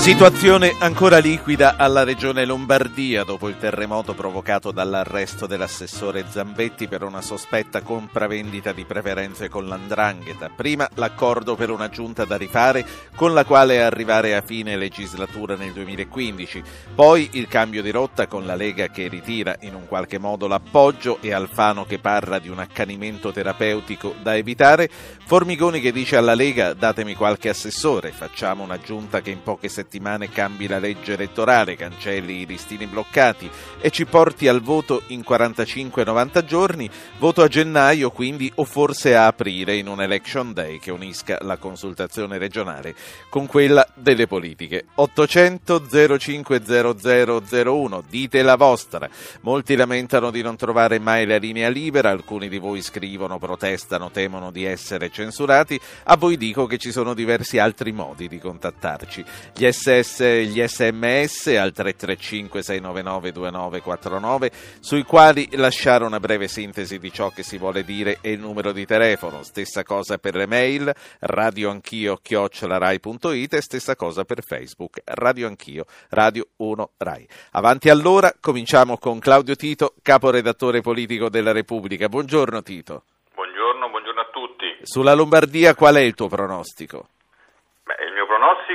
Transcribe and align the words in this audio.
Situazione 0.00 0.76
ancora 0.78 1.18
liquida 1.18 1.76
alla 1.76 2.04
regione 2.04 2.46
Lombardia 2.46 3.22
dopo 3.22 3.48
il 3.48 3.58
terremoto 3.58 4.14
provocato 4.14 4.70
dall'arresto 4.70 5.46
dell'assessore 5.46 6.24
Zambetti 6.26 6.88
per 6.88 7.02
una 7.02 7.20
sospetta 7.20 7.82
compravendita 7.82 8.72
di 8.72 8.86
preferenze 8.86 9.50
con 9.50 9.68
l'Andrangheta. 9.68 10.48
Prima 10.56 10.88
l'accordo 10.94 11.54
per 11.54 11.68
una 11.68 11.90
giunta 11.90 12.24
da 12.24 12.38
rifare 12.38 12.86
con 13.14 13.34
la 13.34 13.44
quale 13.44 13.82
arrivare 13.82 14.34
a 14.34 14.40
fine 14.40 14.78
legislatura 14.78 15.54
nel 15.54 15.72
2015. 15.72 16.62
Poi 16.94 17.28
il 17.32 17.46
cambio 17.46 17.82
di 17.82 17.90
rotta 17.90 18.26
con 18.26 18.46
la 18.46 18.54
Lega 18.54 18.88
che 18.88 19.06
ritira 19.06 19.54
in 19.60 19.74
un 19.74 19.86
qualche 19.86 20.18
modo 20.18 20.46
l'appoggio 20.46 21.18
e 21.20 21.34
Alfano 21.34 21.84
che 21.84 21.98
parla 21.98 22.38
di 22.38 22.48
un 22.48 22.58
accanimento 22.58 23.32
terapeutico 23.32 24.14
da 24.22 24.34
evitare. 24.34 24.88
Formigoni 25.26 25.78
che 25.78 25.92
dice 25.92 26.16
alla 26.16 26.34
Lega 26.34 26.72
datemi 26.72 27.14
qualche 27.14 27.50
assessore, 27.50 28.12
facciamo 28.12 28.64
una 28.64 28.78
giunta 28.78 29.20
che 29.20 29.30
in 29.30 29.42
poche 29.42 29.68
settimane 29.68 29.88
settimane 29.90 30.30
cambi 30.30 30.68
la 30.68 30.78
legge 30.78 31.14
elettorale, 31.14 31.74
cancelli 31.74 32.42
i 32.42 32.46
listini 32.46 32.86
bloccati 32.86 33.50
e 33.80 33.90
ci 33.90 34.06
porti 34.06 34.46
al 34.46 34.62
voto 34.62 35.02
in 35.08 35.24
45-90 35.28 36.44
giorni, 36.44 36.88
voto 37.18 37.42
a 37.42 37.48
gennaio 37.48 38.12
quindi 38.12 38.52
o 38.54 38.64
forse 38.64 39.16
a 39.16 39.26
aprile 39.26 39.74
in 39.74 39.88
un 39.88 40.00
election 40.00 40.52
day 40.52 40.78
che 40.78 40.92
unisca 40.92 41.38
la 41.40 41.56
consultazione 41.56 42.38
regionale 42.38 42.94
con 43.28 43.46
quella 43.46 43.84
delle 43.94 44.28
politiche. 44.28 44.84
800 44.94 45.82
050001, 46.18 48.04
dite 48.08 48.42
la 48.42 48.54
vostra. 48.54 49.08
Molti 49.40 49.74
lamentano 49.74 50.30
di 50.30 50.40
non 50.40 50.54
trovare 50.54 51.00
mai 51.00 51.26
la 51.26 51.38
linea 51.38 51.68
libera, 51.68 52.10
alcuni 52.10 52.48
di 52.48 52.58
voi 52.58 52.80
scrivono, 52.80 53.40
protestano, 53.40 54.12
temono 54.12 54.52
di 54.52 54.62
essere 54.64 55.10
censurati, 55.10 55.80
a 56.04 56.16
voi 56.16 56.36
dico 56.36 56.66
che 56.66 56.78
ci 56.78 56.92
sono 56.92 57.12
diversi 57.12 57.58
altri 57.58 57.90
modi 57.90 58.28
di 58.28 58.38
contattarci. 58.38 59.24
Gli 59.52 59.64
SS, 59.80 60.22
gli 60.42 60.62
sms 60.62 61.46
al 61.56 61.72
335 61.72 62.62
699 62.62 63.32
2949 63.32 64.50
sui 64.78 65.04
quali 65.04 65.48
lasciare 65.52 66.04
una 66.04 66.20
breve 66.20 66.48
sintesi 66.48 66.98
di 66.98 67.10
ciò 67.10 67.30
che 67.30 67.42
si 67.42 67.56
vuole 67.56 67.82
dire 67.82 68.18
e 68.20 68.32
il 68.32 68.40
numero 68.40 68.72
di 68.72 68.84
telefono. 68.84 69.42
Stessa 69.42 69.82
cosa 69.82 70.18
per 70.18 70.34
le 70.34 70.44
mail 70.44 70.92
radioanchio 71.20 72.18
chiocciolarai.it 72.20 73.54
e 73.54 73.62
stessa 73.62 73.96
cosa 73.96 74.24
per 74.24 74.42
Facebook 74.42 75.00
Radio 75.04 75.46
Anch'io, 75.46 75.86
Radio 76.10 76.48
1 76.56 76.90
Rai. 76.98 77.26
Avanti 77.52 77.88
allora, 77.88 78.34
cominciamo 78.38 78.98
con 78.98 79.18
Claudio 79.18 79.56
Tito, 79.56 79.94
caporedattore 80.02 80.82
politico 80.82 81.30
della 81.30 81.52
Repubblica. 81.52 82.06
Buongiorno 82.10 82.62
Tito. 82.62 83.04
Buongiorno, 83.34 83.88
buongiorno 83.88 84.20
a 84.20 84.28
tutti. 84.30 84.64
Sulla 84.82 85.14
Lombardia 85.14 85.74
qual 85.74 85.94
è 85.94 86.00
il 86.00 86.14
tuo 86.14 86.28
pronostico? 86.28 87.08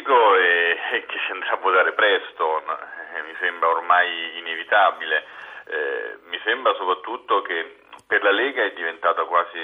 Mio 0.06 0.14
pronostico 0.14 0.36
è 0.36 1.06
che 1.08 1.20
si 1.26 1.32
andrà 1.32 1.52
a 1.52 1.58
votare 1.58 1.94
presto, 1.94 2.60
eh, 2.60 3.22
mi 3.24 3.36
sembra 3.40 3.70
ormai 3.70 4.38
inevitabile. 4.38 5.26
Eh, 5.68 6.18
mi 6.26 6.40
sembra 6.44 6.74
soprattutto 6.76 7.42
che 7.42 7.78
per 8.06 8.22
la 8.22 8.32
Lega 8.32 8.64
è 8.64 8.74
diventata 8.74 9.24
quasi, 9.24 9.58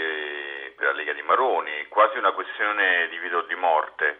per 0.75 0.87
la 0.87 0.91
Lega 0.93 1.13
di 1.13 1.21
Maroni, 1.21 1.85
quasi 1.89 2.17
una 2.17 2.31
questione 2.31 3.07
di 3.09 3.17
vita 3.19 3.37
o 3.37 3.41
di 3.41 3.55
morte. 3.55 4.19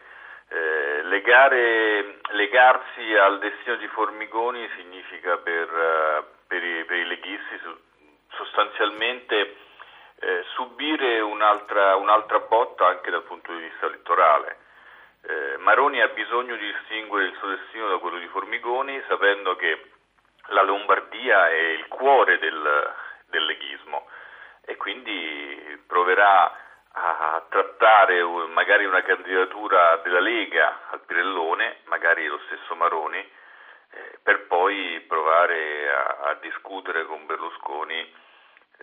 Eh, 0.50 1.02
legare, 1.03 2.19
legarsi 2.31 3.16
al 3.16 3.39
destino 3.39 3.78
di 3.78 3.88
Formigoni 3.88 4.69
significa 4.75 5.38
per, 5.38 5.72
uh, 5.72 6.25
per, 6.45 6.63
i, 6.63 6.84
per 6.84 6.97
i, 6.97 7.06
leghisti 7.06 7.59
sostanzialmente 8.34 9.56
eh, 10.19 10.44
subire 10.53 11.22
un'altra, 11.22 11.95
un'altra 11.95 12.40
botta 12.41 12.85
anche 12.85 13.09
dal 13.09 13.24
punto 13.24 13.53
di 13.53 13.62
vista 13.62 13.85
elettorale. 13.85 14.60
Eh, 15.23 15.57
Maroni 15.57 16.01
ha 16.01 16.07
bisogno 16.09 16.55
di 16.55 16.65
distinguere 16.65 17.25
il 17.25 17.35
suo 17.37 17.49
destino 17.49 17.89
da 17.89 17.97
quello 17.97 18.17
di 18.17 18.27
Formigoni, 18.27 19.01
sapendo 19.07 19.55
che 19.55 19.91
la 20.47 20.63
Lombardia 20.63 21.49
è 21.49 21.53
il 21.53 21.87
cuore 21.87 22.39
del, 22.39 22.93
del 23.27 23.45
leghismo 23.45 24.07
e 24.65 24.75
quindi 24.77 25.83
proverà 25.87 26.55
a 26.93 27.45
trattare 27.49 28.21
magari 28.49 28.85
una 28.85 29.01
candidatura 29.01 29.97
della 29.97 30.19
Lega 30.19 30.89
al 30.89 31.01
Pirellone, 31.05 31.77
magari 31.85 32.27
lo 32.27 32.39
stesso 32.47 32.75
Maroni, 32.75 33.19
eh, 33.19 34.19
per 34.21 34.47
poi 34.47 34.99
provare 35.07 35.89
a, 35.89 36.17
a 36.29 36.33
discutere 36.41 37.05
con 37.05 37.25
Berlusconi 37.25 38.13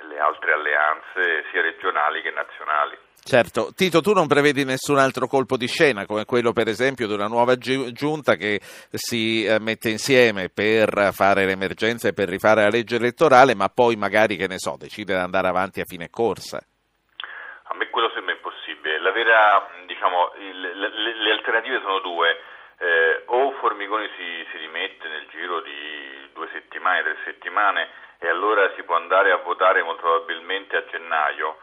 le 0.03 0.19
altre 0.19 0.53
alleanze 0.53 1.45
sia 1.51 1.63
regionali 1.63 2.23
che 2.23 2.31
nazionali. 2.31 2.99
Certo, 3.29 3.73
Tito, 3.77 4.01
tu 4.01 4.15
non 4.15 4.27
prevedi 4.27 4.65
nessun 4.65 4.97
altro 4.97 5.27
colpo 5.27 5.59
di 5.59 5.67
scena 5.67 6.07
come 6.07 6.25
quello 6.25 6.53
per 6.53 6.67
esempio 6.67 7.07
di 7.07 7.13
una 7.13 7.27
nuova 7.27 7.57
giunta 7.59 8.37
che 8.37 8.59
si 8.63 9.45
eh, 9.45 9.61
mette 9.61 9.91
insieme 9.91 10.49
per 10.49 11.11
fare 11.13 11.45
l'emergenza 11.45 12.09
e 12.09 12.15
per 12.15 12.29
rifare 12.29 12.63
la 12.63 12.71
legge 12.71 12.97
elettorale, 12.97 13.55
ma 13.55 13.69
poi 13.69 13.97
magari, 13.97 14.37
che 14.37 14.47
ne 14.47 14.57
so, 14.57 14.77
decide 14.79 15.13
di 15.13 15.21
andare 15.21 15.49
avanti 15.49 15.81
a 15.81 15.85
fine 15.85 16.09
corsa. 16.09 16.57
A 16.57 17.75
me 17.77 17.91
quello 17.91 18.11
sembra 18.15 18.33
impossibile. 18.33 18.99
La 18.99 19.13
vera, 19.13 19.69
diciamo, 19.85 20.33
il, 20.39 20.61
le, 20.61 21.15
le, 21.15 21.33
alternative 21.33 21.81
sono 21.83 22.01
due. 22.01 22.41
Eh, 22.79 23.25
o 23.27 23.53
Formigoni 23.61 24.09
si, 24.17 24.47
si 24.51 24.57
rimette 24.57 25.07
nel 25.09 25.27
giro 25.31 25.61
di 25.61 26.31
due 26.33 26.49
settimane, 26.53 27.03
tre 27.03 27.17
settimane 27.25 27.89
e 28.19 28.29
allora 28.29 28.73
si 28.75 28.83
può 28.83 28.97
andare 28.97 29.31
a 29.31 29.37
votare 29.37 29.83
molto 29.83 30.03
probabilmente 30.03 30.77
a 30.77 30.85
gennaio 30.87 31.59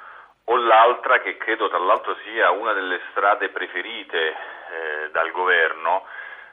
o 0.45 0.57
l'altra 0.57 1.19
che 1.19 1.38
credo 1.38 1.67
tra 1.69 1.79
l'altro 1.79 2.16
sia 2.23 2.51
una 2.51 2.73
delle 2.73 3.01
strade 3.11 3.49
preferite 3.49 4.29
eh, 4.29 5.09
dal 5.11 5.31
governo, 5.31 6.05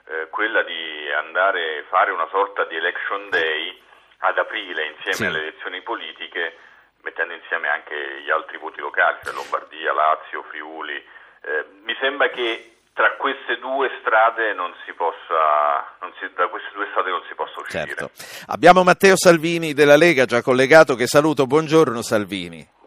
eh, 0.07 0.29
quella 0.31 0.63
di 0.63 1.11
andare 1.13 1.79
a 1.79 1.85
fare 1.89 2.11
una 2.11 2.27
sorta 2.31 2.65
di 2.65 2.77
election 2.77 3.29
day 3.29 3.81
ad 4.19 4.39
aprile 4.39 4.87
insieme 4.87 5.15
sì. 5.15 5.25
alle 5.27 5.39
elezioni 5.41 5.83
politiche, 5.83 6.57
mettendo 7.03 7.35
insieme 7.35 7.69
anche 7.69 8.23
gli 8.23 8.31
altri 8.31 8.57
voti 8.59 8.81
locali, 8.81 9.19
cioè 9.23 9.35
Lombardia, 9.35 9.93
Lazio, 9.93 10.43
Friuli. 10.45 10.97
Eh, 11.45 11.67
mi 11.83 11.95
sembra 12.01 12.29
che 12.29 12.72
tra 12.93 13.17
queste 13.17 13.59
due 13.59 13.89
strade 14.01 14.53
non 14.55 14.73
si 14.85 14.93
possa, 14.93 15.97
non 16.01 16.13
si, 16.19 16.29
da 16.37 16.49
queste 16.49 16.71
due 16.75 16.87
strade 16.91 17.11
non 17.11 17.23
si 17.29 17.35
possa 17.35 17.61
uscire. 17.61 17.87
Certo. 17.87 18.11
Abbiamo 18.49 18.83
Matteo 18.83 19.17
Salvini 19.17 19.73
della 19.73 19.97
Lega 19.97 20.25
già 20.25 20.43
collegato, 20.43 20.95
che 20.95 21.07
saluto. 21.07 21.47
Buongiorno 21.47 22.03
Salvini. 22.03 22.81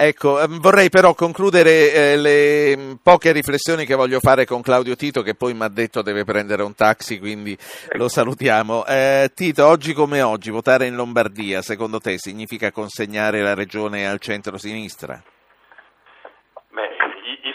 Ecco, 0.00 0.40
ehm, 0.40 0.60
vorrei 0.60 0.90
però 0.90 1.12
concludere 1.12 1.92
eh, 1.92 2.16
le 2.16 2.76
mm, 2.76 2.92
poche 3.02 3.32
riflessioni 3.32 3.84
che 3.84 3.96
voglio 3.96 4.20
fare 4.20 4.44
con 4.44 4.62
Claudio 4.62 4.94
Tito, 4.94 5.22
che 5.22 5.34
poi 5.34 5.54
mi 5.54 5.64
ha 5.64 5.68
detto 5.68 6.02
deve 6.02 6.22
prendere 6.22 6.62
un 6.62 6.72
taxi, 6.76 7.18
quindi 7.18 7.58
lo 7.96 8.08
salutiamo. 8.08 8.86
Eh, 8.86 9.32
Tito, 9.34 9.66
oggi 9.66 9.94
come 9.94 10.22
oggi, 10.22 10.50
votare 10.50 10.86
in 10.86 10.94
Lombardia, 10.94 11.62
secondo 11.62 11.98
te, 11.98 12.14
significa 12.16 12.70
consegnare 12.70 13.40
la 13.40 13.54
regione 13.54 14.08
al 14.08 14.20
centro-sinistra? 14.20 15.20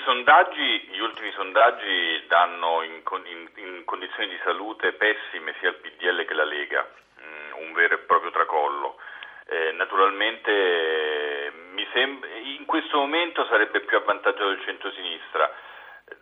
Sondaggi, 0.03 0.90
gli 0.91 1.00
ultimi 1.00 1.31
sondaggi 1.31 2.25
danno 2.28 2.81
in, 2.84 3.02
in, 3.25 3.50
in, 3.56 3.86
condizioni 3.86 4.28
di 4.28 4.40
salute 4.44 4.94
pessime 4.94 5.56
sia 5.59 5.69
il 5.69 5.75
PDL 5.75 6.25
che 6.25 6.34
la 6.34 6.44
Lega, 6.44 6.88
mm, 7.22 7.52
un 7.62 7.74
vero 7.74 7.96
e 7.96 8.00
proprio 8.00 8.31
tracollo. 8.31 8.97
Eh, 9.46 9.72
naturalmente 9.74 11.52
sembra, 11.94 12.30
in 12.30 12.66
questo 12.66 12.98
momento 12.98 13.45
sarebbe 13.45 13.80
più 13.81 13.95
avvantaggiato 13.95 14.50
il 14.50 14.62
centro-sinistra. 14.63 15.50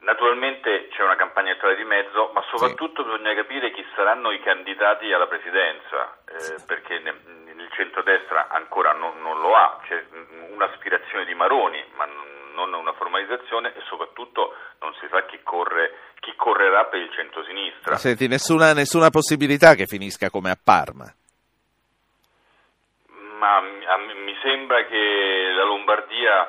Naturalmente 0.02 0.90
c'è 0.90 1.04
una 1.04 1.16
campagna 1.16 1.52
elettorale 1.52 1.78
di 1.78 1.84
mezzo, 1.84 2.30
ma 2.34 2.44
soprattutto 2.52 3.02
sì. 3.02 3.10
bisogna 3.10 3.34
capire 3.34 3.72
chi 3.72 3.86
saranno 3.96 4.32
i 4.32 4.40
candidati 4.42 5.12
alla 5.12 5.28
presidenza, 5.28 6.20
eh, 6.28 6.40
sì. 6.40 6.66
perché 6.68 7.00
nel, 7.00 7.18
nel 7.56 7.70
centrodestra 7.72 8.50
ancora 8.50 8.94
non, 8.94 9.20
non, 9.22 9.40
lo 9.42 9.56
ha, 9.56 9.80
c'è 9.88 10.04
un'aspirazione 10.52 11.26
di 11.26 11.34
Maroni, 11.34 11.84
ma 11.96 12.06
non 12.06 12.31
una 12.58 12.94
formalizzazione 12.94 13.74
e 13.76 13.82
soprattutto 13.88 14.54
non 14.80 14.94
si 15.00 15.08
sa 15.10 15.26
chi, 15.26 15.40
corre, 15.44 16.14
chi 16.20 16.34
correrà 16.36 16.86
per 16.86 17.00
il 17.00 17.12
centro-sinistra. 17.12 17.96
Senti, 17.98 18.28
nessuna, 18.28 18.74
nessuna 18.74 19.10
possibilità 19.10 19.76
che 19.76 19.86
finisca 19.86 20.30
come 20.30 20.50
a 20.50 20.58
Parma 20.62 21.14
ma 23.42 23.60
mi 23.60 24.38
sembra 24.44 24.86
che 24.86 25.52
la 25.56 25.64
Lombardia 25.64 26.48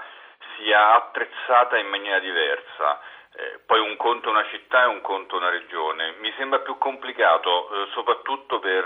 sia 0.57 0.95
attrezzata 0.95 1.79
in 1.79 1.89
maniera 1.89 2.19
diversa. 2.19 3.01
Eh, 3.35 3.61
poi 3.65 3.81
un 3.81 3.97
conto 3.97 4.29
una 4.29 4.45
città 4.51 4.83
e 4.83 4.87
un 4.89 5.01
conto 5.01 5.37
una 5.37 5.49
regione. 5.49 6.17
Mi 6.21 6.31
sembra 6.37 6.59
più 6.59 6.77
complicato, 6.77 7.49
eh, 7.49 7.89
soprattutto 7.93 8.59
per 8.59 8.85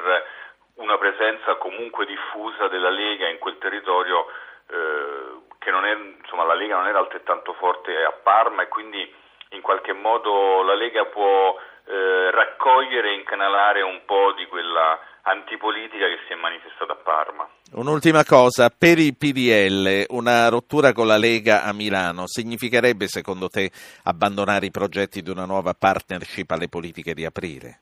una 0.74 0.96
presenza 0.98 1.56
comunque 1.56 2.06
diffusa 2.06 2.68
della 2.68 2.90
Lega 2.90 3.28
in 3.28 3.38
quel 3.38 3.58
territorio, 3.58 4.26
eh, 4.68 5.45
che 5.58 5.70
non 5.70 5.84
è, 5.84 5.94
insomma, 6.20 6.44
la 6.44 6.54
Lega 6.54 6.76
non 6.76 6.86
era 6.86 6.98
altrettanto 6.98 7.52
forte 7.54 7.92
a 8.04 8.12
Parma 8.12 8.62
e 8.62 8.68
quindi 8.68 9.14
in 9.50 9.60
qualche 9.60 9.92
modo 9.92 10.62
la 10.62 10.74
Lega 10.74 11.04
può 11.06 11.56
eh, 11.86 12.30
raccogliere 12.30 13.10
e 13.10 13.14
incanalare 13.14 13.82
un 13.82 14.02
po' 14.04 14.32
di 14.36 14.46
quella 14.46 14.98
antipolitica 15.22 16.06
che 16.06 16.18
si 16.26 16.32
è 16.32 16.36
manifestata 16.36 16.92
a 16.92 16.96
Parma. 16.96 17.48
Un'ultima 17.72 18.24
cosa, 18.24 18.70
per 18.70 18.98
il 18.98 19.16
PDL 19.16 20.06
una 20.10 20.48
rottura 20.48 20.92
con 20.92 21.06
la 21.06 21.16
Lega 21.16 21.62
a 21.64 21.72
Milano 21.72 22.26
significherebbe 22.26 23.06
secondo 23.06 23.48
te 23.48 23.70
abbandonare 24.04 24.66
i 24.66 24.70
progetti 24.70 25.22
di 25.22 25.30
una 25.30 25.44
nuova 25.44 25.74
partnership 25.74 26.50
alle 26.50 26.68
politiche 26.68 27.12
di 27.12 27.24
aprile? 27.24 27.80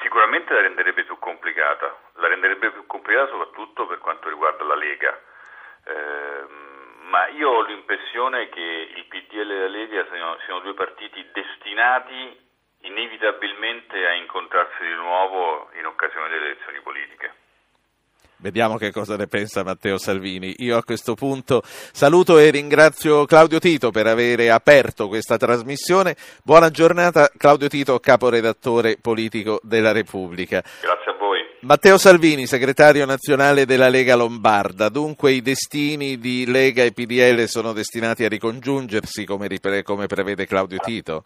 Sicuramente 0.00 0.54
la 0.54 0.60
renderebbe 0.60 1.04
più 1.04 1.18
complicata, 1.18 1.94
la 2.16 2.28
renderebbe 2.28 2.70
più 2.70 2.86
complicata 2.86 3.30
soprattutto 3.30 3.86
per 3.86 3.98
quanto 3.98 4.28
riguarda 4.28 4.64
la 4.64 4.76
Lega. 4.76 5.18
Eh, 5.86 6.46
ma 7.10 7.28
io 7.28 7.50
ho 7.50 7.62
l'impressione 7.62 8.48
che 8.48 8.88
il 8.96 9.04
PDL 9.06 9.50
e 9.50 9.58
la 9.60 9.68
Lega 9.68 10.04
siano, 10.10 10.38
siano 10.44 10.60
due 10.60 10.74
partiti 10.74 11.24
destinati 11.32 12.42
inevitabilmente 12.80 14.06
a 14.06 14.14
incontrarsi 14.14 14.82
di 14.82 14.94
nuovo 14.94 15.70
in 15.78 15.86
occasione 15.86 16.28
delle 16.28 16.46
elezioni 16.46 16.80
politiche. 16.80 17.32
Vediamo 18.44 18.76
che 18.76 18.90
cosa 18.90 19.16
ne 19.16 19.26
pensa 19.26 19.64
Matteo 19.64 19.96
Salvini. 19.96 20.56
Io 20.58 20.76
a 20.76 20.84
questo 20.84 21.14
punto 21.14 21.62
saluto 21.64 22.36
e 22.36 22.50
ringrazio 22.50 23.24
Claudio 23.24 23.58
Tito 23.58 23.90
per 23.90 24.06
aver 24.06 24.50
aperto 24.50 25.08
questa 25.08 25.38
trasmissione. 25.38 26.14
Buona 26.42 26.68
giornata 26.68 27.30
Claudio 27.38 27.68
Tito, 27.68 27.98
caporedattore 28.00 28.98
politico 29.00 29.60
della 29.62 29.92
Repubblica. 29.92 30.62
Grazie 30.82 31.12
a 31.12 31.14
voi. 31.14 31.23
Matteo 31.64 31.96
Salvini, 31.96 32.44
segretario 32.44 33.06
nazionale 33.06 33.64
della 33.64 33.88
Lega 33.88 34.16
Lombarda. 34.16 34.90
Dunque 34.90 35.32
i 35.32 35.40
destini 35.40 36.18
di 36.18 36.44
Lega 36.44 36.82
e 36.82 36.92
PDL 36.92 37.46
sono 37.46 37.72
destinati 37.72 38.22
a 38.22 38.28
ricongiungersi 38.28 39.24
come, 39.24 39.48
come 39.82 40.04
prevede 40.04 40.44
Claudio 40.44 40.76
Tito? 40.76 41.24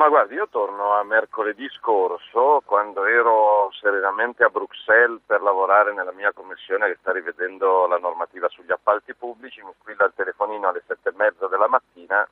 Ma 0.00 0.08
guardi, 0.08 0.36
io 0.36 0.48
torno 0.48 0.94
a 0.94 1.04
mercoledì 1.04 1.68
scorso, 1.76 2.62
quando 2.64 3.04
ero 3.04 3.70
serenamente 3.78 4.44
a 4.44 4.48
Bruxelles 4.48 5.20
per 5.26 5.42
lavorare 5.42 5.92
nella 5.92 6.12
mia 6.12 6.32
commissione 6.32 6.86
che 6.86 6.96
sta 6.98 7.12
rivedendo 7.12 7.86
la 7.86 7.98
normativa 7.98 8.48
sugli 8.48 8.72
appalti 8.72 9.12
pubblici, 9.12 9.60
mi 9.60 9.74
squilla 9.78 10.06
il 10.06 10.12
telefonino 10.16 10.68
alle 10.68 10.82
sette 10.86 11.10
e 11.10 11.14
mezza 11.16 11.48
della 11.48 11.68
mattina 11.68 12.26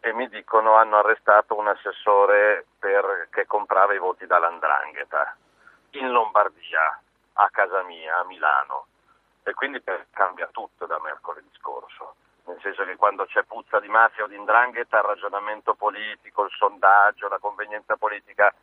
e 0.00 0.12
mi 0.14 0.30
dicono 0.30 0.76
hanno 0.76 0.96
arrestato 0.96 1.54
un 1.58 1.68
assessore 1.68 2.64
per, 2.78 3.28
che 3.30 3.44
comprava 3.46 3.92
i 3.92 3.98
voti 3.98 4.24
dall'Andrangheta 4.24 5.36
in 5.98 6.10
Lombardia, 6.10 7.00
a 7.34 7.48
casa 7.50 7.82
mia, 7.82 8.18
a 8.18 8.24
Milano. 8.24 8.86
E 9.42 9.52
quindi 9.54 9.82
cambia 10.10 10.48
tutto 10.52 10.86
da 10.86 10.98
mercoledì 11.00 11.50
scorso 11.58 12.14
nel 12.46 12.58
senso 12.60 12.84
che 12.84 12.96
quando 12.96 13.24
c'è 13.24 13.42
puzza 13.44 13.80
di 13.80 13.88
mafia 13.88 14.24
o 14.24 14.26
di 14.26 14.36
indrangheta 14.36 14.98
il 14.98 15.04
ragionamento 15.04 15.74
politico, 15.74 16.44
il 16.44 16.50
sondaggio, 16.50 17.28
la 17.28 17.38
convenienza 17.38 17.96
politica 17.96 18.54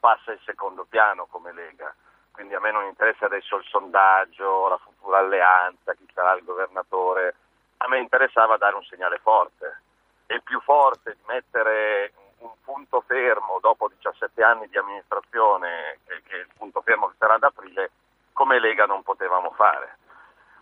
passa 0.00 0.32
in 0.32 0.38
secondo 0.44 0.86
piano 0.88 1.26
come 1.26 1.52
Lega. 1.52 1.94
Quindi 2.32 2.54
a 2.54 2.60
me 2.60 2.72
non 2.72 2.84
interessa 2.84 3.26
adesso 3.26 3.56
il 3.56 3.64
sondaggio, 3.64 4.68
la 4.68 4.78
futura 4.78 5.18
alleanza, 5.18 5.94
chi 5.94 6.06
sarà 6.12 6.34
il 6.34 6.44
governatore, 6.44 7.34
a 7.78 7.88
me 7.88 7.98
interessava 7.98 8.56
dare 8.56 8.74
un 8.74 8.84
segnale 8.84 9.18
forte 9.18 9.82
e 10.26 10.40
più 10.40 10.60
forte 10.60 11.14
di 11.14 11.22
mettere 11.26 12.12
un 12.38 12.52
punto 12.62 13.00
fermo 13.02 13.58
dopo 13.60 13.88
17 13.88 14.42
anni 14.42 14.68
di 14.68 14.78
amministrazione, 14.78 15.98
che, 16.06 16.22
che 16.22 16.36
è 16.36 16.40
il 16.40 16.50
punto 16.56 16.80
fermo 16.82 17.08
che 17.08 17.14
sarà 17.18 17.34
ad 17.34 17.44
aprile, 17.44 17.90
come 18.32 18.58
Lega 18.58 18.86
non 18.86 19.02
potevamo 19.02 19.50
fare 19.52 19.96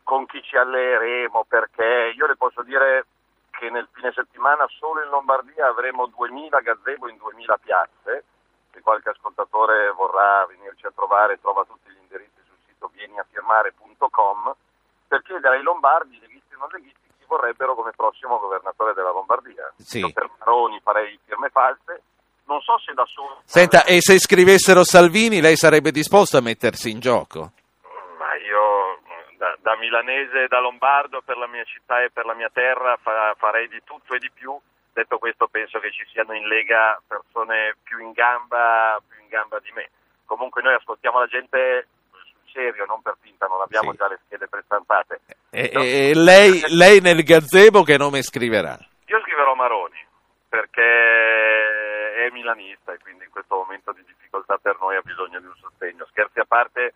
con 0.07 0.25
chi 0.27 0.41
ci 0.57 0.63
alleeremo, 0.63 1.45
perché 1.47 2.15
io 2.17 2.27
le 2.27 2.37
posso 2.37 2.63
dire 2.63 3.05
che 3.51 3.69
nel 3.69 3.87
fine 3.93 4.13
settimana 4.13 4.67
solo 4.79 5.03
in 5.03 5.11
Lombardia 5.11 5.69
avremo 5.69 6.07
2000 6.07 6.61
gazebo 6.61 7.09
in 7.09 7.17
2000 7.19 7.59
piazze, 7.59 8.25
se 8.73 8.81
qualche 8.81 9.11
ascoltatore 9.11 9.91
vorrà 9.93 10.47
venirci 10.47 10.87
a 10.87 10.93
trovare 10.95 11.41
trova 11.41 11.65
tutti 11.65 11.91
gli 11.91 12.01
indirizzi 12.01 12.41
sul 12.47 12.57
sito 12.67 12.91
vieniafirmare.com 12.93 14.55
per 15.09 15.23
chiedere 15.23 15.57
ai 15.57 15.63
lombardi, 15.63 16.19
leghisti 16.19 16.55
o 16.55 16.59
non 16.59 16.69
leghisti, 16.73 17.07
chi 17.19 17.25
vorrebbero 17.27 17.75
come 17.75 17.93
prossimo 17.95 18.39
governatore 18.39 18.93
della 18.95 19.13
Lombardia. 19.13 19.73
Sì. 19.77 20.01
Io 20.01 20.11
per 20.11 20.29
Maroni 20.39 20.81
farei 20.83 21.19
firme 21.25 21.49
false, 21.51 22.03
non 22.45 22.61
so 22.61 22.77
se 22.79 22.93
da 22.93 23.05
solo... 23.07 23.41
Senta, 23.45 23.85
e 23.85 24.01
se 24.01 24.19
scrivessero 24.19 24.85
Salvini 24.85 25.41
lei 25.41 25.57
sarebbe 25.57 25.93
disposto 25.93 26.37
a 26.37 26.41
mettersi 26.41 26.91
in 26.91 26.99
gioco? 26.99 27.53
Milanese 30.17 30.47
da 30.49 30.61
lombardo 30.61 31.21
per 31.23 31.37
la 31.37 31.47
mia 31.47 31.65
città 31.65 32.03
e 32.03 32.11
per 32.11 32.25
la 32.25 32.35
mia 32.35 32.49
terra 32.53 32.97
fa, 33.01 33.35
farei 33.37 33.69
di 33.69 33.83
tutto 33.85 34.15
e 34.15 34.19
di 34.19 34.31
più. 34.33 34.59
Detto 34.93 35.19
questo 35.19 35.47
penso 35.49 35.79
che 35.79 35.93
ci 35.93 36.07
siano 36.11 36.33
in 36.33 36.49
Lega 36.49 37.01
persone 37.07 37.77
più 37.83 37.99
in 37.99 38.13
gamba, 38.13 38.99
più 39.07 39.21
in 39.21 39.29
gamba 39.29 39.59
di 39.61 39.71
me. 39.75 39.91
Comunque 40.25 40.63
noi 40.63 40.75
ascoltiamo 40.75 41.19
la 41.19 41.27
gente 41.27 41.89
sul 42.11 42.51
serio, 42.51 42.87
non 42.87 43.03
per 43.03 43.17
finta, 43.21 43.47
non 43.47 43.61
abbiamo 43.61 43.91
sì. 43.91 43.99
già 43.99 44.09
le 44.09 44.19
schede 44.25 44.49
prestampate. 44.49 45.21
E, 45.51 45.71
no. 45.73 45.83
e 45.83 46.13
lei, 46.15 46.63
lei, 46.69 47.01
nel 47.01 47.23
gazebo 47.23 47.83
che 47.83 47.99
nome 47.99 48.23
scriverà? 48.23 48.79
Io 49.07 49.21
scriverò 49.21 49.55
Maroni, 49.55 50.03
perché 50.49 52.25
è 52.27 52.31
milanista 52.31 52.93
e 52.93 52.99
quindi 52.99 53.25
in 53.25 53.31
questo 53.31 53.55
momento 53.55 53.93
di 53.93 54.03
difficoltà 54.07 54.57
per 54.57 54.79
noi 54.81 54.97
ha 54.97 55.03
bisogno 55.03 55.39
di 55.41 55.47
un 55.47 55.55
sostegno. 55.61 56.07
Scherzi 56.07 56.41
a 56.41 56.47
parte, 56.47 56.95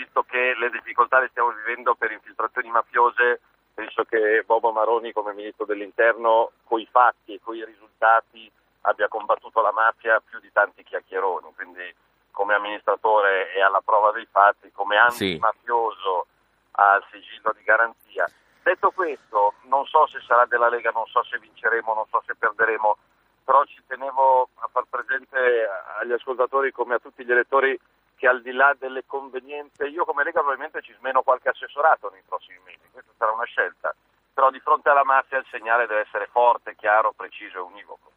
visto 0.00 0.22
che 0.22 0.54
le 0.56 0.70
difficoltà 0.70 1.18
le 1.18 1.28
stiamo 1.28 1.50
vivendo 1.50 1.94
per 1.94 2.10
infiltrazioni 2.10 2.70
mafiose, 2.70 3.40
penso 3.74 4.04
che 4.04 4.42
Bobo 4.46 4.72
Maroni 4.72 5.12
come 5.12 5.34
Ministro 5.34 5.66
dell'Interno 5.66 6.52
coi 6.64 6.88
fatti 6.90 7.34
e 7.34 7.40
coi 7.42 7.64
risultati 7.64 8.50
abbia 8.82 9.08
combattuto 9.08 9.60
la 9.60 9.72
mafia 9.72 10.20
più 10.20 10.40
di 10.40 10.50
tanti 10.52 10.82
chiacchieroni, 10.84 11.52
quindi 11.54 11.94
come 12.30 12.54
amministratore 12.54 13.52
è 13.52 13.60
alla 13.60 13.82
prova 13.82 14.10
dei 14.12 14.26
fatti, 14.30 14.72
come 14.72 14.96
antimafioso 14.96 16.26
ha 16.72 16.96
il 16.96 17.04
sigillo 17.10 17.52
di 17.54 17.62
garanzia. 17.62 18.26
Detto 18.62 18.90
questo, 18.92 19.54
non 19.64 19.84
so 19.84 20.06
se 20.06 20.20
sarà 20.26 20.46
della 20.46 20.68
Lega, 20.70 20.90
non 20.90 21.06
so 21.06 21.22
se 21.24 21.38
vinceremo, 21.38 21.92
non 21.92 22.06
so 22.08 22.22
se 22.24 22.34
perderemo, 22.34 22.96
però 23.44 23.64
ci 23.64 23.82
tenevo 23.86 24.48
a 24.60 24.68
far 24.72 24.84
presente 24.88 25.68
agli 25.98 26.12
ascoltatori 26.12 26.72
come 26.72 26.94
a 26.94 26.98
tutti 26.98 27.24
gli 27.24 27.32
elettori 27.32 27.78
che 28.20 28.28
al 28.28 28.42
di 28.42 28.52
là 28.52 28.76
delle 28.78 29.06
convenienze, 29.06 29.86
io 29.86 30.04
come 30.04 30.24
Lega 30.24 30.40
probabilmente 30.40 30.82
ci 30.82 30.94
smeno 30.98 31.22
qualche 31.22 31.48
assessorato 31.48 32.10
nei 32.10 32.20
prossimi 32.28 32.60
mesi, 32.66 32.86
questa 32.92 33.12
sarà 33.16 33.32
una 33.32 33.44
scelta, 33.44 33.96
però 34.34 34.50
di 34.50 34.60
fronte 34.60 34.90
alla 34.90 35.04
mafia 35.04 35.38
il 35.38 35.46
segnale 35.50 35.86
deve 35.86 36.02
essere 36.02 36.26
forte, 36.26 36.76
chiaro, 36.76 37.14
preciso 37.16 37.56
e 37.56 37.60
univoco. 37.62 38.09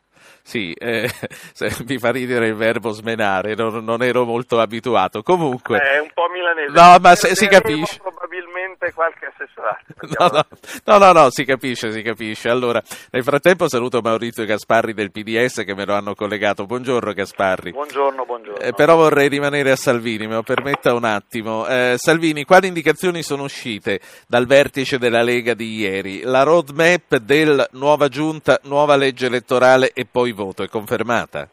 Sì, 0.45 0.73
eh, 0.73 1.09
mi 1.87 1.97
fa 1.97 2.11
ridere 2.11 2.47
il 2.47 2.55
verbo 2.55 2.91
smenare, 2.91 3.55
non, 3.55 3.83
non, 3.83 4.03
ero 4.03 4.25
molto 4.25 4.59
abituato. 4.59 5.23
Comunque... 5.23 5.79
È 5.79 5.99
un 5.99 6.09
po' 6.13 6.27
milanese. 6.29 6.73
No, 6.73 6.97
ma 6.99 7.15
se, 7.15 7.33
si 7.33 7.47
capisce. 7.47 7.99
Probabilmente 7.99 8.91
qualche 8.93 9.27
assessorato. 9.27 9.81
No, 10.19 10.27
no, 10.27 10.45
no, 10.85 10.97
no, 10.97 11.11
no, 11.13 11.29
si 11.29 11.45
capisce, 11.45 11.91
si 11.91 12.01
capisce. 12.01 12.49
Allora, 12.49 12.81
nel 13.11 13.23
frattempo 13.23 13.69
saluto 13.69 14.01
Maurizio 14.01 14.45
Gasparri 14.45 14.93
del 14.93 15.11
PDS 15.11 15.63
che 15.63 15.73
me 15.73 15.85
lo 15.85 15.95
hanno 15.95 16.13
collegato. 16.13 16.65
Buongiorno 16.65 17.13
Gasparri. 17.13 17.71
Buongiorno, 17.71 18.25
buongiorno. 18.25 18.59
Eh, 18.59 18.73
però 18.73 18.95
vorrei 18.95 19.29
rimanere 19.29 19.71
a 19.71 19.75
Salvini, 19.75 20.27
me 20.27 20.35
lo 20.35 20.43
permetta 20.43 20.93
un 20.93 21.05
attimo. 21.05 21.65
Eh, 21.67 21.95
Salvini, 21.97 22.43
quali 22.43 22.67
indicazioni 22.67 23.23
sono 23.23 23.43
uscite 23.43 24.01
dal 24.27 24.45
vertice 24.45 24.97
della 24.99 25.23
Lega 25.23 25.53
di 25.53 25.77
ieri? 25.77 26.21
La 26.21 26.43
roadmap 26.43 27.15
del 27.17 27.65
nuova 27.71 28.09
giunta, 28.09 28.59
nuova 28.63 28.97
legge 28.97 29.27
elettorale 29.27 29.91
e 29.93 30.02
poi 30.05 30.31
voto, 30.31 30.63
è 30.63 30.69
confermata? 30.69 31.47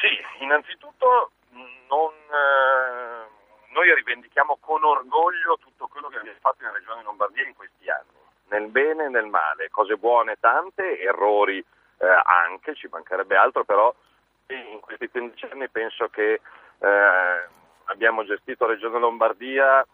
Sì, 0.00 0.42
innanzitutto 0.42 1.30
non, 1.50 2.12
eh, 2.30 3.28
noi 3.72 3.94
rivendichiamo 3.94 4.58
con 4.60 4.84
orgoglio 4.84 5.58
tutto 5.60 5.88
quello 5.88 6.08
che 6.08 6.18
abbiamo 6.18 6.38
fatto 6.40 6.64
in 6.64 6.72
Regione 6.72 7.02
Lombardia 7.02 7.46
in 7.46 7.54
questi 7.54 7.88
anni, 7.88 8.16
nel 8.48 8.68
bene 8.68 9.04
e 9.04 9.08
nel 9.08 9.26
male, 9.26 9.70
cose 9.70 9.96
buone 9.96 10.36
tante, 10.40 10.98
errori 10.98 11.58
eh, 11.58 12.22
anche, 12.24 12.74
ci 12.74 12.88
mancherebbe 12.90 13.36
altro, 13.36 13.64
però 13.64 13.94
in 14.48 14.80
questi 14.80 15.08
15 15.08 15.48
anni 15.52 15.68
penso 15.68 16.08
che 16.08 16.40
eh, 16.78 17.48
abbiamo 17.84 18.24
gestito 18.24 18.66
Regione 18.66 18.98
Lombardia 18.98 19.86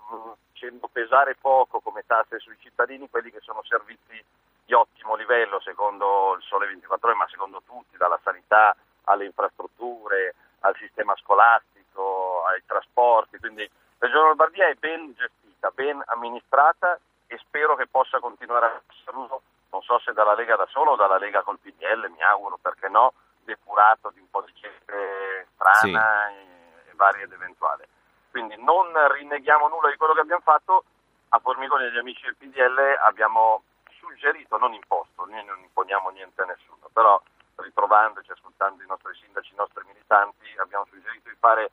facendo 0.58 0.88
pesare 0.90 1.36
poco 1.40 1.80
come 1.80 2.02
tasse 2.06 2.40
sui 2.40 2.56
cittadini 2.58 3.08
quelli 3.08 3.30
che 3.30 3.40
sono 3.40 3.62
servizi 3.62 4.22
di 4.68 4.74
ottimo 4.74 5.14
livello 5.14 5.60
secondo 5.60 6.34
il 6.36 6.42
Sole 6.42 6.66
24 6.66 7.08
ore, 7.08 7.16
ma 7.16 7.26
secondo 7.28 7.62
tutti, 7.64 7.96
dalla 7.96 8.20
sanità 8.22 8.76
alle 9.04 9.24
infrastrutture, 9.24 10.34
al 10.60 10.76
sistema 10.76 11.16
scolastico, 11.16 12.44
ai 12.44 12.62
trasporti. 12.66 13.38
Quindi 13.38 13.62
la 13.62 14.06
Regione 14.06 14.26
Lombardia 14.26 14.68
è 14.68 14.74
ben 14.74 15.14
gestita, 15.14 15.70
ben 15.70 16.02
amministrata 16.08 17.00
e 17.26 17.38
spero 17.38 17.76
che 17.76 17.86
possa 17.86 18.20
continuare 18.20 18.66
a 18.66 18.80
esserlo, 18.92 19.40
non 19.70 19.80
so 19.80 19.98
se 20.00 20.12
dalla 20.12 20.34
Lega 20.34 20.56
da 20.56 20.66
solo 20.66 20.90
o 20.90 20.96
dalla 20.96 21.16
Lega 21.16 21.40
col 21.40 21.58
PDL, 21.58 22.10
mi 22.10 22.20
auguro, 22.20 22.58
perché 22.60 22.88
no, 22.88 23.14
depurato 23.44 24.10
di 24.12 24.20
un 24.20 24.28
po' 24.28 24.42
di 24.42 24.52
gente 24.52 25.46
strana 25.54 26.28
sì. 26.28 26.90
e, 26.90 26.92
varia 26.92 27.24
ed 27.24 27.32
eventuale. 27.32 27.88
Quindi 28.30 28.54
non 28.62 28.92
rinneghiamo 29.12 29.66
nulla 29.68 29.88
di 29.88 29.96
quello 29.96 30.12
che 30.12 30.20
abbiamo 30.20 30.42
fatto, 30.42 30.84
a 31.30 31.38
Formigoni 31.38 31.84
e 31.84 31.86
agli 31.86 31.98
amici 31.98 32.22
del 32.24 32.36
PDL 32.36 32.98
abbiamo 33.00 33.62
suggerito, 34.08 34.56
non 34.56 34.72
imposto, 34.72 35.26
noi 35.26 35.44
non 35.44 35.58
imponiamo 35.60 36.08
niente 36.10 36.42
a 36.42 36.46
nessuno, 36.46 36.88
però 36.92 37.20
ritrovandoci, 37.56 38.30
ascoltando 38.32 38.82
i 38.82 38.86
nostri 38.86 39.14
sindaci, 39.20 39.52
i 39.52 39.56
nostri 39.56 39.84
militanti, 39.86 40.46
abbiamo 40.56 40.86
suggerito 40.86 41.28
di 41.28 41.36
fare 41.38 41.70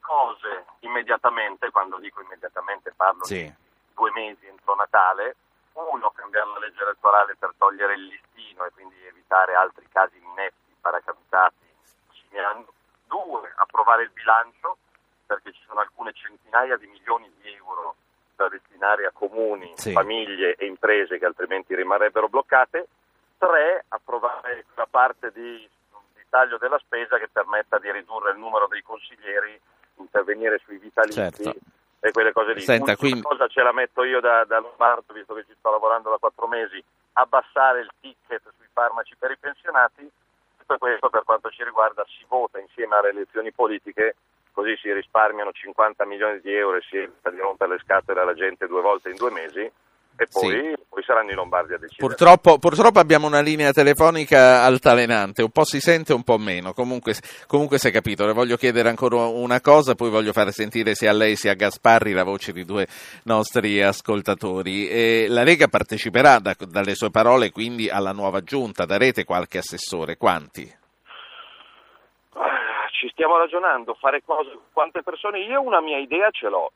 cose 0.00 0.66
immediatamente, 0.80 1.70
quando 1.70 1.98
dico 1.98 2.20
immediatamente 2.20 2.92
parlo 2.94 3.24
sì. 3.24 3.42
di 3.42 3.54
due 3.94 4.10
mesi 4.12 4.46
entro 4.46 4.74
Natale, 4.74 5.36
uno 5.72 6.10
cambiare 6.10 6.50
la 6.50 6.58
legge 6.58 6.82
elettorale 6.82 7.34
per 7.36 7.54
togliere 7.56 7.94
il 7.94 8.06
listino 8.06 8.64
e 8.64 8.70
quindi 8.72 8.96
evitare 9.06 9.54
altri 9.54 9.86
casi 9.88 10.18
innetti, 10.18 10.74
paracadutati, 10.80 11.70
due, 13.06 13.52
approvare 13.56 14.04
il 14.04 14.10
bilancio 14.10 14.78
perché 15.26 15.52
ci 15.52 15.62
sono 15.66 15.80
alcune 15.80 16.12
centinaia 16.12 16.76
di 16.76 16.86
milioni 16.86 17.30
di 17.40 17.52
euro 17.54 17.96
da 18.36 18.48
destinare 18.48 19.06
a 19.06 19.12
comuni, 19.12 19.72
sì. 19.76 19.92
famiglie 19.92 20.54
e 20.54 20.66
imprese 20.66 21.18
che 21.18 21.26
altrimenti 21.26 21.74
rimarrebbero 21.74 22.28
bloccate, 22.28 22.88
tre, 23.38 23.84
approvare 23.88 24.66
la 24.74 24.86
parte 24.88 25.30
di, 25.32 25.68
di 26.14 26.24
taglio 26.28 26.58
della 26.58 26.78
spesa 26.78 27.18
che 27.18 27.28
permetta 27.30 27.78
di 27.78 27.90
ridurre 27.90 28.32
il 28.32 28.38
numero 28.38 28.66
dei 28.68 28.82
consiglieri, 28.82 29.58
intervenire 29.96 30.60
sui 30.64 30.78
vitalizi 30.78 31.42
certo. 31.42 31.54
e 32.00 32.10
quelle 32.12 32.32
cose 32.32 32.54
lì. 32.54 32.60
Senta, 32.60 32.96
quindi... 32.96 33.22
cosa 33.22 33.48
ce 33.48 33.62
la 33.62 33.72
metto 33.72 34.04
io 34.04 34.20
da, 34.20 34.44
da 34.44 34.58
Lombardo, 34.58 35.12
visto 35.12 35.34
che 35.34 35.44
ci 35.46 35.54
sto 35.58 35.70
lavorando 35.70 36.10
da 36.10 36.18
quattro 36.18 36.46
mesi, 36.46 36.82
abbassare 37.14 37.80
il 37.80 37.90
ticket 38.00 38.42
sui 38.56 38.68
farmaci 38.72 39.14
per 39.18 39.30
i 39.30 39.36
pensionati, 39.38 40.10
tutto 40.58 40.78
questo 40.78 41.10
per 41.10 41.24
quanto 41.24 41.50
ci 41.50 41.64
riguarda 41.64 42.04
si 42.06 42.24
vota 42.28 42.58
insieme 42.58 42.96
alle 42.96 43.10
elezioni 43.10 43.52
politiche 43.52 44.16
così 44.52 44.76
si 44.80 44.92
risparmiano 44.92 45.50
50 45.50 46.04
milioni 46.06 46.40
di 46.40 46.54
euro 46.54 46.76
e 46.76 46.82
si 46.88 46.96
evita 46.96 47.30
di 47.30 47.38
rompere 47.38 47.72
le 47.72 47.80
scatole 47.82 48.20
alla 48.20 48.34
gente 48.34 48.66
due 48.66 48.80
volte 48.80 49.10
in 49.10 49.16
due 49.16 49.30
mesi 49.30 49.70
e 50.16 50.26
poi, 50.30 50.50
sì. 50.50 50.74
poi 50.88 51.02
saranno 51.02 51.30
i 51.30 51.34
lombardi 51.34 51.72
a 51.72 51.78
decidere. 51.78 52.06
Purtroppo, 52.06 52.58
purtroppo, 52.58 52.98
abbiamo 52.98 53.26
una 53.26 53.40
linea 53.40 53.72
telefonica 53.72 54.62
altalenante, 54.62 55.42
un 55.42 55.50
po' 55.50 55.64
si 55.64 55.80
sente, 55.80 56.12
un 56.12 56.22
po' 56.22 56.38
meno. 56.38 56.74
Comunque, 56.74 57.14
comunque 57.46 57.78
si 57.78 57.88
è 57.88 57.90
capito. 57.90 58.26
Le 58.26 58.32
voglio 58.32 58.56
chiedere 58.56 58.88
ancora 58.88 59.26
una 59.26 59.60
cosa, 59.60 59.94
poi 59.94 60.10
voglio 60.10 60.32
far 60.32 60.52
sentire 60.52 60.94
sia 60.94 61.10
a 61.10 61.14
lei 61.14 61.34
sia 61.36 61.52
a 61.52 61.54
Gasparri 61.54 62.12
la 62.12 62.24
voce 62.24 62.52
di 62.52 62.64
due 62.64 62.86
nostri 63.24 63.82
ascoltatori. 63.82 64.88
E 64.88 65.26
la 65.28 65.42
Lega 65.42 65.68
parteciperà, 65.68 66.38
da, 66.38 66.54
dalle 66.68 66.94
sue 66.94 67.10
parole, 67.10 67.50
quindi 67.50 67.88
alla 67.88 68.12
nuova 68.12 68.42
giunta. 68.42 68.84
Darete 68.84 69.24
qualche 69.24 69.58
assessore? 69.58 70.16
Quanti? 70.16 70.80
Ci 73.02 73.08
stiamo 73.08 73.36
ragionando, 73.36 73.94
fare 73.94 74.22
cose, 74.22 74.56
quante 74.72 75.02
persone, 75.02 75.40
io 75.40 75.60
una 75.60 75.80
mia 75.80 75.98
idea 75.98 76.30
ce 76.30 76.48
l'ho. 76.48 76.70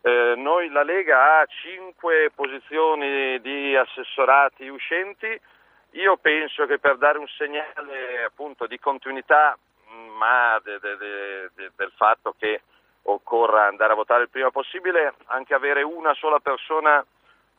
Eh, 0.00 0.34
noi 0.36 0.68
la 0.70 0.82
Lega 0.82 1.38
ha 1.38 1.46
cinque 1.46 2.32
posizioni 2.34 3.40
di 3.40 3.76
assessorati 3.76 4.66
uscenti, 4.66 5.40
io 5.90 6.16
penso 6.16 6.66
che 6.66 6.80
per 6.80 6.96
dare 6.96 7.18
un 7.18 7.28
segnale 7.28 8.24
appunto 8.24 8.66
di 8.66 8.76
continuità, 8.80 9.56
ma 10.18 10.60
de, 10.64 10.80
de, 10.80 10.96
de, 10.96 11.70
del 11.76 11.92
fatto 11.94 12.34
che 12.36 12.62
occorra 13.02 13.66
andare 13.66 13.92
a 13.92 13.96
votare 13.96 14.24
il 14.24 14.30
prima 14.30 14.50
possibile, 14.50 15.14
anche 15.26 15.54
avere 15.54 15.82
una 15.84 16.12
sola 16.14 16.40
persona 16.40 17.06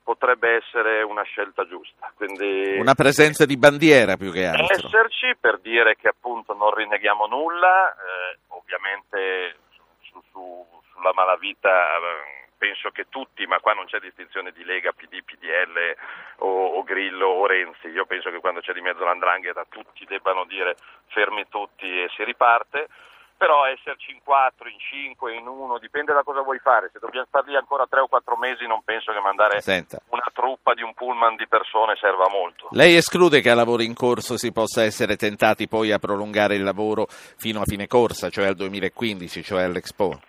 potrebbe 0.03 0.55
essere 0.57 1.01
una 1.01 1.23
scelta 1.23 1.65
giusta. 1.67 2.11
Quindi, 2.15 2.77
una 2.77 2.93
presenza 2.93 3.45
di 3.45 3.57
bandiera 3.57 4.17
più 4.17 4.31
che 4.31 4.45
altro. 4.45 4.75
Esserci 4.75 5.35
per 5.39 5.59
dire 5.59 5.95
che 5.95 6.09
appunto 6.09 6.53
non 6.53 6.73
rinneghiamo 6.73 7.25
nulla, 7.25 7.91
eh, 7.91 8.39
ovviamente 8.49 9.55
su, 10.01 10.21
su, 10.31 10.65
sulla 10.93 11.13
malavita 11.13 11.69
eh, 11.69 12.43
penso 12.57 12.91
che 12.91 13.07
tutti, 13.09 13.45
ma 13.45 13.59
qua 13.59 13.73
non 13.73 13.85
c'è 13.85 13.99
distinzione 13.99 14.51
di 14.51 14.63
Lega, 14.63 14.93
PD, 14.93 15.21
PDL 15.23 15.95
o, 16.37 16.77
o, 16.77 16.83
Grillo 16.83 17.27
o 17.27 17.45
Renzi, 17.45 17.87
io 17.87 18.05
penso 18.05 18.29
che 18.29 18.39
quando 18.39 18.61
c'è 18.61 18.71
di 18.71 18.79
mezzo 18.79 19.03
l'andrangheta 19.03 19.65
tutti 19.67 20.05
debbano 20.05 20.45
dire 20.45 20.77
fermi 21.07 21.45
tutti 21.49 21.85
e 21.85 22.09
si 22.15 22.23
riparte 22.23 22.87
però 23.37 23.65
esserci 23.65 24.11
in 24.11 24.19
quattro, 24.23 24.69
in 24.69 24.77
cinque, 24.79 25.35
in 25.35 25.47
uno, 25.47 25.77
dipende 25.77 26.13
da 26.13 26.23
cosa 26.23 26.41
vuoi 26.41 26.59
fare. 26.59 26.89
Se 26.91 26.99
dobbiamo 26.99 27.25
stare 27.27 27.49
lì 27.49 27.55
ancora 27.55 27.85
tre 27.87 27.99
o 27.99 28.07
quattro 28.07 28.37
mesi, 28.37 28.65
non 28.65 28.83
penso 28.83 29.11
che 29.11 29.19
mandare 29.19 29.61
Senta. 29.61 29.99
una 30.09 30.29
truppa 30.33 30.73
di 30.73 30.81
un 30.81 30.93
pullman 30.93 31.35
di 31.35 31.47
persone 31.47 31.95
serva 31.95 32.29
molto. 32.29 32.67
Lei 32.71 32.95
esclude 32.95 33.41
che 33.41 33.49
a 33.49 33.55
lavoro 33.55 33.81
in 33.83 33.93
corso 33.93 34.37
si 34.37 34.51
possa 34.51 34.83
essere 34.83 35.15
tentati 35.15 35.67
poi 35.67 35.91
a 35.91 35.99
prolungare 35.99 36.55
il 36.55 36.63
lavoro 36.63 37.07
fino 37.09 37.61
a 37.61 37.65
fine 37.65 37.87
corsa, 37.87 38.29
cioè 38.29 38.47
al 38.47 38.55
2015, 38.55 39.43
cioè 39.43 39.63
all'Expo? 39.63 40.19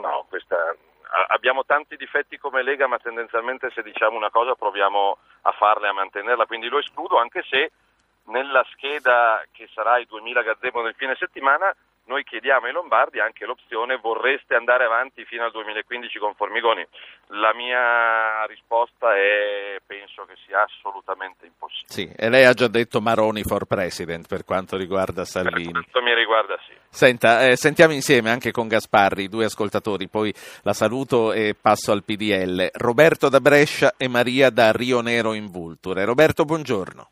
No, 0.00 0.26
questa... 0.28 0.56
abbiamo 1.28 1.64
tanti 1.64 1.96
difetti 1.96 2.38
come 2.38 2.62
Lega, 2.62 2.86
ma 2.86 2.98
tendenzialmente 2.98 3.70
se 3.74 3.82
diciamo 3.82 4.16
una 4.16 4.30
cosa 4.30 4.54
proviamo 4.54 5.18
a 5.42 5.52
farla 5.52 5.86
e 5.86 5.90
a 5.90 5.94
mantenerla, 5.94 6.46
quindi 6.46 6.68
lo 6.68 6.78
escludo 6.78 7.18
anche 7.18 7.42
se 7.48 7.72
nella 8.26 8.64
scheda 8.72 9.44
che 9.52 9.68
sarà 9.74 9.98
i 9.98 10.06
2000 10.06 10.42
gazebo 10.42 10.82
nel 10.82 10.94
fine 10.94 11.14
settimana 11.18 11.74
noi 12.06 12.22
chiediamo 12.24 12.66
ai 12.66 12.72
Lombardi 12.72 13.18
anche 13.20 13.46
l'opzione 13.46 13.96
vorreste 13.96 14.54
andare 14.54 14.84
avanti 14.84 15.24
fino 15.24 15.44
al 15.44 15.50
2015 15.52 16.18
con 16.18 16.34
Formigoni. 16.34 16.86
La 17.28 17.54
mia 17.54 18.44
risposta 18.46 19.16
è 19.16 19.80
penso 19.86 20.24
che 20.26 20.34
sia 20.46 20.62
assolutamente 20.62 21.46
impossibile. 21.46 21.88
Sì, 21.88 22.10
e 22.14 22.28
lei 22.28 22.44
ha 22.44 22.52
già 22.52 22.68
detto 22.68 23.00
Maroni 23.00 23.42
for 23.42 23.64
President 23.64 24.28
per 24.28 24.44
quanto 24.44 24.76
riguarda 24.76 25.24
Salvini. 25.24 25.72
Per 25.72 25.88
quanto 25.90 26.02
mi 26.02 26.14
riguarda 26.14 26.58
sì. 26.66 26.72
Senta, 26.88 27.46
eh, 27.46 27.56
sentiamo 27.56 27.92
insieme 27.92 28.30
anche 28.30 28.52
con 28.52 28.68
Gasparri, 28.68 29.28
due 29.28 29.46
ascoltatori, 29.46 30.08
poi 30.08 30.32
la 30.62 30.72
saluto 30.72 31.32
e 31.32 31.56
passo 31.60 31.90
al 31.90 32.04
PDL. 32.04 32.68
Roberto 32.74 33.28
da 33.28 33.40
Brescia 33.40 33.94
e 33.96 34.08
Maria 34.08 34.50
da 34.50 34.70
Rio 34.72 35.00
Nero 35.00 35.32
in 35.32 35.50
Vulture. 35.50 36.04
Roberto, 36.04 36.44
buongiorno. 36.44 37.08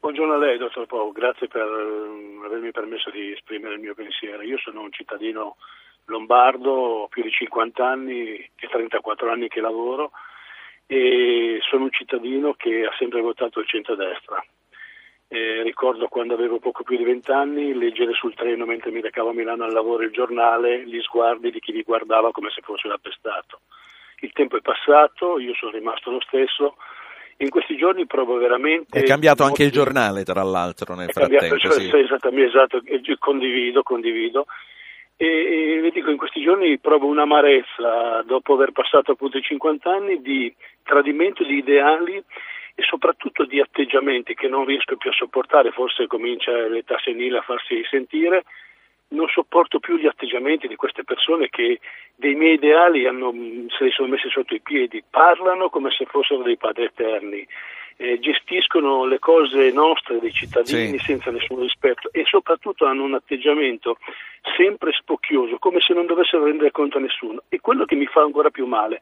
Buongiorno 0.00 0.32
a 0.32 0.38
lei, 0.38 0.56
dottor 0.56 0.86
Pau, 0.86 1.12
grazie 1.12 1.46
per 1.46 1.60
eh, 1.60 2.46
avermi 2.46 2.70
permesso 2.70 3.10
di 3.10 3.32
esprimere 3.32 3.74
il 3.74 3.80
mio 3.80 3.92
pensiero. 3.92 4.40
Io 4.40 4.56
sono 4.56 4.80
un 4.80 4.90
cittadino 4.90 5.56
lombardo, 6.06 6.70
ho 6.70 7.08
più 7.08 7.22
di 7.22 7.30
50 7.30 7.86
anni 7.86 8.34
e 8.34 8.50
34 8.66 9.30
anni 9.30 9.48
che 9.48 9.60
lavoro 9.60 10.12
e 10.86 11.58
sono 11.68 11.84
un 11.84 11.90
cittadino 11.92 12.54
che 12.54 12.86
ha 12.86 12.94
sempre 12.96 13.20
votato 13.20 13.60
il 13.60 13.66
centrodestra. 13.66 14.42
Eh, 15.28 15.62
ricordo 15.62 16.08
quando 16.08 16.32
avevo 16.32 16.60
poco 16.60 16.82
più 16.82 16.96
di 16.96 17.04
20 17.04 17.30
anni 17.30 17.74
leggere 17.74 18.14
sul 18.14 18.34
treno 18.34 18.64
mentre 18.64 18.90
mi 18.90 19.02
recavo 19.02 19.28
a 19.28 19.34
Milano 19.34 19.64
al 19.64 19.72
lavoro 19.72 20.02
il 20.02 20.12
giornale, 20.12 20.82
gli 20.86 21.00
sguardi 21.02 21.50
di 21.50 21.60
chi 21.60 21.72
mi 21.72 21.82
guardava 21.82 22.30
come 22.30 22.48
se 22.48 22.62
fosse 22.62 22.86
un 22.86 22.94
appestato. 22.94 23.60
Il 24.20 24.32
tempo 24.32 24.56
è 24.56 24.62
passato, 24.62 25.38
io 25.38 25.52
sono 25.52 25.72
rimasto 25.72 26.10
lo 26.10 26.22
stesso 26.22 26.76
in 27.40 27.48
questi 27.48 27.76
giorni 27.76 28.06
provo 28.06 28.36
veramente... 28.36 28.98
È 28.98 29.02
cambiato 29.02 29.44
anche 29.44 29.64
il 29.64 29.70
giornale, 29.70 30.24
tra 30.24 30.42
l'altro, 30.42 30.94
nel 30.94 31.10
frattempo. 31.10 31.56
Cambiato, 31.56 31.80
sì. 31.80 31.96
Esattamente, 31.96 32.48
esatto, 32.48 32.80
condivido, 33.18 33.82
condivido. 33.82 34.46
E, 35.16 35.80
e 35.84 35.90
dico, 35.90 36.10
in 36.10 36.16
questi 36.16 36.42
giorni 36.42 36.78
provo 36.78 37.06
un'amarezza, 37.06 38.22
dopo 38.26 38.54
aver 38.54 38.72
passato 38.72 39.12
appunto 39.12 39.38
i 39.38 39.42
50 39.42 39.90
anni, 39.90 40.20
di 40.20 40.54
tradimento 40.82 41.44
di 41.44 41.56
ideali 41.56 42.16
e 42.16 42.82
soprattutto 42.82 43.44
di 43.44 43.60
atteggiamenti 43.60 44.34
che 44.34 44.48
non 44.48 44.64
riesco 44.64 44.96
più 44.96 45.10
a 45.10 45.14
sopportare, 45.14 45.72
forse 45.72 46.06
comincia 46.06 46.52
l'età 46.68 46.98
senile 47.02 47.38
a 47.38 47.42
farsi 47.42 47.82
sentire, 47.90 48.44
non 49.10 49.28
sopporto 49.28 49.78
più 49.80 49.96
gli 49.96 50.06
atteggiamenti 50.06 50.68
di 50.68 50.76
queste 50.76 51.04
persone 51.04 51.48
che 51.48 51.80
dei 52.14 52.34
miei 52.34 52.54
ideali 52.54 53.06
hanno, 53.06 53.32
se 53.76 53.84
li 53.84 53.90
sono 53.90 54.08
messi 54.08 54.28
sotto 54.28 54.54
i 54.54 54.60
piedi, 54.60 55.02
parlano 55.08 55.68
come 55.68 55.90
se 55.90 56.04
fossero 56.04 56.42
dei 56.42 56.56
padri 56.56 56.84
eterni, 56.84 57.46
eh, 57.96 58.18
gestiscono 58.18 59.04
le 59.04 59.18
cose 59.18 59.70
nostre 59.72 60.20
dei 60.20 60.32
cittadini 60.32 60.98
sì. 60.98 61.04
senza 61.04 61.30
nessun 61.30 61.60
rispetto 61.60 62.08
e 62.12 62.24
soprattutto 62.24 62.86
hanno 62.86 63.04
un 63.04 63.14
atteggiamento 63.14 63.98
sempre 64.56 64.92
spocchioso, 64.92 65.58
come 65.58 65.80
se 65.80 65.92
non 65.92 66.06
dovessero 66.06 66.44
rendere 66.44 66.70
conto 66.70 66.98
a 66.98 67.00
nessuno. 67.00 67.42
E 67.48 67.60
quello 67.60 67.84
che 67.84 67.96
mi 67.96 68.06
fa 68.06 68.22
ancora 68.22 68.50
più 68.50 68.66
male 68.66 69.00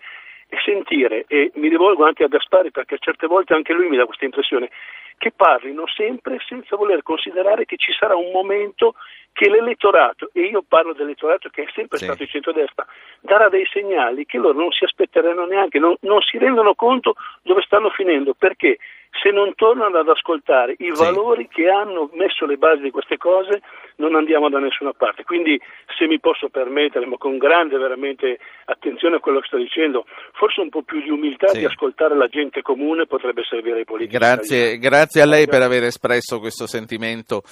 è 0.48 0.56
sentire, 0.64 1.24
e 1.28 1.50
mi 1.54 1.68
rivolgo 1.68 2.04
anche 2.04 2.24
a 2.24 2.28
Gaspari 2.28 2.70
perché 2.70 2.96
certe 2.98 3.26
volte 3.26 3.54
anche 3.54 3.72
lui 3.72 3.88
mi 3.88 3.96
dà 3.96 4.06
questa 4.06 4.24
impressione, 4.24 4.70
che 5.18 5.32
parlino 5.32 5.86
sempre 5.86 6.38
senza 6.46 6.76
voler 6.76 7.02
considerare 7.02 7.64
che 7.64 7.76
ci 7.76 7.92
sarà 7.92 8.16
un 8.16 8.30
momento 8.30 8.94
che 9.32 9.50
l'elettorato, 9.50 10.30
e 10.32 10.42
io 10.42 10.64
parlo 10.66 10.94
dell'elettorato 10.94 11.48
che 11.48 11.62
è 11.62 11.68
sempre 11.74 11.98
sì. 11.98 12.04
stato 12.04 12.22
il 12.22 12.28
centrodestra, 12.28 12.86
darà 13.20 13.48
dei 13.48 13.66
segnali 13.66 14.24
che 14.26 14.38
loro 14.38 14.58
non 14.58 14.70
si 14.72 14.84
aspetteranno 14.84 15.44
neanche, 15.44 15.78
non, 15.78 15.94
non 16.00 16.20
si 16.22 16.38
rendono 16.38 16.74
conto 16.74 17.14
dove 17.42 17.62
stanno 17.62 17.90
finendo, 17.90 18.34
perché 18.34 18.78
se 19.10 19.30
non 19.30 19.54
tornano 19.54 19.98
ad 19.98 20.08
ascoltare 20.08 20.74
i 20.78 20.90
sì. 20.92 21.02
valori 21.02 21.48
che 21.48 21.68
hanno 21.68 22.10
messo 22.12 22.46
le 22.46 22.56
basi 22.56 22.82
di 22.82 22.90
queste 22.90 23.16
cose, 23.16 23.62
non 23.96 24.14
andiamo 24.14 24.48
da 24.48 24.58
nessuna 24.58 24.92
parte. 24.92 25.24
Quindi, 25.24 25.60
se 25.98 26.06
mi 26.06 26.20
posso 26.20 26.48
permettere, 26.48 27.06
ma 27.06 27.16
con 27.16 27.36
grande 27.36 27.76
veramente 27.78 28.38
attenzione 28.66 29.16
a 29.16 29.20
quello 29.20 29.40
che 29.40 29.46
sto 29.46 29.56
dicendo, 29.56 30.04
forse 30.32 30.60
un 30.60 30.68
po' 30.68 30.82
più 30.82 31.00
di 31.02 31.10
umiltà 31.10 31.48
sì. 31.48 31.58
di 31.58 31.64
ascoltare 31.64 32.16
la 32.16 32.28
gente 32.28 32.62
comune 32.62 33.06
potrebbe 33.06 33.42
servire 33.48 33.78
ai 33.78 33.84
politici. 33.84 34.16
Grazie, 34.16 34.78
grazie 34.78 35.22
a 35.22 35.26
lei 35.26 35.46
per 35.46 35.62
aver 35.62 35.84
espresso 35.84 36.38
questo 36.38 36.66
sentimento 36.66 37.42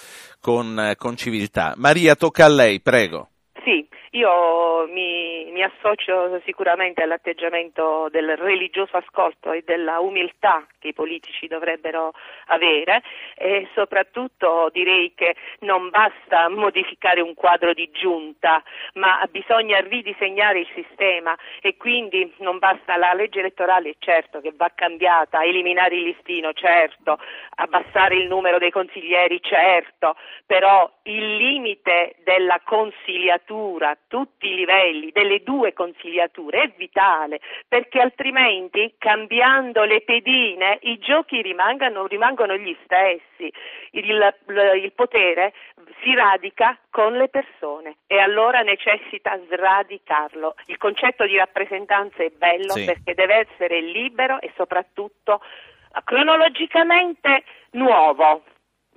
con, 0.40 0.92
con 0.96 1.16
civiltà. 1.16 1.74
Maria, 1.76 2.14
tocca 2.14 2.44
a 2.44 2.48
lei, 2.48 2.80
prego. 2.80 3.30
Io 4.16 4.86
mi, 4.88 5.44
mi, 5.52 5.62
associo 5.62 6.40
sicuramente 6.46 7.02
all'atteggiamento 7.02 8.08
del 8.10 8.34
religioso 8.38 8.96
ascolto 8.96 9.52
e 9.52 9.62
della 9.62 10.00
umiltà 10.00 10.66
che 10.78 10.88
i 10.88 10.94
politici 10.94 11.46
dovrebbero 11.46 12.12
avere 12.46 13.02
e 13.34 13.68
soprattutto 13.74 14.70
direi 14.72 15.12
che 15.14 15.36
non 15.60 15.90
basta 15.90 16.48
modificare 16.48 17.20
un 17.20 17.34
quadro 17.34 17.74
di 17.74 17.90
giunta, 17.92 18.62
ma 18.94 19.20
bisogna 19.30 19.80
ridisegnare 19.80 20.60
il 20.60 20.68
sistema 20.74 21.36
e 21.60 21.76
quindi 21.76 22.32
non 22.38 22.56
basta 22.58 22.96
la 22.96 23.12
legge 23.12 23.40
elettorale, 23.40 23.96
certo 23.98 24.40
che 24.40 24.54
va 24.56 24.72
cambiata, 24.74 25.44
eliminare 25.44 25.94
il 25.94 26.04
listino, 26.04 26.54
certo, 26.54 27.18
abbassare 27.56 28.16
il 28.16 28.28
numero 28.28 28.56
dei 28.56 28.70
consiglieri, 28.70 29.42
certo, 29.42 30.16
però 30.46 30.90
il 31.02 31.36
limite 31.36 32.16
della 32.24 32.62
consigliatura 32.64 33.94
tutti 34.08 34.48
i 34.48 34.54
livelli, 34.54 35.10
delle 35.12 35.42
due 35.42 35.72
consigliature, 35.72 36.62
è 36.62 36.72
vitale, 36.76 37.40
perché 37.66 38.00
altrimenti 38.00 38.94
cambiando 38.98 39.84
le 39.84 40.02
pedine 40.02 40.78
i 40.82 40.98
giochi 40.98 41.42
rimangono, 41.42 42.06
rimangono 42.06 42.56
gli 42.56 42.76
stessi, 42.84 43.52
il, 43.92 44.34
il, 44.82 44.92
potere 44.92 45.52
si 46.02 46.14
radica 46.14 46.78
con 46.90 47.14
le 47.14 47.28
persone 47.28 47.96
e 48.06 48.18
allora 48.18 48.60
necessita 48.60 49.38
sradicarlo. 49.48 50.54
Il 50.66 50.76
concetto 50.76 51.26
di 51.26 51.36
rappresentanza 51.36 52.22
è 52.22 52.30
bello 52.30 52.72
sì. 52.72 52.84
perché 52.84 53.14
deve 53.14 53.46
essere 53.48 53.80
libero 53.80 54.40
e 54.40 54.52
soprattutto 54.56 55.40
cronologicamente 56.04 57.44
nuovo. 57.72 58.42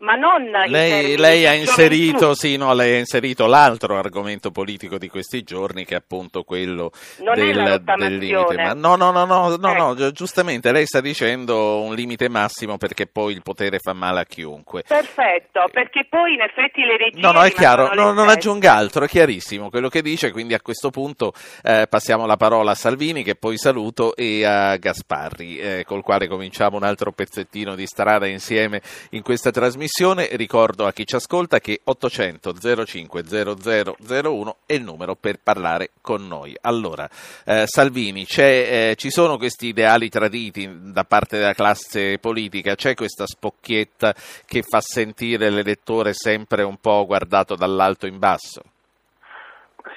Ma 0.01 0.15
non 0.15 0.50
lei, 0.68 1.18
lei 1.18 1.46
ha 1.46 1.53
inserito, 1.53 2.34
sì, 2.34 2.56
no, 2.56 2.74
lei 2.74 2.96
ha 2.96 3.00
inserito 3.00 3.48
l'altro 3.48 3.98
argomento 3.98 4.50
politico 4.50 4.98
di 4.98 5.10
questi 5.10 5.44
giorni 5.44 5.84
che 5.84 5.96
è 5.96 5.98
appunto 5.98 6.44
quello 6.44 6.91
del, 7.18 7.82
del, 7.84 8.18
limite. 8.18 8.56
Ma 8.56 8.74
no, 8.74 8.96
no, 8.96 9.12
no, 9.12 9.25
no, 9.25 9.58
no, 9.58 9.74
no, 9.74 9.98
eh. 9.98 10.12
giustamente 10.13 10.72
lei 10.72 10.86
sta 10.86 11.01
dicendo 11.01 11.82
un 11.82 11.94
limite 11.96 12.29
massimo 12.29 12.77
perché 12.77 13.08
poi 13.08 13.34
il 13.34 13.41
potere 13.41 13.79
fa 13.79 13.91
male 13.91 14.22
a 14.22 14.24
chiunque. 14.24 14.84
Perfetto, 14.88 15.68
perché 15.70 16.06
poi 16.10 16.36
in 16.36 16.41
effetti 16.41 16.82
le 16.82 16.96
regine 16.96 17.22
No, 17.22 17.34
no, 17.34 17.44
è 17.44 17.51
chiaro, 17.51 17.94
no, 17.94 18.13
non 18.13 18.29
aggiunga 18.29 18.74
altro, 18.74 19.03
è 19.03 19.08
chiarissimo 19.10 19.70
quello 19.70 19.89
che 19.89 20.01
dice, 20.01 20.32
quindi 20.32 20.53
a 20.53 20.62
questo 20.62 20.91
punto 20.91 21.34
eh, 21.62 21.88
passiamo 21.89 22.25
la 22.25 22.38
parola 22.38 22.72
a 22.72 22.75
Salvini 22.75 23.22
che 23.22 23.36
poi 23.36 23.58
saluto 23.58 24.15
e 24.15 24.46
a 24.46 24.77
Gasparri, 24.77 25.60
eh, 25.60 25.84
col 25.86 26.03
quale 26.03 26.29
cominciamo 26.29 26.77
un 26.77 26.84
altro 26.84 27.12
pezzettino 27.12 27.75
di 27.75 27.86
strada 27.86 28.25
insieme 28.25 28.82
in 29.10 29.24
questa 29.24 29.51
trasmissione 29.51 29.88
trasmissione. 29.89 30.29
Ricordo 30.31 30.86
a 30.86 30.93
chi 30.93 31.05
ci 31.05 31.15
ascolta 31.15 31.60
che 31.60 31.81
800 31.84 32.53
05 32.86 33.24
0001 33.24 34.58
è 34.65 34.74
il 34.74 34.84
numero 34.84 35.15
per 35.15 35.39
parlare 35.41 35.91
con 36.01 36.27
noi. 36.27 36.55
Allora, 36.62 37.10
eh, 37.46 37.65
Salvini, 37.65 38.25
eh, 38.38 38.93
ci 38.98 39.10
sono 39.10 39.38
questi 39.38 39.67
ideali 39.67 40.10
traditi 40.10 40.69
da 40.91 41.03
parte 41.03 41.38
della 41.38 41.53
classe 41.53 42.19
politica, 42.19 42.75
c'è 42.75 42.93
questa 42.93 43.25
spocchietta 43.25 44.15
che 44.46 44.62
fa 44.62 44.79
sentire 44.81 45.50
l'elettore 45.50 46.13
sempre 46.13 46.63
un 46.63 46.77
po' 46.77 47.05
guardato 47.05 47.55
dall'alto 47.55 48.05
in 48.05 48.19
basso? 48.19 48.62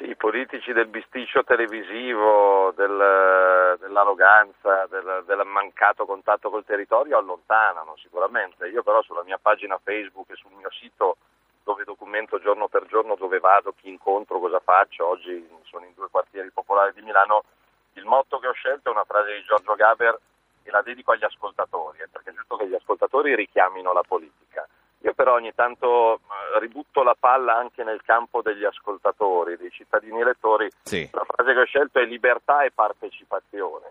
I 0.04 0.16
politici 0.16 0.72
del 0.72 0.88
bisticcio 0.88 1.44
televisivo, 1.44 2.72
del, 2.74 3.76
dell'arroganza, 3.78 4.86
del, 4.90 5.22
del, 5.24 5.46
mancato 5.46 6.06
contatto 6.06 6.50
col 6.50 6.64
territorio 6.64 7.18
allontanano 7.18 7.94
sicuramente. 7.96 8.66
Io 8.66 8.82
però 8.82 9.00
sulla 9.02 9.22
mia 9.22 9.38
pagina 9.40 9.78
Facebook 9.80 10.30
e 10.30 10.34
sul 10.34 10.50
mio 10.56 10.70
sito 10.70 11.18
dove 11.62 11.84
documento 11.84 12.40
giorno 12.40 12.66
per 12.66 12.86
giorno 12.86 13.14
dove 13.14 13.38
vado, 13.38 13.74
chi 13.76 13.90
incontro, 13.90 14.40
cosa 14.40 14.58
faccio, 14.58 15.06
oggi 15.06 15.48
sono 15.62 15.84
in 15.84 15.94
due 15.94 16.08
quartieri 16.10 16.50
popolari 16.50 16.92
di 16.94 17.02
Milano, 17.02 17.44
il 17.92 18.04
motto 18.04 18.38
che 18.38 18.48
ho 18.48 18.52
scelto 18.52 18.88
è 18.88 18.92
una 18.92 19.04
frase 19.04 19.34
di 19.34 19.44
Giorgio 19.44 19.74
Gaber 19.74 20.18
e 20.64 20.70
la 20.70 20.82
dedico 20.82 21.12
agli 21.12 21.24
ascoltatori, 21.24 21.98
eh, 21.98 22.08
perché 22.10 22.30
è 22.30 22.34
giusto 22.34 22.56
che 22.56 22.66
gli 22.66 22.74
ascoltatori 22.74 23.36
richiamino 23.36 23.92
la 23.92 24.02
politica. 24.02 24.66
Io 25.04 25.14
però 25.14 25.34
ogni 25.34 25.52
tanto 25.54 26.16
eh, 26.16 26.60
ributto 26.60 27.02
la 27.02 27.16
palla 27.18 27.56
anche 27.56 27.82
nel 27.82 28.02
campo 28.04 28.40
degli 28.40 28.64
ascoltatori, 28.64 29.56
dei 29.56 29.70
cittadini 29.70 30.20
elettori. 30.20 30.70
Sì. 30.82 31.08
La 31.12 31.24
frase 31.26 31.52
che 31.52 31.60
ho 31.60 31.64
scelto 31.64 31.98
è 31.98 32.04
libertà 32.04 32.62
e 32.62 32.70
partecipazione. 32.70 33.86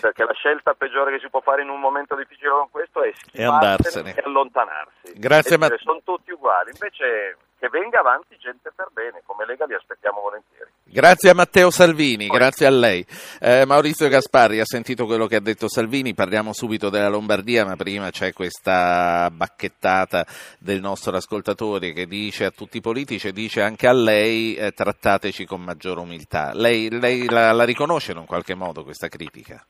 Perché 0.00 0.24
la 0.24 0.32
scelta 0.32 0.74
peggiore 0.74 1.12
che 1.12 1.20
si 1.20 1.28
può 1.28 1.40
fare 1.40 1.62
in 1.62 1.68
un 1.68 1.78
momento 1.78 2.16
difficile 2.16 2.50
come 2.50 2.68
questo 2.70 3.02
è 3.02 3.12
schivarsene 3.14 4.14
e 4.14 4.22
allontanarsi. 4.24 5.12
Grazie, 5.14 5.58
ma... 5.58 5.68
Sono 5.78 6.00
tutti 6.02 6.32
uguali. 6.32 6.70
Invece 6.72 7.36
che 7.62 7.68
venga 7.68 8.00
avanti 8.00 8.36
gente 8.38 8.72
per 8.74 8.88
bene, 8.92 9.22
come 9.24 9.46
Lega 9.46 9.66
li 9.66 9.74
aspettiamo 9.74 10.20
volentieri. 10.20 10.68
Grazie 10.82 11.30
a 11.30 11.34
Matteo 11.34 11.70
Salvini, 11.70 12.26
grazie 12.26 12.66
a 12.66 12.70
lei. 12.70 13.06
Eh, 13.38 13.64
Maurizio 13.66 14.08
Gasparri 14.08 14.58
ha 14.58 14.64
sentito 14.64 15.06
quello 15.06 15.28
che 15.28 15.36
ha 15.36 15.40
detto 15.40 15.68
Salvini, 15.68 16.12
parliamo 16.12 16.52
subito 16.52 16.90
della 16.90 17.08
Lombardia, 17.08 17.64
ma 17.64 17.76
prima 17.76 18.10
c'è 18.10 18.32
questa 18.32 19.30
bacchettata 19.30 20.26
del 20.58 20.80
nostro 20.80 21.16
ascoltatore 21.16 21.92
che 21.92 22.06
dice 22.06 22.46
a 22.46 22.50
tutti 22.50 22.78
i 22.78 22.80
politici 22.80 23.28
e 23.28 23.32
dice 23.32 23.62
anche 23.62 23.86
a 23.86 23.92
lei 23.92 24.56
eh, 24.56 24.72
trattateci 24.72 25.46
con 25.46 25.62
maggiore 25.62 26.00
umiltà. 26.00 26.50
Lei, 26.54 26.90
lei 26.90 27.28
la, 27.28 27.52
la 27.52 27.64
riconosce 27.64 28.10
in 28.10 28.18
un 28.18 28.26
qualche 28.26 28.56
modo 28.56 28.82
questa 28.82 29.06
critica? 29.06 29.64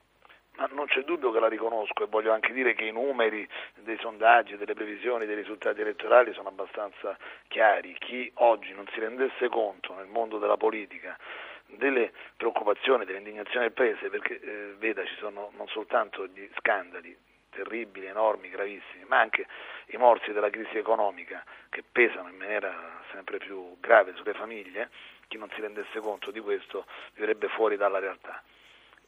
C'è 0.92 1.04
dubbio 1.04 1.32
che 1.32 1.40
la 1.40 1.48
riconosco 1.48 2.02
e 2.02 2.06
voglio 2.06 2.34
anche 2.34 2.52
dire 2.52 2.74
che 2.74 2.84
i 2.84 2.92
numeri 2.92 3.48
dei 3.76 3.96
sondaggi, 3.96 4.58
delle 4.58 4.74
previsioni, 4.74 5.24
dei 5.24 5.34
risultati 5.34 5.80
elettorali 5.80 6.34
sono 6.34 6.50
abbastanza 6.50 7.16
chiari. 7.48 7.96
Chi 7.98 8.30
oggi 8.34 8.74
non 8.74 8.86
si 8.92 9.00
rendesse 9.00 9.48
conto 9.48 9.94
nel 9.94 10.08
mondo 10.08 10.36
della 10.36 10.58
politica 10.58 11.18
delle 11.64 12.12
preoccupazioni, 12.36 13.06
delle 13.06 13.16
indignazioni 13.16 13.64
del 13.64 13.72
Paese, 13.72 14.10
perché 14.10 14.38
eh, 14.38 14.74
veda 14.76 15.02
ci 15.06 15.14
sono 15.14 15.50
non 15.56 15.66
soltanto 15.68 16.26
gli 16.26 16.46
scandali 16.58 17.16
terribili, 17.48 18.04
enormi, 18.04 18.50
gravissimi, 18.50 19.04
ma 19.06 19.18
anche 19.18 19.46
i 19.86 19.96
morsi 19.96 20.32
della 20.32 20.50
crisi 20.50 20.76
economica 20.76 21.42
che 21.70 21.82
pesano 21.90 22.28
in 22.28 22.36
maniera 22.36 23.00
sempre 23.12 23.38
più 23.38 23.78
grave 23.80 24.12
sulle 24.16 24.34
famiglie, 24.34 24.90
chi 25.28 25.38
non 25.38 25.48
si 25.54 25.60
rendesse 25.62 26.00
conto 26.00 26.30
di 26.30 26.40
questo 26.40 26.84
vivrebbe 27.14 27.48
fuori 27.48 27.78
dalla 27.78 27.98
realtà. 27.98 28.42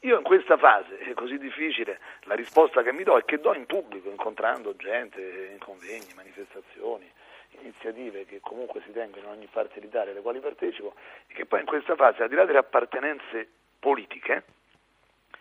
Io 0.05 0.17
in 0.17 0.23
questa 0.23 0.55
fase 0.55 1.15
così 1.15 1.39
difficile, 1.39 1.99
la 2.25 2.35
risposta 2.35 2.83
che 2.83 2.93
mi 2.93 3.01
do 3.01 3.17
è 3.17 3.25
che 3.25 3.39
do 3.39 3.55
in 3.55 3.65
pubblico, 3.65 4.07
incontrando 4.07 4.75
gente, 4.75 5.49
in 5.51 5.57
convegni, 5.57 6.13
manifestazioni, 6.13 7.11
iniziative 7.61 8.25
che 8.25 8.39
comunque 8.39 8.83
si 8.85 8.91
tengono 8.91 9.25
in 9.25 9.31
ogni 9.31 9.47
parte 9.47 9.79
d'Italia 9.79 10.11
alle 10.11 10.21
quali 10.21 10.39
partecipo, 10.39 10.93
e 11.25 11.33
che 11.33 11.47
poi 11.47 11.61
in 11.61 11.65
questa 11.65 11.95
fase, 11.95 12.21
al 12.21 12.29
di 12.29 12.35
là 12.35 12.45
delle 12.45 12.59
appartenenze 12.59 13.49
politiche, 13.79 14.43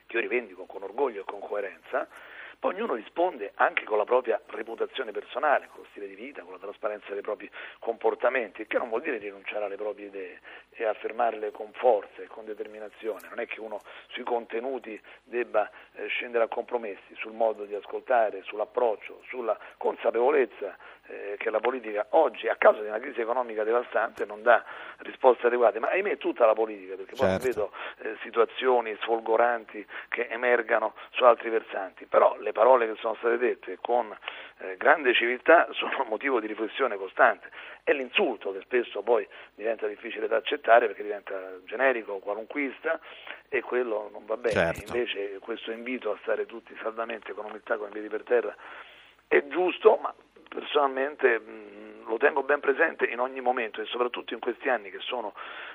che 0.06 0.16
io 0.16 0.20
rivendico 0.20 0.64
con 0.64 0.82
orgoglio 0.82 1.20
e 1.20 1.24
con 1.26 1.40
coerenza, 1.40 2.08
poi 2.58 2.74
ognuno 2.74 2.94
risponde 2.94 3.52
anche 3.56 3.84
con 3.84 3.98
la 3.98 4.04
propria 4.04 4.40
reputazione 4.46 5.12
personale, 5.12 5.68
con 5.68 5.82
lo 5.82 5.86
stile 5.90 6.06
di 6.06 6.14
vita, 6.14 6.42
con 6.42 6.52
la 6.52 6.58
trasparenza 6.58 7.12
dei 7.12 7.22
propri 7.22 7.50
comportamenti, 7.78 8.62
il 8.62 8.66
che 8.66 8.78
non 8.78 8.88
vuol 8.88 9.02
dire 9.02 9.18
rinunciare 9.18 9.64
alle 9.64 9.76
proprie 9.76 10.06
idee 10.06 10.40
e 10.70 10.84
affermarle 10.84 11.50
con 11.50 11.72
forza 11.72 12.22
e 12.22 12.26
con 12.26 12.44
determinazione. 12.44 13.28
Non 13.28 13.40
è 13.40 13.46
che 13.46 13.60
uno 13.60 13.80
sui 14.08 14.24
contenuti 14.24 15.00
debba 15.22 15.70
eh, 15.94 16.06
scendere 16.06 16.44
a 16.44 16.48
compromessi 16.48 17.14
sul 17.16 17.32
modo 17.32 17.64
di 17.64 17.74
ascoltare, 17.74 18.42
sull'approccio, 18.42 19.22
sulla 19.28 19.58
consapevolezza 19.76 20.76
eh, 21.06 21.34
che 21.38 21.50
la 21.50 21.60
politica 21.60 22.06
oggi, 22.10 22.48
a 22.48 22.56
causa 22.56 22.80
di 22.80 22.88
una 22.88 22.98
crisi 22.98 23.20
economica 23.20 23.62
devastante, 23.64 24.24
non 24.24 24.42
dà 24.42 24.64
risposte 24.98 25.46
adeguate, 25.46 25.78
ma 25.78 25.88
ahimè 25.88 26.16
tutta 26.16 26.46
la 26.46 26.54
politica, 26.54 26.94
perché 26.96 27.14
poi 27.14 27.28
certo. 27.28 27.46
vedo 27.46 27.72
eh, 27.98 28.16
situazioni 28.22 28.96
sfolgoranti 29.02 29.86
che 30.08 30.28
emergano 30.28 30.94
su 31.10 31.24
altri 31.24 31.50
versanti, 31.50 32.06
però 32.06 32.36
le 32.38 32.52
parole 32.52 32.86
che 32.86 32.96
sono 33.00 33.14
state 33.16 33.36
dette 33.36 33.78
con 33.80 34.16
eh, 34.58 34.76
grande 34.76 35.14
civiltà 35.14 35.68
sono 35.72 36.04
motivo 36.08 36.40
di 36.40 36.46
riflessione 36.46 36.96
costante. 36.96 37.50
È 37.82 37.92
l'insulto 37.92 38.52
che 38.52 38.60
spesso 38.62 39.02
poi 39.02 39.28
diventa 39.54 39.86
difficile 39.86 40.26
da 40.26 40.36
accettare 40.36 40.86
perché 40.86 41.02
diventa 41.02 41.58
generico, 41.64 42.18
qualunquista 42.18 42.98
e 43.48 43.60
quello 43.60 44.08
non 44.10 44.24
va 44.24 44.36
bene. 44.36 44.54
Certo. 44.54 44.92
Invece 44.92 45.38
questo 45.38 45.70
invito 45.70 46.12
a 46.12 46.18
stare 46.22 46.46
tutti 46.46 46.74
saldamente 46.80 47.34
con 47.34 47.44
umiltà, 47.44 47.76
con 47.76 47.88
i 47.88 47.92
piedi 47.92 48.08
per 48.08 48.22
terra, 48.22 48.56
è 49.28 49.46
giusto, 49.48 49.98
ma 50.00 50.14
personalmente 50.54 51.38
mh, 51.38 52.06
lo 52.06 52.16
tengo 52.16 52.42
ben 52.42 52.60
presente 52.60 53.06
in 53.06 53.18
ogni 53.18 53.40
momento 53.40 53.80
e 53.80 53.86
soprattutto 53.86 54.32
in 54.34 54.40
questi 54.40 54.68
anni 54.68 54.90
che 54.90 55.00
sono 55.00 55.34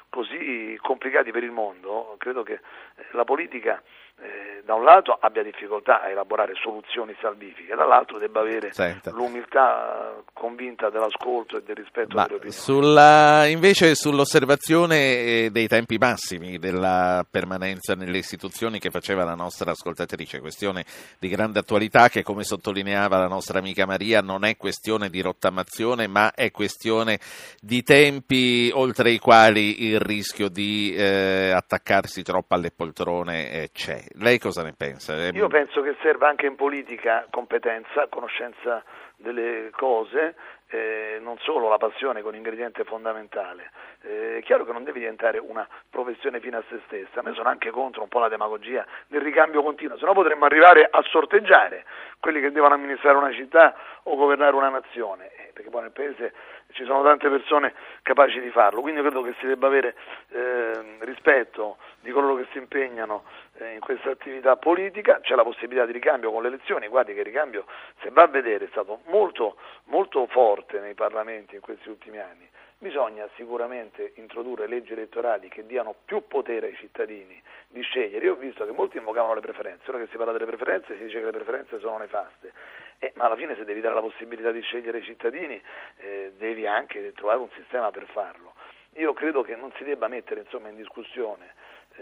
così 0.09 0.77
complicati 0.81 1.31
per 1.31 1.43
il 1.43 1.51
mondo, 1.51 2.15
credo 2.17 2.43
che 2.43 2.53
eh, 2.53 3.05
la 3.11 3.25
politica 3.25 3.81
eh, 4.21 4.61
da 4.65 4.75
un 4.75 4.83
lato 4.83 5.17
abbia 5.19 5.41
difficoltà 5.41 6.01
a 6.01 6.09
elaborare 6.09 6.53
soluzioni 6.61 7.15
salvifiche, 7.19 7.73
dall'altro 7.75 8.19
debba 8.19 8.41
avere 8.41 8.71
Senta. 8.71 9.09
l'umiltà 9.11 10.21
convinta 10.33 10.89
dell'ascolto 10.89 11.57
e 11.57 11.63
del 11.63 11.75
rispetto 11.75 12.15
Ma 12.15 12.23
delle 12.23 12.35
opinioni. 12.35 12.51
sulla- 12.55 13.45
invece 13.47 13.95
sull'osservazione 13.95 14.95
eh, 14.95 15.49
dei 15.51 15.67
tempi 15.67 15.97
massimi 15.97 16.59
della 16.59 17.25
permanenza 17.29 17.95
nelle 17.95 18.19
istituzioni 18.19 18.77
che 18.79 18.91
faceva 18.91 19.23
la 19.23 19.33
nostra 19.33 19.71
ascoltatrice, 19.71 20.39
questione 20.39 20.85
di 21.17 21.29
grande 21.29 21.59
attualità 21.59 22.09
che 22.09 22.21
come 22.21 22.43
sottolineava 22.43 23.17
la 23.17 23.27
nostra 23.27 23.59
amica 23.59 23.85
Maria 23.87 24.21
non 24.21 24.45
è 24.45 24.55
questione 24.55 25.09
di 25.09 25.21
rottamazione 25.21 26.07
ma 26.07 26.33
è 26.33 26.51
questione 26.51 27.19
di 27.59 27.81
tempi 27.81 28.69
oltre 28.73 29.09
i 29.11 29.17
quali 29.19 29.85
il 29.85 29.99
rischio 29.99 30.47
di 30.49 30.93
eh, 30.95 31.51
attaccarsi 31.55 32.21
troppo 32.21 32.53
alle 32.53 32.69
poltrone 32.71 33.49
eh, 33.51 33.69
c'è. 33.73 34.03
Lei 34.13 34.39
cosa 34.39 34.63
ne 34.63 34.73
pensa? 34.73 35.15
Eh, 35.15 35.31
Io 35.33 35.47
penso 35.47 35.81
che 35.81 35.95
serva 36.01 36.27
anche 36.27 36.45
in 36.45 36.55
politica 36.55 37.27
competenza, 37.29 38.07
conoscenza 38.07 38.83
delle 39.15 39.69
cose, 39.71 40.35
eh, 40.69 41.19
non 41.21 41.37
solo 41.39 41.67
la 41.67 41.77
passione 41.77 42.21
con 42.21 42.35
ingrediente 42.35 42.83
fondamentale. 42.83 43.71
Eh, 44.01 44.37
è 44.37 44.41
chiaro 44.43 44.65
che 44.65 44.71
non 44.71 44.83
deve 44.83 44.99
diventare 44.99 45.37
una 45.37 45.67
professione 45.89 46.39
fine 46.39 46.57
a 46.57 46.63
se 46.69 46.79
stessa, 46.85 47.21
ma 47.21 47.29
io 47.29 47.35
sono 47.35 47.49
anche 47.49 47.69
contro 47.69 48.01
un 48.01 48.07
po' 48.07 48.19
la 48.19 48.29
demagogia 48.29 48.85
del 49.07 49.21
ricambio 49.21 49.61
continuo, 49.61 49.97
se 49.97 50.05
no 50.05 50.13
potremmo 50.13 50.45
arrivare 50.45 50.87
a 50.89 51.01
sorteggiare 51.09 51.85
quelli 52.19 52.39
che 52.39 52.51
devono 52.51 52.75
amministrare 52.75 53.17
una 53.17 53.33
città 53.33 53.75
o 54.03 54.15
governare 54.15 54.55
una 54.55 54.69
nazione, 54.69 55.31
eh, 55.35 55.51
perché 55.53 55.69
poi 55.69 55.81
nel 55.81 55.91
paese 55.91 56.33
ci 56.71 56.85
sono 56.85 57.03
tante 57.03 57.29
persone 57.29 57.73
capaci 58.01 58.39
di 58.39 58.49
farlo, 58.49 58.81
quindi 58.81 59.01
credo 59.01 59.21
che 59.21 59.33
si 59.39 59.47
debba 59.47 59.67
avere 59.67 59.95
eh, 60.29 60.97
rispetto 60.99 61.77
di 62.01 62.11
coloro 62.11 62.35
che 62.35 62.47
si 62.51 62.57
impegnano 62.57 63.23
eh, 63.57 63.73
in 63.73 63.79
questa 63.79 64.11
attività 64.11 64.55
politica, 64.55 65.19
c'è 65.21 65.35
la 65.35 65.43
possibilità 65.43 65.85
di 65.85 65.91
ricambio 65.91 66.31
con 66.31 66.41
le 66.41 66.49
elezioni, 66.49 66.87
guardi 66.87 67.13
che 67.13 67.19
il 67.19 67.25
ricambio 67.25 67.65
se 68.01 68.09
va 68.11 68.23
a 68.23 68.27
vedere 68.27 68.65
è 68.65 68.69
stato 68.69 69.01
molto, 69.05 69.57
molto 69.85 70.25
forte 70.27 70.79
nei 70.79 70.93
parlamenti 70.93 71.55
in 71.55 71.61
questi 71.61 71.89
ultimi 71.89 72.19
anni, 72.19 72.47
bisogna 72.79 73.27
sicuramente 73.35 74.13
introdurre 74.15 74.65
leggi 74.65 74.93
elettorali 74.93 75.49
che 75.49 75.65
diano 75.65 75.95
più 76.05 76.25
potere 76.27 76.67
ai 76.67 76.75
cittadini 76.75 77.41
di 77.67 77.81
scegliere, 77.81 78.25
io 78.25 78.33
ho 78.33 78.37
visto 78.37 78.65
che 78.65 78.71
molti 78.71 78.97
invocavano 78.97 79.35
le 79.35 79.41
preferenze, 79.41 79.89
ora 79.89 79.99
che 79.99 80.07
si 80.09 80.17
parla 80.17 80.31
delle 80.31 80.45
preferenze 80.45 80.95
si 80.95 81.03
dice 81.03 81.19
che 81.19 81.25
le 81.25 81.31
preferenze 81.31 81.77
sono 81.79 81.97
nefaste, 81.97 82.53
eh, 82.99 83.11
ma 83.15 83.25
alla 83.25 83.35
fine 83.35 83.55
se 83.55 83.65
devi 83.65 83.81
dare 83.81 83.95
la 83.95 84.01
possibilità 84.01 84.51
di 84.51 84.61
scegliere 84.61 84.99
ai 84.99 85.03
cittadini 85.03 85.61
eh, 85.97 86.33
devi 86.37 86.65
anche 86.65 87.11
trovare 87.13 87.39
un 87.39 87.49
sistema 87.51 87.91
per 87.91 88.05
farlo. 88.07 88.53
Io 88.93 89.13
credo 89.13 89.43
che 89.43 89.55
non 89.55 89.71
si 89.77 89.83
debba 89.83 90.07
mettere 90.07 90.41
insomma, 90.41 90.69
in 90.69 90.75
discussione 90.75 91.53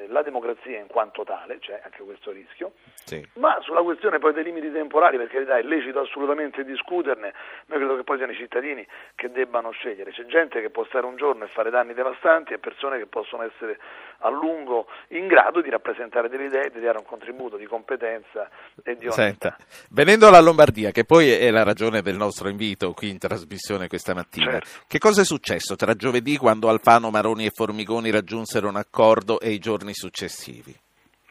la 0.07 0.21
democrazia 0.21 0.79
in 0.79 0.88
quanto 0.88 1.23
tale, 1.23 1.60
c'è 1.60 1.81
anche 1.83 2.03
questo 2.03 2.31
rischio, 2.31 2.73
sì. 3.03 3.25
ma 3.33 3.57
sulla 3.62 3.81
questione 3.81 4.19
poi 4.19 4.33
dei 4.33 4.43
limiti 4.43 4.71
temporali, 4.71 5.17
per 5.17 5.27
carità 5.27 5.57
è 5.57 5.63
lecito 5.63 5.99
assolutamente 5.99 6.63
discuterne, 6.63 7.33
io 7.67 7.75
credo 7.75 7.95
che 7.95 8.03
poi 8.03 8.17
siano 8.17 8.31
i 8.31 8.36
cittadini 8.36 8.86
che 9.15 9.31
debbano 9.31 9.71
scegliere. 9.71 10.12
C'è 10.12 10.25
gente 10.25 10.62
che 10.62 10.69
può 10.69 10.86
stare 10.86 11.05
un 11.05 11.15
giorno 11.15 11.45
e 11.45 11.47
fare 11.47 11.69
danni 11.69 11.93
devastanti 11.93 12.53
e 12.53 12.60
persone 12.60 12.97
che 12.97 13.07
possono 13.07 13.43
essere 13.43 13.79
a 14.19 14.29
lungo 14.29 14.88
in 15.10 15.27
grado 15.27 15.62
di 15.62 15.69
rappresentare 15.69 16.29
delle 16.29 16.45
idee, 16.45 16.69
di 16.71 16.79
dare 16.79 16.97
un 16.97 17.05
contributo 17.05 17.57
di 17.57 17.65
competenza 17.65 18.49
e 18.83 18.95
di 18.95 19.05
onestà. 19.05 19.21
Senta, 19.21 19.57
venendo 19.91 20.27
alla 20.27 20.39
Lombardia, 20.39 20.91
che 20.91 21.05
poi 21.05 21.31
è 21.31 21.49
la 21.51 21.63
ragione 21.63 22.01
del 22.01 22.15
nostro 22.15 22.49
invito 22.49 22.93
qui 22.93 23.10
in 23.10 23.17
trasmissione 23.17 23.88
questa 23.88 24.13
mattina, 24.13 24.51
Certo. 24.51 24.69
che 24.88 24.99
cosa 24.99 25.21
è 25.21 25.25
successo 25.25 25.75
tra 25.75 25.93
giovedì 25.93 26.38
quando 26.38 26.69
Alfano, 26.69 27.10
Maroni 27.10 27.45
e 27.45 27.51
Formigoni 27.53 28.10
raggiunsero 28.12 28.67
un 28.67 28.75
accordo 28.75 29.39
e 29.39 29.51
i 29.51 29.60
giorni 29.60 29.87
successivi? 29.93 30.76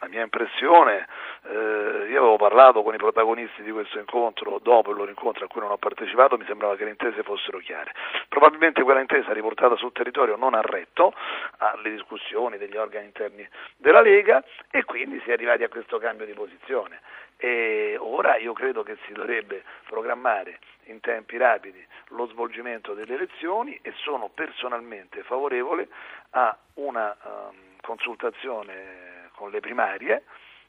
La 0.00 0.08
mia 0.08 0.22
impressione, 0.22 1.06
eh, 1.44 2.06
io 2.10 2.18
avevo 2.20 2.36
parlato 2.36 2.82
con 2.82 2.92
i 2.92 2.98
protagonisti 2.98 3.62
di 3.62 3.70
questo 3.70 3.98
incontro 3.98 4.58
dopo 4.62 4.90
il 4.90 4.96
loro 4.98 5.08
incontro 5.08 5.46
a 5.46 5.48
cui 5.48 5.62
non 5.62 5.70
ho 5.70 5.78
partecipato, 5.78 6.36
mi 6.36 6.44
sembrava 6.44 6.76
che 6.76 6.84
le 6.84 6.90
intese 6.90 7.22
fossero 7.22 7.58
chiare. 7.58 7.92
Probabilmente 8.28 8.82
quella 8.82 9.00
intesa 9.00 9.32
riportata 9.32 9.74
sul 9.76 9.92
territorio 9.92 10.36
non 10.36 10.52
ha 10.52 10.60
retto 10.60 11.14
alle 11.56 11.90
discussioni 11.90 12.58
degli 12.58 12.76
organi 12.76 13.06
interni 13.06 13.48
della 13.78 14.02
Lega 14.02 14.44
e 14.70 14.84
quindi 14.84 15.18
si 15.24 15.30
è 15.30 15.32
arrivati 15.32 15.62
a 15.62 15.68
questo 15.70 15.96
cambio 15.96 16.26
di 16.26 16.34
posizione. 16.34 17.00
E 17.38 17.96
ora 17.98 18.36
io 18.36 18.52
credo 18.52 18.82
che 18.82 18.98
si 19.06 19.12
dovrebbe 19.12 19.64
programmare 19.86 20.58
in 20.84 21.00
tempi 21.00 21.38
rapidi 21.38 21.84
lo 22.08 22.26
svolgimento 22.26 22.92
delle 22.92 23.14
elezioni 23.14 23.78
e 23.80 23.92
sono 23.96 24.28
personalmente 24.28 25.22
favorevole 25.22 25.88
a 26.30 26.56
una 26.74 27.14
ehm, 27.14 27.65
consultazione 27.86 29.30
con 29.36 29.50
le 29.50 29.60
primarie 29.60 30.24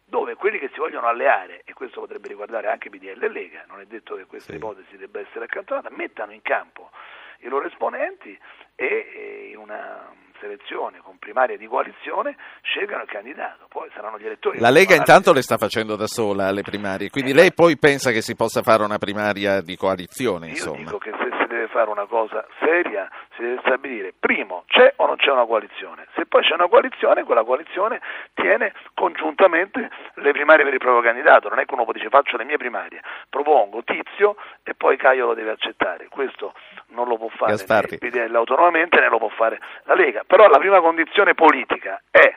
dove 0.06 0.36
quelli 0.36 0.58
che 0.58 0.70
si 0.72 0.80
vogliono 0.80 1.08
alleare, 1.08 1.64
e 1.66 1.74
questo 1.74 2.00
potrebbe 2.00 2.30
riguardare 2.30 2.70
anche 2.70 2.90
PDL 2.90 3.22
e 3.24 3.30
Lega, 3.30 3.66
non 3.68 3.82
è 3.82 3.86
detto 3.86 4.16
che 4.16 4.26
questa 4.26 4.52
Sì. 4.52 4.58
ipotesi 4.58 4.96
debba 4.96 5.20
essere 5.20 5.46
accantonata, 5.46 5.90
mettano 5.92 6.32
in 6.32 6.42
campo 6.42 6.92
i 7.42 7.50
loro 7.50 7.68
esponenti 7.68 8.38
e, 8.76 9.50
in 9.52 9.58
una 9.58 10.10
selezione 10.40 11.00
con 11.00 11.18
primaria 11.18 11.58
di 11.58 11.68
coalizione 11.68 12.38
scelgano 12.62 13.04
il 13.04 13.10
candidato, 13.10 13.66
poi 13.68 13.90
saranno 13.94 14.18
gli 14.18 14.26
elettori. 14.26 14.60
La 14.60 14.70
Lega 14.70 14.96
intanto 14.96 15.34
le 15.34 15.42
sta 15.42 15.58
facendo 15.58 15.96
da 15.98 16.08
sola 16.08 16.48
alle 16.48 16.62
primarie, 16.62 17.10
quindi 17.10 17.34
lei 17.34 17.54
poi 17.54 17.78
pensa 17.78 18.12
che 18.12 18.22
si 18.22 18.34
possa 18.36 18.62
fare 18.62 18.84
una 18.84 18.98
primaria 18.98 19.62
di 19.62 19.76
coalizione, 19.76 20.46
Io 20.48 20.52
insomma. 20.54 20.78
dico 20.78 20.98
che 21.00 21.12
se 21.12 21.30
deve 21.68 21.70
fare 21.70 21.90
una 21.90 22.06
cosa 22.06 22.46
seria 22.60 23.10
si 23.36 23.42
deve 23.42 23.60
stabilire, 23.60 24.14
primo, 24.18 24.64
c'è 24.68 24.94
o 24.96 25.06
non 25.06 25.18
c'è 25.18 25.32
una 25.32 25.46
coalizione. 25.46 26.08
Se 26.16 26.26
poi 26.26 26.42
c'è 26.42 26.54
una 26.54 26.68
coalizione, 26.68 27.24
quella 27.24 27.44
coalizione 27.44 28.02
tiene 28.34 28.74
congiuntamente 28.96 29.90
le 30.16 30.32
primarie 30.32 30.64
per 30.64 30.74
il 30.74 30.80
proprio 30.80 31.02
candidato. 31.02 31.50
Non 31.50 31.60
è 31.60 31.66
che 31.66 31.74
uno 31.74 31.86
dice 31.92 32.10
faccio 32.10 32.38
le 32.38 32.46
mie 32.46 32.58
primarie, 32.58 33.02
propongo 33.30 33.84
Tizio 33.84 34.38
e 34.64 34.74
poi 34.74 34.98
Caio 34.98 35.28
lo 35.28 35.34
deve 35.34 35.52
accettare. 35.52 36.08
Questo 36.10 36.54
non 36.88 37.08
lo 37.08 37.18
può 37.18 37.28
fare 37.30 37.52
Gasparri. 37.52 37.98
né 38.02 38.08
il 38.08 38.12
PDL 38.12 38.36
autonomamente 38.36 39.00
né 39.00 39.10
lo 39.10 39.20
può 39.20 39.30
fare 39.30 39.60
la 39.84 39.94
Lega. 39.94 40.24
Però 40.26 40.48
la 40.48 40.58
prima 40.58 40.80
condizione 40.80 41.34
politica 41.34 42.02
è 42.10 42.36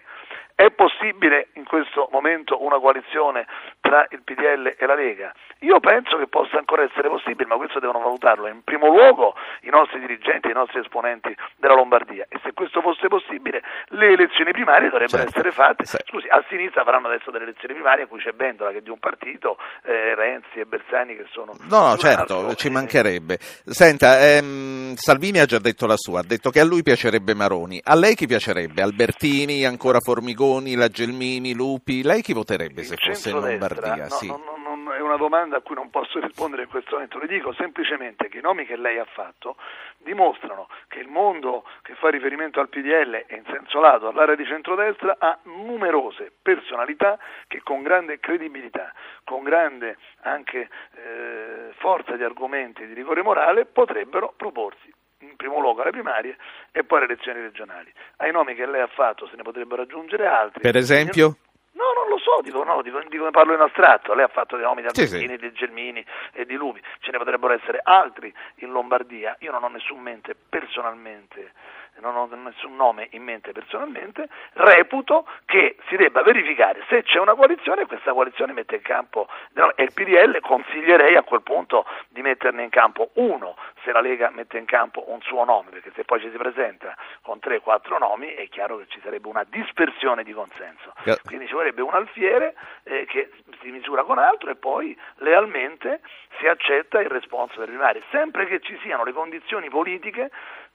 è 0.60 0.70
possibile 0.72 1.48
in 1.54 1.64
questo 1.64 2.08
momento 2.12 2.62
una 2.62 2.78
coalizione 2.78 3.46
tra 3.80 4.06
il 4.10 4.20
PDL 4.22 4.74
e 4.76 4.84
la 4.84 4.94
Lega? 4.94 5.32
Io 5.60 5.80
penso 5.80 6.18
che 6.18 6.26
possa 6.26 6.58
ancora 6.58 6.82
essere 6.82 7.08
possibile, 7.08 7.46
ma 7.48 7.56
questo 7.56 7.80
devono 7.80 8.00
valutarlo 8.00 8.46
in 8.46 8.62
primo 8.62 8.88
luogo 8.88 9.34
i 9.62 9.70
nostri 9.70 10.00
dirigenti, 10.00 10.48
i 10.50 10.52
nostri 10.52 10.80
esponenti 10.80 11.34
della 11.56 11.74
Lombardia 11.74 12.26
e 12.28 12.38
se 12.42 12.52
questo 12.52 12.82
fosse 12.82 13.08
possibile 13.08 13.62
le 13.96 14.12
elezioni 14.12 14.52
primarie 14.52 14.90
dovrebbero 14.90 15.22
Certo. 15.24 15.30
essere 15.38 15.50
fatte. 15.50 15.84
Sì. 15.86 15.96
Scusi, 16.06 16.26
a 16.28 16.44
sinistra 16.48 16.84
faranno 16.84 17.08
adesso 17.08 17.30
delle 17.30 17.44
elezioni 17.44 17.72
primarie 17.72 18.02
in 18.02 18.08
cui 18.08 18.20
c'è 18.20 18.32
Bendola 18.32 18.70
che 18.70 18.78
è 18.78 18.82
di 18.82 18.90
un 18.90 18.98
partito, 18.98 19.56
eh, 19.84 20.14
Renzi 20.14 20.60
e 20.60 20.66
Bersani 20.66 21.16
che 21.16 21.24
sono 21.30 21.54
No, 21.70 21.88
no, 21.88 21.96
certo, 21.96 22.54
ci 22.54 22.68
mancherebbe. 22.68 23.38
Senta, 23.40 24.20
ehm, 24.20 24.94
Salvini 24.94 25.38
ha 25.38 25.46
già 25.46 25.58
detto 25.58 25.86
la 25.86 25.96
sua, 25.96 26.20
ha 26.20 26.24
detto 26.24 26.50
che 26.50 26.60
a 26.60 26.64
lui 26.64 26.82
piacerebbe 26.82 27.34
Maroni. 27.34 27.80
A 27.82 27.94
lei 27.94 28.14
chi 28.14 28.26
piacerebbe? 28.26 28.82
Albertini, 28.82 29.64
ancora 29.64 30.00
Formigoni, 30.00 30.48
la 30.76 30.88
Gelmini, 30.88 31.54
Lupi? 31.54 32.02
Lei 32.02 32.22
chi 32.22 32.32
voterebbe 32.32 32.82
se 32.82 32.96
fosse 32.96 33.30
in 33.30 33.40
Lombardia? 33.40 34.04
no, 34.04 34.08
Sì. 34.08 34.26
no, 34.26 34.40
no, 34.56 34.92
è 34.92 35.00
una 35.00 35.16
domanda 35.16 35.56
a 35.56 35.60
cui 35.60 35.74
non 35.74 35.90
posso 35.90 36.18
rispondere 36.20 36.62
in 36.62 36.68
questo 36.68 36.94
momento. 36.94 37.18
Le 37.18 37.26
dico 37.26 37.52
semplicemente 37.52 38.28
che 38.28 38.38
i 38.38 38.40
nomi 38.42 38.66
che 38.66 38.76
lei 38.76 38.98
ha 38.98 39.04
fatto 39.04 39.56
dimostrano 39.98 40.68
che 40.88 40.98
il 40.98 41.08
mondo 41.08 41.64
che 41.82 41.94
fa 41.94 42.08
riferimento 42.08 42.60
al 42.60 42.68
PDL 42.68 43.24
e 43.26 43.36
in 43.36 43.44
senso 43.46 43.80
lato 43.80 44.08
all'area 44.08 44.34
di 44.34 44.44
centrodestra 44.44 45.16
ha 45.18 45.38
numerose 45.44 46.32
personalità 46.42 47.18
che 47.46 47.60
con 47.62 47.82
grande 47.82 48.18
credibilità, 48.18 48.92
con 49.24 49.42
grande 49.42 49.96
anche 50.22 50.68
eh, 50.96 51.72
forza 51.78 52.16
di 52.16 52.22
argomenti 52.22 52.86
di 52.86 52.94
rigore 52.94 53.22
morale 53.22 53.66
potrebbero 53.66 54.34
proporsi 54.36 54.92
in 55.20 55.36
primo 55.36 55.60
luogo 55.60 55.82
alle 55.82 55.90
primarie 55.90 56.36
e 56.72 56.84
poi 56.84 56.98
alle 56.98 57.12
elezioni 57.12 57.40
regionali. 57.40 57.92
Ai 58.16 58.32
nomi 58.32 58.54
che 58.54 58.66
lei 58.66 58.80
ha 58.80 58.86
fatto 58.88 59.26
se 59.26 59.36
ne 59.36 59.42
potrebbero 59.42 59.82
aggiungere 59.82 60.26
altri. 60.26 60.60
Per 60.60 60.76
esempio? 60.76 61.36
No, 61.72 61.92
non 61.96 62.08
lo 62.08 62.18
so, 62.18 62.40
dico, 62.42 62.62
no, 62.62 62.82
dico, 62.82 63.00
dico, 63.08 63.30
parlo 63.30 63.54
in 63.54 63.60
astratto, 63.60 64.12
lei 64.12 64.24
ha 64.24 64.28
fatto 64.28 64.56
dei 64.56 64.64
nomi 64.64 64.82
di 64.82 64.88
Sì, 64.92 65.02
Albertini, 65.02 65.38
di 65.38 65.52
Gelmini 65.52 66.04
e 66.32 66.44
di 66.44 66.54
Lupi, 66.54 66.82
ce 66.98 67.10
ne 67.10 67.18
potrebbero 67.18 67.54
essere 67.54 67.80
altri 67.82 68.32
in 68.56 68.70
Lombardia, 68.70 69.36
io 69.40 69.50
non 69.50 69.64
ho 69.64 69.68
nessun 69.68 70.00
mente 70.00 70.34
personalmente, 70.34 71.52
non 72.00 72.16
ho 72.16 72.28
nessun 72.34 72.76
nome 72.76 73.08
in 73.12 73.22
mente 73.22 73.52
personalmente, 73.52 74.28
reputo 74.54 75.26
che 75.44 75.76
si 75.88 75.96
debba 75.96 76.22
verificare 76.22 76.84
se 76.88 77.02
c'è 77.02 77.18
una 77.18 77.34
coalizione 77.34 77.82
e 77.82 77.86
questa 77.86 78.12
coalizione 78.12 78.52
mette 78.52 78.76
in 78.76 78.82
campo, 78.82 79.28
e 79.74 79.82
il 79.82 79.92
PDL 79.92 80.40
consiglierei 80.40 81.16
a 81.16 81.22
quel 81.22 81.42
punto 81.42 81.84
di 82.08 82.22
metterne 82.22 82.62
in 82.62 82.70
campo 82.70 83.10
uno, 83.14 83.56
se 83.84 83.92
la 83.92 84.00
Lega 84.00 84.30
mette 84.30 84.58
in 84.58 84.64
campo 84.64 85.10
un 85.10 85.20
suo 85.22 85.44
nome, 85.44 85.70
perché 85.70 85.92
se 85.94 86.04
poi 86.04 86.20
ci 86.20 86.30
si 86.30 86.36
presenta 86.36 86.96
con 87.22 87.38
3-4 87.42 87.98
nomi 87.98 88.34
è 88.34 88.48
chiaro 88.48 88.78
che 88.78 88.86
ci 88.88 89.00
sarebbe 89.02 89.28
una 89.28 89.44
dispersione 89.48 90.22
di 90.22 90.32
consenso. 90.32 90.92
Quindi 91.24 91.46
ci 91.46 91.54
vorrebbe 91.54 91.82
un 91.82 91.94
alfiere 91.94 92.54
eh, 92.84 93.04
che 93.06 93.30
si 93.60 93.70
misura 93.70 94.04
con 94.04 94.18
altro 94.18 94.50
e 94.50 94.56
poi 94.56 94.96
lealmente 95.16 96.00
si 96.38 96.46
accetta 96.46 97.00
il 97.00 97.08
responso 97.08 97.60
primario, 97.60 98.02
sempre 98.10 98.46
che 98.46 98.60
ci 98.60 98.78
siano 98.82 99.04
le 99.04 99.12
condizioni 99.12 99.68
politiche 99.68 100.30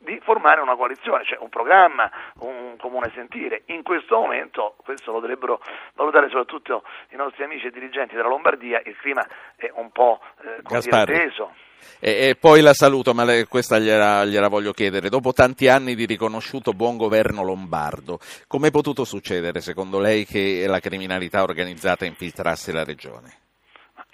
di 0.06 0.20
formare 0.24 0.62
una 0.62 0.76
coalizione, 0.76 1.26
cioè 1.26 1.40
un 1.42 1.50
programma, 1.50 2.10
un 2.40 2.76
comune 2.78 3.12
sentire. 3.14 3.64
In 3.68 3.84
questo 3.84 4.18
momento, 4.18 4.76
questo 4.78 5.12
lo 5.12 5.20
dovrebbero 5.20 5.60
valutare 5.96 6.30
soprattutto 6.30 6.84
i 7.10 7.16
nostri 7.18 7.44
amici 7.44 7.66
e 7.66 7.72
dirigenti 7.72 8.16
della 8.16 8.30
Lombardia, 8.30 8.82
il 8.86 8.96
clima 8.98 9.26
è 9.58 9.70
un 9.74 9.92
po' 9.92 10.22
eh, 10.42 11.06
teso. 11.06 11.52
E, 12.00 12.30
e, 12.30 12.36
poi 12.36 12.62
la 12.62 12.74
saluto, 12.74 13.14
ma 13.14 13.24
le, 13.24 13.48
questa 13.48 13.80
gliela, 13.80 14.26
gliela, 14.26 14.48
voglio 14.48 14.72
chiedere. 14.72 15.10
Dopo 15.10 15.34
tanti 15.34 15.68
anni 15.68 15.96
di 15.96 16.06
riconosciuto 16.06 16.72
buon 16.72 16.98
governo 16.98 17.44
lombardo, 17.44 18.20
come 18.48 18.70
è 18.70 18.72
potuto 18.72 19.04
succedere, 19.04 19.60
secondo 19.62 20.00
lei, 20.00 20.26
che 20.26 20.66
la 20.68 20.80
criminalità 20.80 21.44
organizzata 21.44 22.06
infiltrasse 22.06 22.72
la 22.72 22.84
regione? 22.84 23.45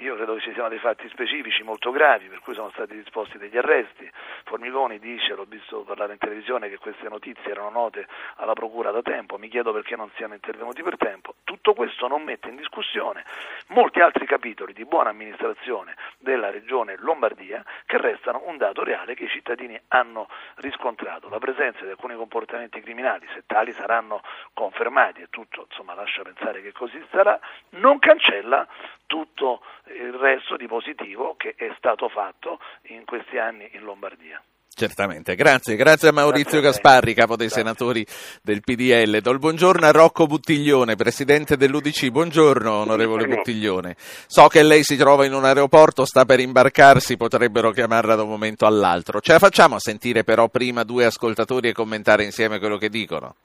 Io 0.02 0.16
credo 0.16 0.34
che 0.34 0.42
ci 0.42 0.54
siano 0.54 0.68
dei 0.68 0.80
fatti 0.80 1.08
specifici 1.10 1.62
molto 1.62 1.92
gravi 1.92 2.26
per 2.26 2.40
cui 2.40 2.56
sono 2.56 2.72
stati 2.72 2.96
disposti 2.96 3.38
degli 3.38 3.56
arresti. 3.56 4.10
Formigoni 4.46 4.98
dice, 4.98 5.36
l'ho 5.36 5.46
visto 5.48 5.84
parlare 5.84 6.14
in 6.14 6.18
televisione, 6.18 6.70
che 6.70 6.80
queste 6.80 7.08
notizie 7.08 7.52
erano 7.52 7.70
note 7.70 8.08
alla 8.38 8.54
Procura 8.54 8.90
da 8.90 9.04
tempo, 9.04 9.38
mi 9.38 9.48
chiedo 9.48 9.72
perché 9.72 9.96
non 9.96 10.10
siano 10.16 10.34
intervenuti 10.34 10.82
per 10.82 10.98
tempo. 10.98 11.36
Tutto 11.44 11.76
questo 11.76 12.08
non 12.08 12.24
mette 12.24 12.50
in 12.50 12.56
discussione 12.56 13.24
molti 13.68 14.00
altri 14.00 14.26
capitoli 14.26 14.74
di 14.74 14.86
buona 14.86 15.12
amministrazione 15.12 15.96
della 16.18 16.50
regione 16.50 16.96
Lombardia 16.98 17.64
che 17.86 17.98
restano 18.00 18.42
un 18.46 18.58
dato 18.58 18.84
reale 18.84 19.14
che 19.14 19.26
i 19.26 19.30
cittadini 19.30 19.80
hanno 19.90 20.28
riscontrato. 20.56 21.30
La 21.30 21.38
presenza 21.38 21.84
di 21.84 21.92
alcuni 21.92 22.16
comportamenti 22.16 22.82
criminali, 22.82 23.28
se 23.36 23.44
tali 23.46 23.72
saranno 23.72 24.24
confermati 24.54 25.22
e 25.22 25.28
tutto 25.30 25.68
insomma, 25.70 25.94
lascia 25.94 26.24
pensare 26.24 26.64
che 26.64 26.72
così 26.72 27.00
sarà, 27.12 27.40
non 27.72 28.00
cancella 28.00 28.68
tutto 29.12 29.60
il 29.94 30.14
resto 30.14 30.56
di 30.56 30.68
positivo 30.68 31.36
che 31.36 31.54
è 31.58 31.74
stato 31.76 32.08
fatto 32.08 32.60
in 32.84 33.04
questi 33.04 33.38
anni 33.38 33.70
in 33.74 33.84
Lombardia. 33.84 34.42
Certamente, 34.74 35.36
grazie, 35.36 35.76
grazie 35.76 36.08
a 36.08 36.12
Maurizio 36.14 36.62
grazie 36.62 36.82
Gasparri, 36.82 37.14
capo 37.14 37.36
dei 37.36 37.48
grazie. 37.48 37.62
senatori 37.62 38.06
del 38.42 38.62
PDL. 38.62 39.20
Do 39.20 39.32
il 39.32 39.40
buongiorno 39.40 39.86
a 39.86 39.92
Rocco 39.92 40.28
Buttiglione, 40.28 40.96
presidente 40.96 41.58
dell'UDC. 41.58 42.08
Buongiorno, 42.08 42.72
onorevole 42.72 43.26
buongiorno. 43.26 43.36
Buttiglione. 43.36 43.96
So 43.98 44.48
che 44.48 44.64
lei 44.64 44.84
si 44.84 44.96
trova 44.96 45.26
in 45.26 45.34
un 45.34 45.44
aeroporto, 45.44 46.06
sta 46.06 46.24
per 46.24 46.40
imbarcarsi, 46.40 47.18
potrebbero 47.18 47.72
chiamarla 47.72 48.16
da 48.16 48.24
un 48.24 48.30
momento 48.30 48.66
all'altro. 48.66 49.20
Ce 49.20 49.34
la 49.34 49.40
facciamo 49.40 49.76
a 49.76 49.80
sentire 49.80 50.24
però 50.24 50.48
prima 50.48 50.84
due 50.84 51.04
ascoltatori 51.04 51.68
e 51.68 51.74
commentare 51.74 52.24
insieme 52.24 52.58
quello 52.58 52.78
che 52.78 52.88
dicono? 52.88 53.36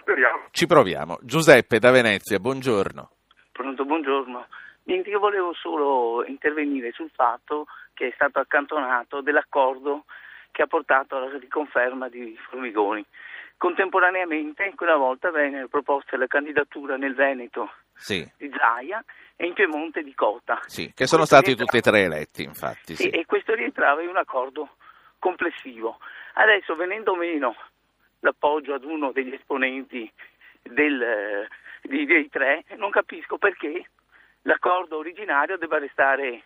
Speriamo. 0.00 0.46
Ci 0.52 0.66
proviamo. 0.66 1.18
Giuseppe 1.20 1.78
da 1.78 1.90
Venezia, 1.90 2.38
buongiorno. 2.38 3.10
Pronto, 3.52 3.84
buongiorno. 3.84 4.46
Niente, 4.84 5.10
io 5.10 5.18
volevo 5.18 5.52
solo 5.54 6.24
intervenire 6.24 6.92
sul 6.92 7.10
fatto 7.14 7.66
che 7.94 8.08
è 8.08 8.12
stato 8.14 8.38
accantonato 8.38 9.20
dell'accordo 9.20 10.04
che 10.50 10.62
ha 10.62 10.66
portato 10.66 11.16
alla 11.16 11.38
riconferma 11.38 12.08
di 12.08 12.36
Formigoni. 12.48 13.04
Contemporaneamente, 13.56 14.72
quella 14.74 14.96
volta 14.96 15.30
venne 15.30 15.68
proposta 15.68 16.16
la 16.16 16.26
candidatura 16.26 16.96
nel 16.96 17.14
Veneto 17.14 17.70
sì. 17.94 18.28
di 18.36 18.50
Zaia 18.56 19.02
e 19.36 19.46
in 19.46 19.54
Piemonte 19.54 20.02
di 20.02 20.14
Cota. 20.14 20.60
Sì, 20.66 20.92
che 20.94 21.06
sono 21.06 21.24
stati 21.24 21.54
tutti 21.54 21.76
e 21.76 21.80
tre 21.80 22.00
eletti, 22.02 22.42
infatti. 22.42 22.96
Sì, 22.96 23.04
sì, 23.04 23.08
e 23.08 23.24
questo 23.24 23.54
rientrava 23.54 24.02
in 24.02 24.08
un 24.08 24.16
accordo 24.16 24.76
complessivo. 25.18 25.98
Adesso, 26.34 26.74
venendo 26.74 27.14
meno 27.14 27.54
l'appoggio 28.20 28.74
ad 28.74 28.84
uno 28.84 29.12
degli 29.12 29.32
esponenti 29.32 30.10
del, 30.62 31.46
di, 31.82 32.04
dei 32.04 32.28
tre, 32.28 32.64
non 32.76 32.90
capisco 32.90 33.38
perché 33.38 33.84
l'accordo 34.42 34.98
originario 34.98 35.56
debba 35.56 35.78
restare 35.78 36.44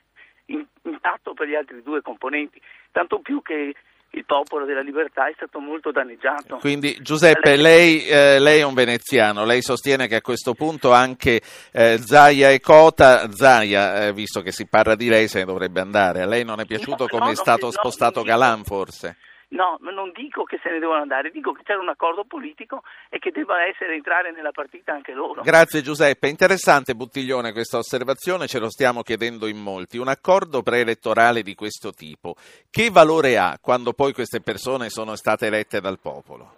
intatto 0.83 1.35
per 1.35 1.49
gli 1.49 1.55
altri 1.55 1.83
due 1.83 2.01
componenti, 2.03 2.61
tanto 2.93 3.19
più 3.19 3.43
che 3.43 3.75
il 4.11 4.25
popolo 4.25 4.65
della 4.65 4.81
libertà 4.81 5.29
è 5.29 5.33
stato 5.35 5.59
molto 5.61 5.91
danneggiato. 5.91 6.57
Quindi 6.57 6.97
Giuseppe, 7.03 7.57
lei, 7.57 8.07
eh, 8.07 8.39
lei, 8.39 8.61
è 8.61 8.65
un 8.65 8.73
veneziano, 8.73 9.45
lei 9.45 9.61
sostiene 9.61 10.07
che 10.07 10.17
a 10.17 10.21
questo 10.21 10.55
punto 10.55 10.93
anche 10.93 11.41
eh, 11.73 11.99
Zaia 11.99 12.51
e 12.51 12.61
Cota, 12.61 13.31
Zaia, 13.31 14.07
eh, 14.07 14.13
visto 14.13 14.41
che 14.41 14.53
si 14.53 14.67
parla 14.69 14.95
di 14.95 15.09
lei, 15.09 15.29
se 15.29 15.41
ne 15.41 15.45
dovrebbe 15.45 15.81
andare. 15.81 16.23
A 16.23 16.27
lei 16.27 16.45
non 16.45 16.61
è 16.61 16.65
piaciuto 16.65 17.05
no, 17.05 17.09
come 17.09 17.27
no, 17.27 17.31
è 17.33 17.35
stato 17.35 17.67
no, 17.67 17.73
spostato 17.73 18.23
Galan 18.23 18.65
forse? 18.65 19.17
No, 19.49 19.79
non 19.81 20.11
dico 20.13 20.43
che 20.43 20.59
se 20.61 20.71
ne 20.71 20.81
devono 20.81 21.01
andare, 21.01 21.31
dico 21.31 21.53
che 21.53 21.63
c'è 21.63 21.75
un 21.75 21.89
accordo 21.89 22.25
politico 22.25 22.83
e 23.09 23.21
che 23.21 23.31
debbano 23.31 23.63
essere 23.63 23.95
entrare 23.95 24.33
nella 24.33 24.51
partita 24.51 24.93
anche 24.93 25.13
loro. 25.13 25.43
Grazie 25.43 25.83
Giuseppe, 25.83 26.29
interessante 26.29 26.95
Buttiglione 26.95 27.53
questa 27.53 27.79
osservazione, 27.79 28.49
ce 28.49 28.59
lo 28.59 28.69
stiamo 28.69 29.03
chiedendo 29.03 29.47
in 29.47 29.59
molti. 29.59 29.99
Un 29.99 30.09
accordo 30.09 30.63
preelettorale 30.63 31.43
di 31.43 31.55
questo 31.55 31.93
tipo, 31.93 32.35
che 32.69 32.91
valore 32.91 33.39
ha 33.39 33.57
quando 33.61 33.93
poi 33.93 34.13
queste 34.13 34.41
persone 34.41 34.89
sono 34.89 35.15
state 35.15 35.47
elette 35.47 35.81
dal 35.81 36.01
popolo? 36.01 36.55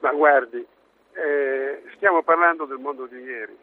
Ma 0.00 0.10
guardi, 0.12 0.66
eh, 1.12 1.82
stiamo 1.96 2.22
parlando 2.22 2.64
del 2.64 2.78
mondo 2.78 3.04
di 3.04 3.18
ieri. 3.18 3.56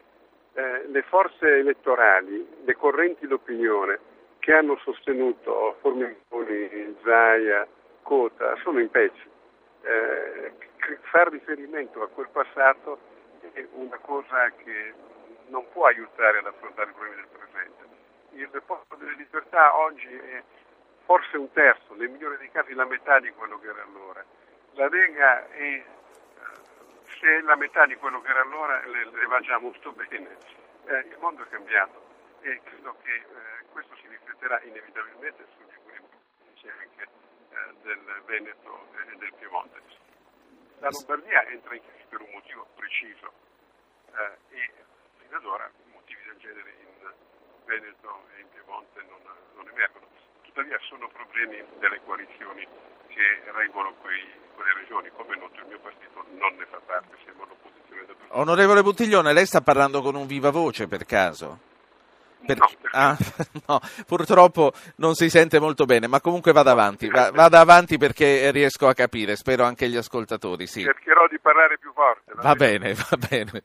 Eh, 0.54 0.86
le 0.88 1.02
forze 1.02 1.58
elettorali, 1.58 2.46
le 2.64 2.76
correnti 2.76 3.26
d'opinione 3.26 3.98
che 4.38 4.52
hanno 4.52 4.78
sostenuto 4.84 5.76
Formigoni, 5.80 6.96
Zaia, 7.02 7.66
Cota 8.02 8.56
sono 8.62 8.80
in 8.80 8.90
pezzi. 8.90 9.30
Eh, 9.82 10.52
far 11.10 11.30
riferimento 11.30 12.02
a 12.02 12.08
quel 12.08 12.28
passato 12.28 12.98
è 13.52 13.66
una 13.72 13.98
cosa 13.98 14.50
che 14.50 14.94
non 15.48 15.68
può 15.70 15.86
aiutare 15.86 16.38
ad 16.38 16.46
affrontare 16.46 16.90
i 16.90 16.92
problemi 16.92 17.16
del 17.16 17.26
presente. 17.26 18.00
Il 18.32 18.48
rapporto 18.50 18.96
delle 18.96 19.14
libertà 19.16 19.76
oggi 19.76 20.08
è 20.08 20.42
forse 21.04 21.36
un 21.36 21.50
terzo, 21.52 21.94
nel 21.94 22.08
migliore 22.08 22.38
dei 22.38 22.50
casi 22.50 22.72
la 22.72 22.86
metà 22.86 23.20
di 23.20 23.30
quello 23.30 23.58
che 23.58 23.68
era 23.68 23.82
allora. 23.82 24.24
La 24.72 24.88
Lega 24.88 25.48
è, 25.50 25.84
se 27.20 27.38
è 27.38 27.40
la 27.40 27.56
metà 27.56 27.84
di 27.86 27.96
quello 27.96 28.20
che 28.22 28.30
era 28.30 28.40
allora, 28.40 28.80
le, 28.86 29.04
le 29.04 29.26
va 29.26 29.40
già 29.40 29.58
molto 29.58 29.92
bene. 29.92 30.36
Eh, 30.86 30.98
il 30.98 31.16
mondo 31.20 31.42
è 31.42 31.48
cambiato 31.48 32.02
e 32.40 32.60
credo 32.64 32.96
che 33.02 33.14
eh, 33.14 33.64
questo 33.70 33.94
si 33.96 34.08
rifletterà 34.08 34.60
inevitabilmente 34.62 35.46
sugli 35.54 35.70
equilibri 35.70 36.18
anche 36.80 37.02
eh, 37.02 37.08
del 37.82 38.22
Veneto 38.26 38.88
e 38.92 39.16
del 39.16 39.32
Piemonte. 39.38 39.80
La 40.78 40.88
Lombardia 40.90 41.46
entra 41.48 41.74
in 41.74 41.82
crisi 41.82 42.04
per 42.08 42.20
un 42.20 42.30
motivo 42.32 42.66
preciso 42.74 43.32
eh, 44.10 44.56
e 44.56 44.70
fino 45.18 45.36
ad 45.36 45.44
ora 45.44 45.70
motivi 45.92 46.22
del 46.26 46.36
genere 46.38 46.74
in 46.80 47.12
Veneto 47.64 48.26
e 48.36 48.40
in 48.40 48.48
Piemonte 48.50 49.02
non, 49.08 49.20
non 49.54 49.68
emergono. 49.68 50.06
Tuttavia 50.42 50.78
sono 50.88 51.08
problemi 51.08 51.62
delle 51.78 52.00
coalizioni 52.04 52.66
che 53.08 53.42
quei, 54.00 54.26
quelle 54.54 54.72
regioni. 54.74 55.10
Come 55.10 55.36
noto 55.36 55.60
il 55.60 55.66
mio 55.66 55.78
partito 55.80 56.24
non 56.30 56.54
ne 56.56 56.66
fa 56.66 56.80
parte, 56.84 57.16
siamo 57.24 57.44
all'opposizione 57.44 58.06
da 58.06 58.14
Onorevole 58.40 58.82
Buttiglione, 58.82 59.32
lei 59.32 59.46
sta 59.46 59.60
parlando 59.60 60.02
con 60.02 60.14
un 60.14 60.26
viva 60.26 60.50
voce 60.50 60.86
per 60.86 61.04
caso? 61.04 61.70
Per... 62.44 62.58
No, 62.58 62.68
ah, 62.92 63.16
no, 63.66 63.80
purtroppo 64.06 64.72
non 64.96 65.14
si 65.14 65.30
sente 65.30 65.60
molto 65.60 65.84
bene, 65.84 66.06
ma 66.06 66.20
comunque 66.20 66.52
vada 66.52 66.72
avanti, 66.72 67.08
va, 67.08 67.30
vada 67.30 67.60
avanti 67.60 67.98
perché 67.98 68.50
riesco 68.50 68.88
a 68.88 68.94
capire, 68.94 69.36
spero 69.36 69.64
anche 69.64 69.88
gli 69.88 69.96
ascoltatori. 69.96 70.66
Sì. 70.66 70.82
Cercherò 70.82 71.26
di 71.28 71.38
parlare 71.38 71.78
più 71.78 71.92
forte. 71.92 72.32
Va, 72.34 72.42
va 72.42 72.54
bene, 72.54 72.94
va 72.94 73.16
bene. 73.28 73.62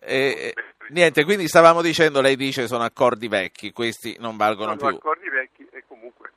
E, 0.00 0.54
niente, 0.88 1.24
quindi 1.24 1.48
stavamo 1.48 1.82
dicendo, 1.82 2.20
lei 2.20 2.36
dice 2.36 2.66
sono 2.66 2.84
accordi 2.84 3.28
vecchi, 3.28 3.72
questi 3.72 4.16
non 4.18 4.36
valgono 4.36 4.76
sono 4.78 4.88
più. 4.88 4.98
accordi 4.98 5.28
vecchi 5.28 5.68
e 5.70 5.84
comunque 5.86 6.27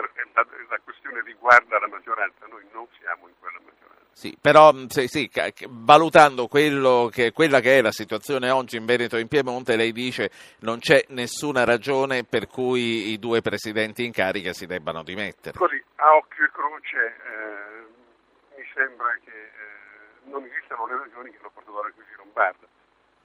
la, 0.00 0.46
la 0.68 0.80
questione 0.82 1.22
riguarda 1.22 1.78
la 1.78 1.88
maggioranza, 1.88 2.46
noi 2.46 2.64
non 2.72 2.86
siamo 2.98 3.28
in 3.28 3.34
quella 3.38 3.58
maggioranza. 3.58 3.76
Sì, 4.16 4.34
però 4.40 4.72
sì, 4.88 5.08
sì, 5.08 5.30
valutando 5.68 6.48
che, 6.48 7.32
quella 7.34 7.60
che 7.60 7.76
è 7.76 7.82
la 7.82 7.92
situazione 7.92 8.48
oggi 8.48 8.78
in 8.78 8.86
Veneto 8.86 9.16
e 9.16 9.20
in 9.20 9.28
Piemonte, 9.28 9.76
lei 9.76 9.92
dice 9.92 10.30
non 10.60 10.78
c'è 10.78 11.04
nessuna 11.08 11.64
ragione 11.64 12.24
per 12.24 12.46
cui 12.46 13.10
i 13.12 13.18
due 13.18 13.42
presidenti 13.42 14.06
in 14.06 14.12
carica 14.12 14.54
si 14.54 14.64
debbano 14.64 15.02
dimettere. 15.02 15.58
Così, 15.58 15.82
a 15.96 16.16
occhio 16.16 16.44
e 16.46 16.50
croce, 16.50 16.96
eh, 16.96 18.56
mi 18.56 18.64
sembra 18.72 19.14
che 19.22 19.30
eh, 19.30 20.30
non 20.30 20.42
esistano 20.44 20.86
le 20.86 20.96
ragioni 20.96 21.30
che 21.30 21.36
hanno 21.36 21.50
portato 21.52 21.78
alla 21.78 21.92
crisi 21.92 22.16
lombarda. 22.16 22.66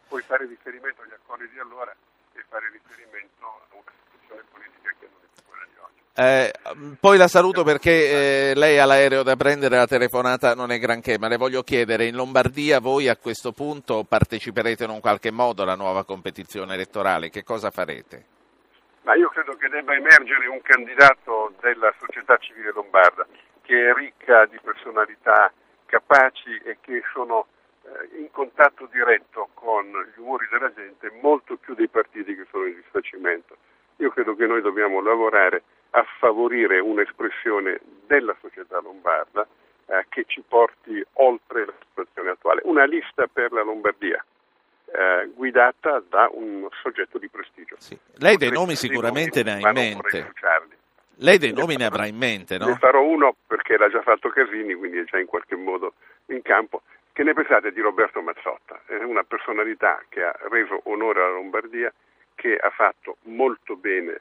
Puoi 0.09 0.21
fare 0.23 0.45
riferimento 0.45 1.01
agli 1.03 1.13
accordi 1.13 1.47
di 1.47 1.59
allora 1.59 1.95
e 2.33 2.43
fare 2.49 2.69
riferimento 2.69 3.45
a 3.45 3.75
una 3.75 3.91
situazione 4.11 4.43
politica 4.51 4.93
che 4.99 5.07
non 5.07 5.19
è 5.23 5.27
più 5.33 5.43
quella 5.47 5.65
di 5.71 5.77
oggi. 5.79 6.01
Eh, 6.21 6.51
poi 6.99 7.17
la 7.17 7.27
saluto 7.27 7.63
perché 7.63 8.51
eh, 8.51 8.53
lei 8.53 8.77
ha 8.77 8.85
l'aereo 8.85 9.23
da 9.23 9.35
prendere, 9.35 9.77
la 9.77 9.87
telefonata 9.87 10.53
non 10.53 10.69
è 10.69 10.77
granché, 10.77 11.17
ma 11.17 11.27
le 11.27 11.37
voglio 11.37 11.63
chiedere, 11.63 12.05
in 12.05 12.13
Lombardia 12.13 12.79
voi 12.79 13.07
a 13.07 13.17
questo 13.17 13.53
punto 13.53 14.05
parteciperete 14.07 14.83
in 14.83 14.91
un 14.91 14.99
qualche 14.99 15.31
modo 15.31 15.63
alla 15.63 15.73
nuova 15.73 16.05
competizione 16.05 16.75
elettorale, 16.75 17.31
che 17.31 17.41
cosa 17.41 17.71
farete? 17.71 18.25
Ma 19.01 19.15
io 19.15 19.29
credo 19.29 19.53
che 19.53 19.67
debba 19.67 19.95
emergere 19.95 20.45
un 20.45 20.61
candidato 20.61 21.53
della 21.59 21.91
società 21.97 22.37
civile 22.37 22.71
lombarda 22.71 23.25
che 23.63 23.89
è 23.89 23.91
ricca 23.91 24.45
di 24.45 24.59
personalità 24.61 25.51
capaci 25.87 26.55
e 26.63 26.77
che 26.81 27.01
sono 27.11 27.47
eh, 27.81 28.19
in 28.19 28.29
contatto 28.29 28.87
diretto 28.91 29.49
con 29.55 29.85
gli 29.87 30.19
umori 30.19 30.47
della 30.51 30.71
gente 30.71 31.11
molto 31.19 31.55
più 31.55 31.73
dei 31.73 31.87
partiti 31.87 32.35
che 32.35 32.45
sono 32.51 32.67
in 32.67 32.75
disfacimento. 32.75 33.57
Io 33.95 34.11
credo 34.11 34.35
che 34.35 34.45
dobbiamo 34.61 35.01
lavorare 35.01 35.63
favorire 36.21 36.77
un'espressione 36.77 37.81
della 38.05 38.35
società 38.39 38.79
lombarda 38.79 39.47
eh, 39.87 40.05
che 40.09 40.25
ci 40.27 40.43
porti 40.47 41.03
oltre 41.13 41.65
la 41.65 41.73
situazione 41.87 42.29
attuale. 42.29 42.61
Una 42.65 42.85
lista 42.85 43.25
per 43.25 43.51
la 43.51 43.63
Lombardia. 43.63 44.23
Eh, 44.85 45.29
guidata 45.33 46.03
da 46.07 46.29
un 46.31 46.67
soggetto 46.83 47.17
di 47.17 47.27
prestigio. 47.27 47.75
Sì. 47.79 47.97
Lei 48.17 48.37
dei 48.37 48.51
nomi 48.51 48.75
sicuramente 48.75 49.41
ne 49.41 49.53
ha 49.53 49.69
in 49.69 49.71
mente. 49.73 50.33
Lei 51.15 51.37
dei 51.37 51.53
nomi 51.53 51.75
ne 51.75 51.85
avrà 51.85 52.05
in 52.05 52.17
mente, 52.17 52.57
no? 52.57 52.67
Ne 52.67 52.75
farò 52.75 53.01
uno 53.01 53.35
perché 53.47 53.77
l'ha 53.77 53.89
già 53.89 54.01
fatto 54.01 54.29
Casini, 54.29 54.73
quindi 54.75 54.99
è 54.99 55.03
già 55.05 55.17
in 55.17 55.27
qualche 55.27 55.55
modo 55.55 55.93
in 56.27 56.41
campo. 56.41 56.81
Che 57.13 57.23
ne 57.23 57.33
pensate 57.33 57.71
di 57.71 57.79
Roberto 57.79 58.21
Mazzotta? 58.21 58.81
È 58.85 58.95
una 59.03 59.23
personalità 59.23 60.03
che 60.09 60.23
ha 60.23 60.35
reso 60.49 60.81
onore 60.83 61.21
alla 61.21 61.33
Lombardia, 61.33 61.91
che 62.35 62.55
ha 62.55 62.69
fatto 62.69 63.17
molto 63.23 63.75
bene 63.75 64.20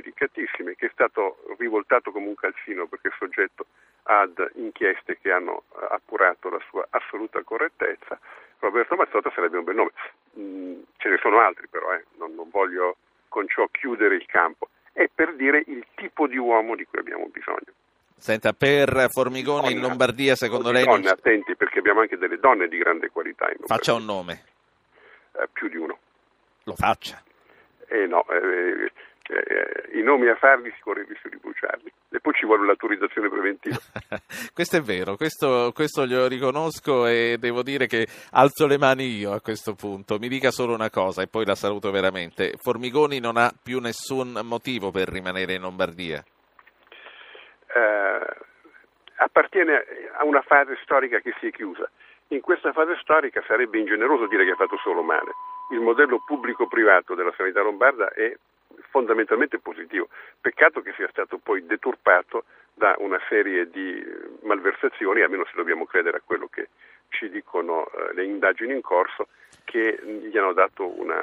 delicatissime, 0.00 0.74
che 0.74 0.86
è 0.86 0.90
stato 0.92 1.38
rivoltato 1.58 2.10
come 2.10 2.26
un 2.26 2.34
calzino 2.34 2.86
perché 2.86 3.08
è 3.08 3.12
soggetto 3.18 3.66
ad 4.04 4.50
inchieste 4.54 5.18
che 5.20 5.30
hanno 5.30 5.64
eh, 5.74 5.86
appurato 5.90 6.48
la 6.48 6.60
sua 6.68 6.86
assoluta 6.90 7.42
correttezza. 7.42 8.18
Roberto 8.58 8.96
Mazzotta 8.96 9.30
sarebbe 9.34 9.58
un 9.58 9.64
bel 9.64 9.74
nome. 9.74 9.90
Mm, 10.38 10.80
ce 10.96 11.08
ne 11.08 11.18
sono 11.20 11.40
altri 11.40 11.68
però, 11.68 11.92
eh. 11.94 12.04
non, 12.18 12.34
non 12.34 12.48
voglio 12.50 12.96
con 13.28 13.46
ciò 13.48 13.66
chiudere 13.70 14.16
il 14.16 14.26
campo. 14.26 14.68
È 14.92 15.08
per 15.14 15.34
dire 15.34 15.62
il 15.66 15.86
tipo 15.94 16.26
di 16.26 16.36
uomo 16.36 16.74
di 16.74 16.84
cui 16.84 16.98
abbiamo 16.98 17.26
bisogno. 17.26 17.72
Senta, 18.16 18.52
per 18.52 19.06
Formigoni 19.08 19.68
donna, 19.68 19.70
in 19.70 19.80
Lombardia, 19.80 20.34
secondo 20.34 20.70
lei... 20.70 20.84
Donne, 20.84 21.04
non... 21.04 21.12
attenti, 21.12 21.56
perché 21.56 21.78
abbiamo 21.78 22.00
anche 22.00 22.18
delle 22.18 22.38
donne 22.38 22.68
di 22.68 22.76
grande 22.76 23.08
qualità 23.08 23.44
in 23.44 23.56
Lombardia. 23.60 23.76
Faccia 23.76 23.94
un 23.94 24.04
nome. 24.04 24.44
Eh, 25.32 25.48
più 25.52 25.68
di 25.68 25.76
uno. 25.76 25.98
Lo 26.64 26.74
faccia. 26.74 27.22
I 30.00 30.02
nomi 30.02 30.28
a 30.28 30.34
farli 30.34 30.72
si 30.74 30.80
corre 30.80 31.02
il 31.02 31.08
rischio 31.08 31.28
di 31.28 31.36
bruciarli 31.36 31.92
e 32.08 32.20
poi 32.20 32.32
ci 32.32 32.46
vuole 32.46 32.64
l'autorizzazione 32.64 33.28
preventiva. 33.28 33.76
questo 34.54 34.78
è 34.78 34.80
vero, 34.80 35.16
questo, 35.16 35.72
questo 35.74 36.06
glielo 36.06 36.26
riconosco 36.26 37.06
e 37.06 37.36
devo 37.38 37.62
dire 37.62 37.86
che 37.86 38.06
alzo 38.32 38.66
le 38.66 38.78
mani 38.78 39.04
io 39.04 39.32
a 39.32 39.42
questo 39.42 39.74
punto. 39.74 40.18
Mi 40.18 40.28
dica 40.28 40.50
solo 40.50 40.72
una 40.72 40.88
cosa 40.88 41.20
e 41.20 41.26
poi 41.26 41.44
la 41.44 41.54
saluto 41.54 41.90
veramente. 41.90 42.54
Formigoni 42.56 43.20
non 43.20 43.36
ha 43.36 43.52
più 43.62 43.78
nessun 43.78 44.40
motivo 44.42 44.90
per 44.90 45.08
rimanere 45.08 45.52
in 45.52 45.60
Lombardia? 45.60 46.24
Eh, 47.66 48.26
appartiene 49.16 49.84
a 50.16 50.24
una 50.24 50.40
fase 50.40 50.78
storica 50.82 51.18
che 51.18 51.34
si 51.40 51.48
è 51.48 51.50
chiusa. 51.50 51.88
In 52.28 52.40
questa 52.40 52.72
fase 52.72 52.96
storica 53.02 53.44
sarebbe 53.46 53.78
ingeneroso 53.78 54.26
dire 54.28 54.46
che 54.46 54.52
ha 54.52 54.56
fatto 54.56 54.78
solo 54.82 55.02
male 55.02 55.32
il 55.70 55.80
modello 55.80 56.22
pubblico-privato 56.24 57.14
della 57.14 57.32
sanità 57.36 57.62
lombarda 57.62 58.10
è 58.12 58.34
fondamentalmente 58.90 59.58
positivo. 59.58 60.08
Peccato 60.40 60.82
che 60.82 60.92
sia 60.96 61.08
stato 61.10 61.38
poi 61.38 61.64
deturpato 61.64 62.44
da 62.74 62.94
una 62.98 63.20
serie 63.28 63.68
di 63.68 64.02
malversazioni, 64.42 65.22
almeno 65.22 65.44
se 65.44 65.52
dobbiamo 65.54 65.86
credere 65.86 66.18
a 66.18 66.22
quello 66.24 66.48
che 66.48 66.68
ci 67.08 67.28
dicono 67.28 67.86
eh, 67.86 68.14
le 68.14 68.24
indagini 68.24 68.72
in 68.72 68.80
corso, 68.80 69.28
che 69.64 70.00
gli 70.02 70.36
hanno 70.36 70.52
dato 70.52 70.86
una, 70.86 71.20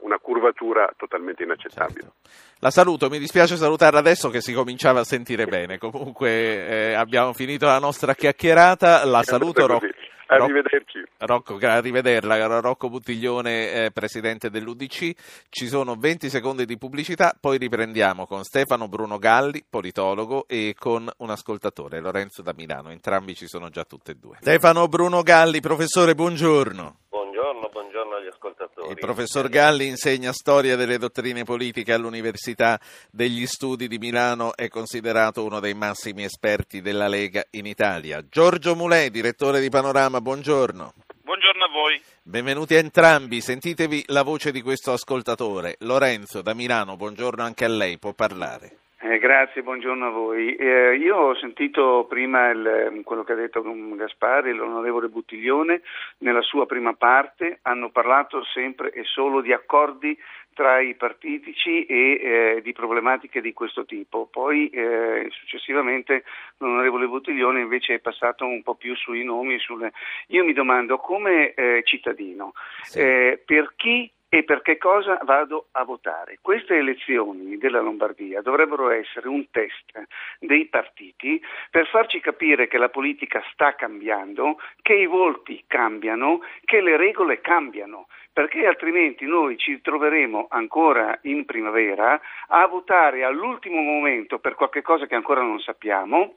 una 0.00 0.18
curvatura 0.18 0.92
totalmente 0.96 1.42
inaccettabile. 1.42 2.00
Certo. 2.00 2.14
La 2.60 2.70
saluto, 2.70 3.08
mi 3.08 3.18
dispiace 3.18 3.56
salutarla 3.56 3.98
adesso 3.98 4.28
che 4.28 4.40
si 4.40 4.52
cominciava 4.52 5.00
a 5.00 5.04
sentire 5.04 5.46
bene. 5.46 5.78
Comunque 5.78 6.66
eh, 6.90 6.92
abbiamo 6.92 7.32
finito 7.32 7.66
la 7.66 7.78
nostra 7.78 8.14
chiacchierata, 8.14 9.04
la 9.04 9.22
saluto 9.22 9.66
Rocco. 9.66 9.86
Arrivederci. 10.26 11.02
Rocco, 11.18 11.58
arrivederla. 11.60 12.60
Rocco 12.60 12.88
Buttiglione, 12.88 13.72
eh, 13.72 13.90
presidente 13.90 14.48
dell'UDC. 14.48 15.12
Ci 15.48 15.66
sono 15.66 15.96
20 15.96 16.30
secondi 16.30 16.64
di 16.64 16.78
pubblicità, 16.78 17.36
poi 17.38 17.58
riprendiamo 17.58 18.26
con 18.26 18.44
Stefano 18.44 18.86
Bruno 18.86 19.18
Galli, 19.18 19.64
politologo, 19.68 20.46
e 20.46 20.74
con 20.78 21.10
un 21.16 21.30
ascoltatore, 21.30 22.00
Lorenzo 22.00 22.42
da 22.42 22.52
Milano. 22.56 22.90
Entrambi 22.90 23.34
ci 23.34 23.48
sono 23.48 23.70
già 23.70 23.84
tutte 23.84 24.12
e 24.12 24.14
due. 24.14 24.36
Stefano 24.40 24.86
Bruno 24.86 25.22
Galli, 25.22 25.60
professore, 25.60 26.14
buongiorno. 26.14 26.98
Buongiorno, 27.08 27.19
buongiorno 27.68 28.16
agli 28.16 28.28
ascoltatori. 28.28 28.88
Il 28.90 28.98
professor 28.98 29.48
Galli 29.48 29.86
insegna 29.86 30.32
storia 30.32 30.76
delle 30.76 30.98
dottrine 30.98 31.44
politiche 31.44 31.92
all'Università 31.92 32.80
degli 33.10 33.46
Studi 33.46 33.88
di 33.88 33.98
Milano, 33.98 34.54
è 34.56 34.68
considerato 34.68 35.44
uno 35.44 35.60
dei 35.60 35.74
massimi 35.74 36.24
esperti 36.24 36.80
della 36.80 37.08
Lega 37.08 37.44
in 37.50 37.66
Italia. 37.66 38.24
Giorgio 38.28 38.74
Mulè, 38.74 39.10
direttore 39.10 39.60
di 39.60 39.68
Panorama, 39.68 40.20
buongiorno. 40.20 40.94
Buongiorno 41.22 41.64
a 41.64 41.68
voi. 41.68 42.02
Benvenuti 42.22 42.74
a 42.74 42.78
entrambi, 42.78 43.40
sentitevi 43.40 44.04
la 44.08 44.22
voce 44.22 44.52
di 44.52 44.62
questo 44.62 44.92
ascoltatore. 44.92 45.76
Lorenzo 45.80 46.42
da 46.42 46.54
Milano, 46.54 46.96
buongiorno 46.96 47.42
anche 47.42 47.64
a 47.64 47.68
lei, 47.68 47.98
può 47.98 48.12
parlare. 48.12 48.78
Eh, 49.02 49.18
grazie, 49.18 49.62
buongiorno 49.62 50.08
a 50.08 50.10
voi. 50.10 50.54
Eh, 50.56 50.96
io 50.96 51.16
ho 51.16 51.34
sentito 51.36 52.04
prima 52.06 52.50
il, 52.50 53.00
quello 53.02 53.24
che 53.24 53.32
ha 53.32 53.34
detto 53.34 53.62
Gaspari, 53.96 54.52
l'onorevole 54.52 55.08
Buttiglione, 55.08 55.80
nella 56.18 56.42
sua 56.42 56.66
prima 56.66 56.92
parte 56.92 57.60
hanno 57.62 57.88
parlato 57.88 58.44
sempre 58.44 58.92
e 58.92 59.04
solo 59.04 59.40
di 59.40 59.54
accordi 59.54 60.14
tra 60.52 60.80
i 60.80 60.94
partitici 60.96 61.86
e 61.86 61.96
eh, 61.96 62.60
di 62.62 62.72
problematiche 62.72 63.40
di 63.40 63.54
questo 63.54 63.86
tipo. 63.86 64.28
Poi 64.30 64.68
eh, 64.68 65.28
successivamente 65.30 66.24
l'onorevole 66.58 67.06
Buttiglione 67.06 67.60
invece 67.60 67.94
è 67.94 67.98
passato 68.00 68.44
un 68.44 68.62
po' 68.62 68.74
più 68.74 68.94
sui 68.96 69.24
nomi. 69.24 69.58
Sulle... 69.60 69.92
Io 70.26 70.44
mi 70.44 70.52
domando 70.52 70.98
come 70.98 71.54
eh, 71.54 71.80
cittadino, 71.84 72.52
sì. 72.82 72.98
Eh, 72.98 73.42
per 73.46 73.72
chi 73.76 74.12
e 74.32 74.44
per 74.44 74.62
che 74.62 74.78
cosa 74.78 75.18
vado 75.24 75.66
a 75.72 75.82
votare. 75.82 76.38
Queste 76.40 76.76
elezioni 76.76 77.58
della 77.58 77.80
Lombardia 77.80 78.40
dovrebbero 78.40 78.88
essere 78.90 79.28
un 79.28 79.50
test 79.50 79.90
dei 80.38 80.66
partiti 80.66 81.42
per 81.68 81.88
farci 81.88 82.20
capire 82.20 82.68
che 82.68 82.78
la 82.78 82.88
politica 82.88 83.42
sta 83.52 83.74
cambiando, 83.74 84.58
che 84.82 84.94
i 84.94 85.06
volti 85.06 85.64
cambiano, 85.66 86.40
che 86.64 86.80
le 86.80 86.96
regole 86.96 87.40
cambiano, 87.40 88.06
perché 88.32 88.66
altrimenti 88.66 89.26
noi 89.26 89.58
ci 89.58 89.80
troveremo 89.80 90.46
ancora 90.48 91.18
in 91.22 91.44
primavera 91.44 92.20
a 92.46 92.66
votare 92.68 93.24
all'ultimo 93.24 93.80
momento 93.82 94.38
per 94.38 94.54
qualche 94.54 94.80
cosa 94.80 95.06
che 95.06 95.16
ancora 95.16 95.42
non 95.42 95.58
sappiamo 95.58 96.36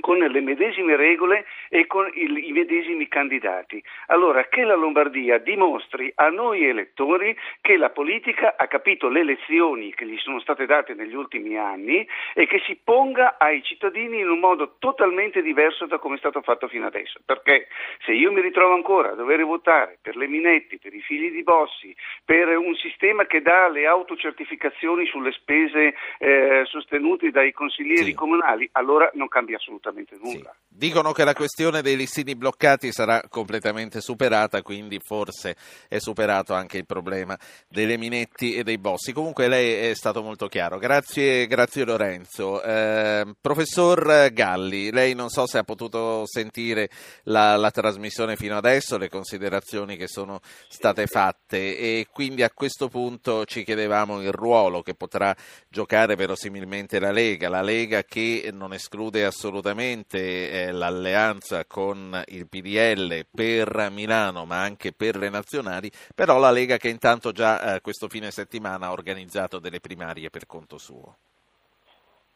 con 0.00 0.18
le 0.18 0.40
medesime 0.40 0.96
regole 0.96 1.46
e 1.68 1.86
con 1.86 2.10
il, 2.14 2.36
i 2.36 2.52
medesimi 2.52 3.08
candidati. 3.08 3.82
Allora 4.08 4.44
che 4.48 4.64
la 4.64 4.74
Lombardia 4.74 5.38
dimostri 5.38 6.12
a 6.14 6.28
noi 6.28 6.64
elettori 6.66 7.36
che 7.60 7.76
la 7.76 7.90
politica 7.90 8.54
ha 8.56 8.66
capito 8.66 9.08
le 9.08 9.24
lezioni 9.24 9.94
che 9.94 10.06
gli 10.06 10.18
sono 10.18 10.40
state 10.40 10.66
date 10.66 10.94
negli 10.94 11.14
ultimi 11.14 11.56
anni 11.56 12.06
e 12.34 12.46
che 12.46 12.60
si 12.66 12.78
ponga 12.82 13.36
ai 13.38 13.62
cittadini 13.62 14.20
in 14.20 14.28
un 14.28 14.38
modo 14.38 14.76
totalmente 14.78 15.40
diverso 15.40 15.86
da 15.86 15.98
come 15.98 16.16
è 16.16 16.18
stato 16.18 16.42
fatto 16.42 16.68
fino 16.68 16.86
adesso. 16.86 17.20
Perché 17.24 17.68
se 18.04 18.12
io 18.12 18.30
mi 18.30 18.42
ritrovo 18.42 18.74
ancora 18.74 19.12
a 19.12 19.14
dover 19.14 19.42
votare 19.44 19.98
per 20.02 20.16
le 20.16 20.26
Minetti, 20.26 20.78
per 20.78 20.92
i 20.92 21.00
figli 21.00 21.30
di 21.30 21.42
Bossi, 21.42 21.94
per 22.24 22.56
un 22.58 22.74
sistema 22.74 23.24
che 23.24 23.40
dà 23.40 23.68
le 23.68 23.86
autocertificazioni 23.86 25.06
sulle 25.06 25.32
spese 25.32 25.94
eh, 26.18 26.62
sostenute 26.66 27.30
dai 27.30 27.52
consiglieri 27.52 28.10
sì. 28.10 28.14
comunali, 28.14 28.68
allora 28.72 29.10
non 29.14 29.28
cambia 29.28 29.56
assolutamente 29.56 29.77
assolutamente 29.78 30.16
nulla. 30.20 30.50
Sì. 30.52 30.66
Dicono 30.68 31.12
che 31.12 31.24
la 31.24 31.34
questione 31.34 31.82
dei 31.82 31.96
listini 31.96 32.36
bloccati 32.36 32.92
sarà 32.92 33.22
completamente 33.28 34.00
superata, 34.00 34.62
quindi 34.62 35.00
forse 35.02 35.56
è 35.88 35.98
superato 35.98 36.54
anche 36.54 36.78
il 36.78 36.86
problema 36.86 37.36
delle 37.68 37.96
minetti 37.96 38.54
e 38.54 38.62
dei 38.62 38.78
bossi. 38.78 39.12
Comunque 39.12 39.48
lei 39.48 39.90
è 39.90 39.94
stato 39.94 40.22
molto 40.22 40.46
chiaro. 40.46 40.78
Grazie, 40.78 41.46
grazie 41.46 41.84
Lorenzo. 41.84 42.62
Eh, 42.62 43.34
professor 43.40 44.30
Galli, 44.32 44.92
lei 44.92 45.14
non 45.14 45.30
so 45.30 45.46
se 45.46 45.58
ha 45.58 45.64
potuto 45.64 46.24
sentire 46.26 46.90
la, 47.24 47.56
la 47.56 47.70
trasmissione 47.70 48.36
fino 48.36 48.56
adesso, 48.56 48.98
le 48.98 49.08
considerazioni 49.08 49.96
che 49.96 50.06
sono 50.06 50.40
state 50.68 51.06
fatte 51.06 51.76
e 51.76 52.06
quindi 52.12 52.42
a 52.42 52.50
questo 52.50 52.88
punto 52.88 53.44
ci 53.46 53.64
chiedevamo 53.64 54.20
il 54.20 54.32
ruolo 54.32 54.82
che 54.82 54.94
potrà 54.94 55.34
giocare 55.68 56.14
verosimilmente 56.14 57.00
la 57.00 57.10
Lega, 57.10 57.48
la 57.48 57.62
Lega 57.62 58.04
che 58.04 58.50
non 58.52 58.72
esclude 58.72 59.24
assolutamente 59.24 59.67
assolutamente 59.68 60.50
eh, 60.50 60.72
l'alleanza 60.72 61.66
con 61.66 62.22
il 62.28 62.48
PDL 62.48 63.26
per 63.30 63.90
Milano 63.90 64.44
ma 64.44 64.62
anche 64.62 64.92
per 64.92 65.16
le 65.16 65.28
nazionali, 65.28 65.90
però 66.14 66.38
la 66.38 66.50
Lega 66.50 66.76
che 66.76 66.88
intanto 66.88 67.32
già 67.32 67.74
eh, 67.74 67.80
questo 67.80 68.08
fine 68.08 68.30
settimana 68.30 68.86
ha 68.86 68.92
organizzato 68.92 69.58
delle 69.58 69.80
primarie 69.80 70.30
per 70.30 70.46
conto 70.46 70.78
suo. 70.78 71.16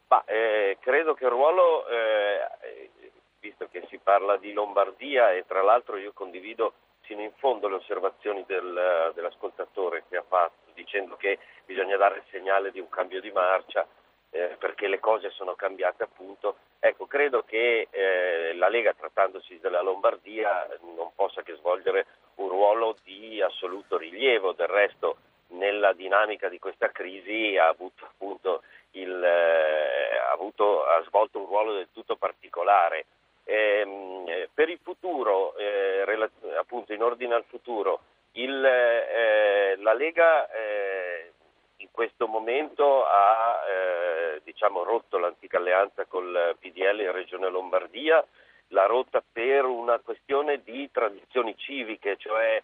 Ma, 0.09 0.23
eh, 0.25 0.77
credo 0.79 1.15
che 1.15 1.25
il 1.25 1.31
ruolo, 1.31 1.87
eh, 1.87 2.89
visto 3.39 3.67
che 3.71 3.85
si 3.89 3.97
parla 3.97 4.37
di 4.37 4.53
Lombardia 4.53 5.31
e 5.31 5.45
tra 5.47 5.63
l'altro 5.63 5.97
io 5.97 6.11
condivido 6.13 6.73
sino 7.05 7.21
in 7.21 7.31
fondo 7.37 7.67
le 7.67 7.75
osservazioni 7.75 8.43
del, 8.45 9.11
dell'ascoltatore 9.13 10.03
che 10.07 10.17
ha 10.17 10.23
fatto 10.25 10.71
dicendo 10.73 11.15
che 11.17 11.39
bisogna 11.65 11.97
dare 11.97 12.17
il 12.17 12.23
segnale 12.29 12.71
di 12.71 12.79
un 12.79 12.89
cambio 12.89 13.19
di 13.19 13.31
marcia 13.31 13.85
eh, 14.33 14.55
perché 14.57 14.87
le 14.87 14.99
cose 14.99 15.29
sono 15.29 15.53
cambiate 15.53 16.03
appunto. 16.03 16.57
Ecco, 16.79 17.05
credo 17.05 17.43
che 17.43 17.87
eh, 17.89 18.53
la 18.55 18.67
Lega, 18.67 18.93
trattandosi 18.93 19.59
della 19.59 19.81
Lombardia, 19.81 20.67
non 20.95 21.11
possa 21.15 21.43
che 21.43 21.55
svolgere 21.55 22.07
un 22.35 22.49
ruolo 22.49 22.97
di 23.03 23.41
assoluto 23.41 23.95
rilievo, 23.97 24.53
del 24.53 24.67
resto 24.67 25.17
nella 25.49 25.93
dinamica 25.93 26.49
di 26.49 26.57
questa 26.57 26.89
crisi 26.89 27.55
ha 27.57 27.67
avuto 27.67 28.05
appunto 28.05 28.63
il, 28.91 29.23
eh, 29.23 30.17
ha, 30.17 30.31
avuto, 30.31 30.83
ha, 30.83 31.03
svolto 31.03 31.39
un 31.39 31.45
ruolo 31.45 31.73
del 31.73 31.89
tutto 31.93 32.15
particolare. 32.15 33.05
Ehm, 33.45 34.47
per 34.51 34.69
il 34.69 34.79
futuro, 34.81 35.55
eh, 35.57 36.05
relaz- 36.05 36.43
appunto 36.57 36.91
in 36.91 37.03
ordine 37.03 37.35
al 37.35 37.45
futuro, 37.47 38.01
il, 38.33 38.65
eh, 38.65 39.75
la 39.77 39.93
Lega 39.93 40.49
eh, 40.49 41.33
in 41.77 41.89
questo 41.91 42.27
momento 42.27 43.05
ha 43.05 43.61
eh, 43.67 43.92
diciamo, 44.43 44.83
rotto 44.83 45.17
l'antica 45.17 45.57
alleanza 45.57 46.05
col 46.05 46.55
PDL 46.59 47.01
in 47.01 47.11
Regione 47.11 47.49
Lombardia, 47.49 48.25
l'ha 48.67 48.85
rotta 48.85 49.23
per 49.31 49.65
una 49.65 49.99
questione 49.99 50.61
di 50.63 50.89
tradizioni 50.91 51.55
civiche, 51.57 52.17
cioè 52.17 52.61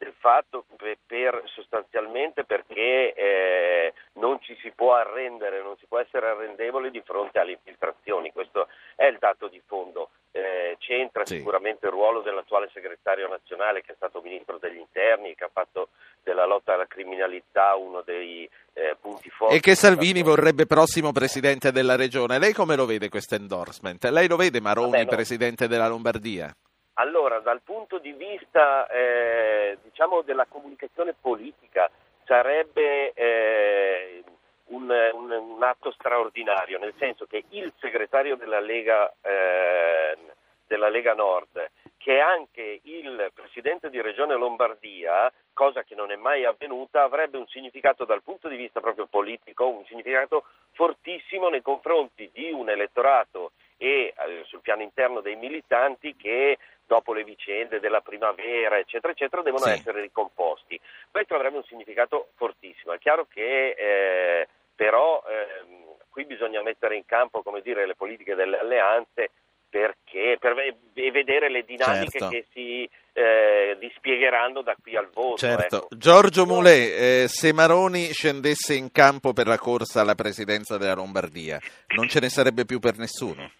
del 0.00 0.14
fatto 0.18 0.64
per, 0.76 0.96
per 1.06 1.42
sostanzialmente 1.46 2.44
perché 2.44 3.12
eh, 3.12 3.92
non 4.14 4.40
ci 4.40 4.56
si 4.62 4.70
può 4.70 4.94
arrendere, 4.94 5.62
non 5.62 5.76
si 5.76 5.86
può 5.86 5.98
essere 5.98 6.28
arrendevoli 6.28 6.90
di 6.90 7.02
fronte 7.02 7.38
alle 7.38 7.52
infiltrazioni, 7.52 8.32
questo 8.32 8.68
è 8.96 9.04
il 9.04 9.18
dato 9.18 9.48
di 9.48 9.60
fondo. 9.66 10.10
Eh, 10.32 10.76
c'entra 10.78 11.26
sì. 11.26 11.38
sicuramente 11.38 11.86
il 11.86 11.92
ruolo 11.92 12.20
dell'attuale 12.20 12.70
segretario 12.72 13.26
nazionale 13.26 13.82
che 13.82 13.92
è 13.92 13.94
stato 13.96 14.20
ministro 14.20 14.58
degli 14.58 14.78
interni, 14.78 15.34
che 15.34 15.44
ha 15.44 15.50
fatto 15.52 15.88
della 16.22 16.46
lotta 16.46 16.74
alla 16.74 16.86
criminalità 16.86 17.74
uno 17.74 18.02
dei 18.02 18.48
eh, 18.74 18.96
punti 19.00 19.28
forti. 19.30 19.56
E 19.56 19.60
che 19.60 19.74
Salvini 19.74 20.22
vorrebbe 20.22 20.66
prossimo 20.66 21.12
presidente 21.12 21.72
della 21.72 21.96
regione. 21.96 22.38
Lei 22.38 22.52
come 22.52 22.76
lo 22.76 22.86
vede 22.86 23.08
questo 23.08 23.34
endorsement? 23.34 24.04
Lei 24.04 24.28
lo 24.28 24.36
vede 24.36 24.60
Maroni 24.60 24.90
Vabbè, 24.92 25.04
no. 25.04 25.10
presidente 25.10 25.66
della 25.66 25.88
Lombardia? 25.88 26.54
Allora, 26.94 27.40
dal 27.40 27.62
punto 27.62 27.98
di 27.98 28.12
vista 28.12 28.86
eh, 28.86 29.78
diciamo 29.82 30.22
della 30.22 30.46
comunicazione 30.46 31.14
politica 31.18 31.90
sarebbe 32.24 33.12
eh, 33.14 34.22
un, 34.70 34.90
un, 35.14 35.30
un, 35.30 35.62
atto 35.62 35.90
straordinario, 35.92 36.78
nel 36.78 36.94
senso 36.98 37.26
che 37.26 37.44
il 37.50 37.72
segretario 37.78 38.36
della 38.36 38.60
Lega, 38.60 39.12
eh, 39.20 40.16
della 40.66 40.88
Lega 40.88 41.14
Nord, 41.14 41.70
che 41.96 42.16
è 42.16 42.20
anche 42.20 42.80
il 42.84 43.30
presidente 43.34 43.90
di 43.90 44.00
Regione 44.00 44.34
Lombardia, 44.34 45.30
cosa 45.52 45.82
che 45.82 45.94
non 45.94 46.10
è 46.10 46.16
mai 46.16 46.44
avvenuta, 46.44 47.02
avrebbe 47.02 47.36
un 47.36 47.46
significato 47.48 48.04
dal 48.04 48.22
punto 48.22 48.48
di 48.48 48.56
vista 48.56 48.80
proprio 48.80 49.06
politico, 49.06 49.68
un 49.68 49.84
significato 49.86 50.44
fortissimo 50.72 51.48
nei 51.48 51.62
confronti 51.62 52.30
di 52.32 52.50
un 52.50 52.70
elettorato 52.70 53.52
e 53.76 54.14
eh, 54.16 54.42
sul 54.44 54.60
piano 54.60 54.82
interno 54.82 55.20
dei 55.20 55.36
militanti 55.36 56.14
che 56.16 56.58
dopo 56.86 57.12
le 57.12 57.22
vicende 57.22 57.80
della 57.80 58.00
primavera, 58.00 58.78
eccetera, 58.78 59.12
eccetera, 59.12 59.42
devono 59.42 59.64
sì. 59.64 59.70
essere 59.70 60.00
ricomposti. 60.00 60.80
Questo 61.10 61.34
avrebbe 61.34 61.58
un 61.58 61.64
significato 61.64 62.30
fortissimo. 62.34 62.92
È 62.92 62.98
chiaro 62.98 63.26
che 63.30 63.70
eh, 63.70 64.48
però 64.80 65.22
eh, 65.28 66.08
qui 66.08 66.24
bisogna 66.24 66.62
mettere 66.62 66.96
in 66.96 67.04
campo 67.04 67.42
dire, 67.62 67.86
le 67.86 67.94
politiche 67.94 68.34
delle 68.34 68.58
alleanze 68.58 69.30
perché, 69.68 70.38
per 70.40 70.54
vedere 70.94 71.50
le 71.50 71.64
dinamiche 71.66 72.18
certo. 72.18 72.28
che 72.28 72.46
si 72.50 72.88
eh, 73.12 73.76
dispiegheranno 73.78 74.62
da 74.62 74.74
qui 74.82 74.96
al 74.96 75.10
voto. 75.12 75.36
Certo. 75.36 75.76
Ecco. 75.76 75.88
Giorgio 75.94 76.46
Mulè, 76.46 77.24
eh, 77.24 77.28
se 77.28 77.52
Maroni 77.52 78.10
scendesse 78.10 78.72
in 78.72 78.90
campo 78.90 79.34
per 79.34 79.46
la 79.46 79.58
corsa 79.58 80.00
alla 80.00 80.14
presidenza 80.14 80.78
della 80.78 80.94
Lombardia, 80.94 81.60
non 81.94 82.08
ce 82.08 82.20
ne 82.20 82.30
sarebbe 82.30 82.64
più 82.64 82.78
per 82.78 82.96
nessuno? 82.96 83.52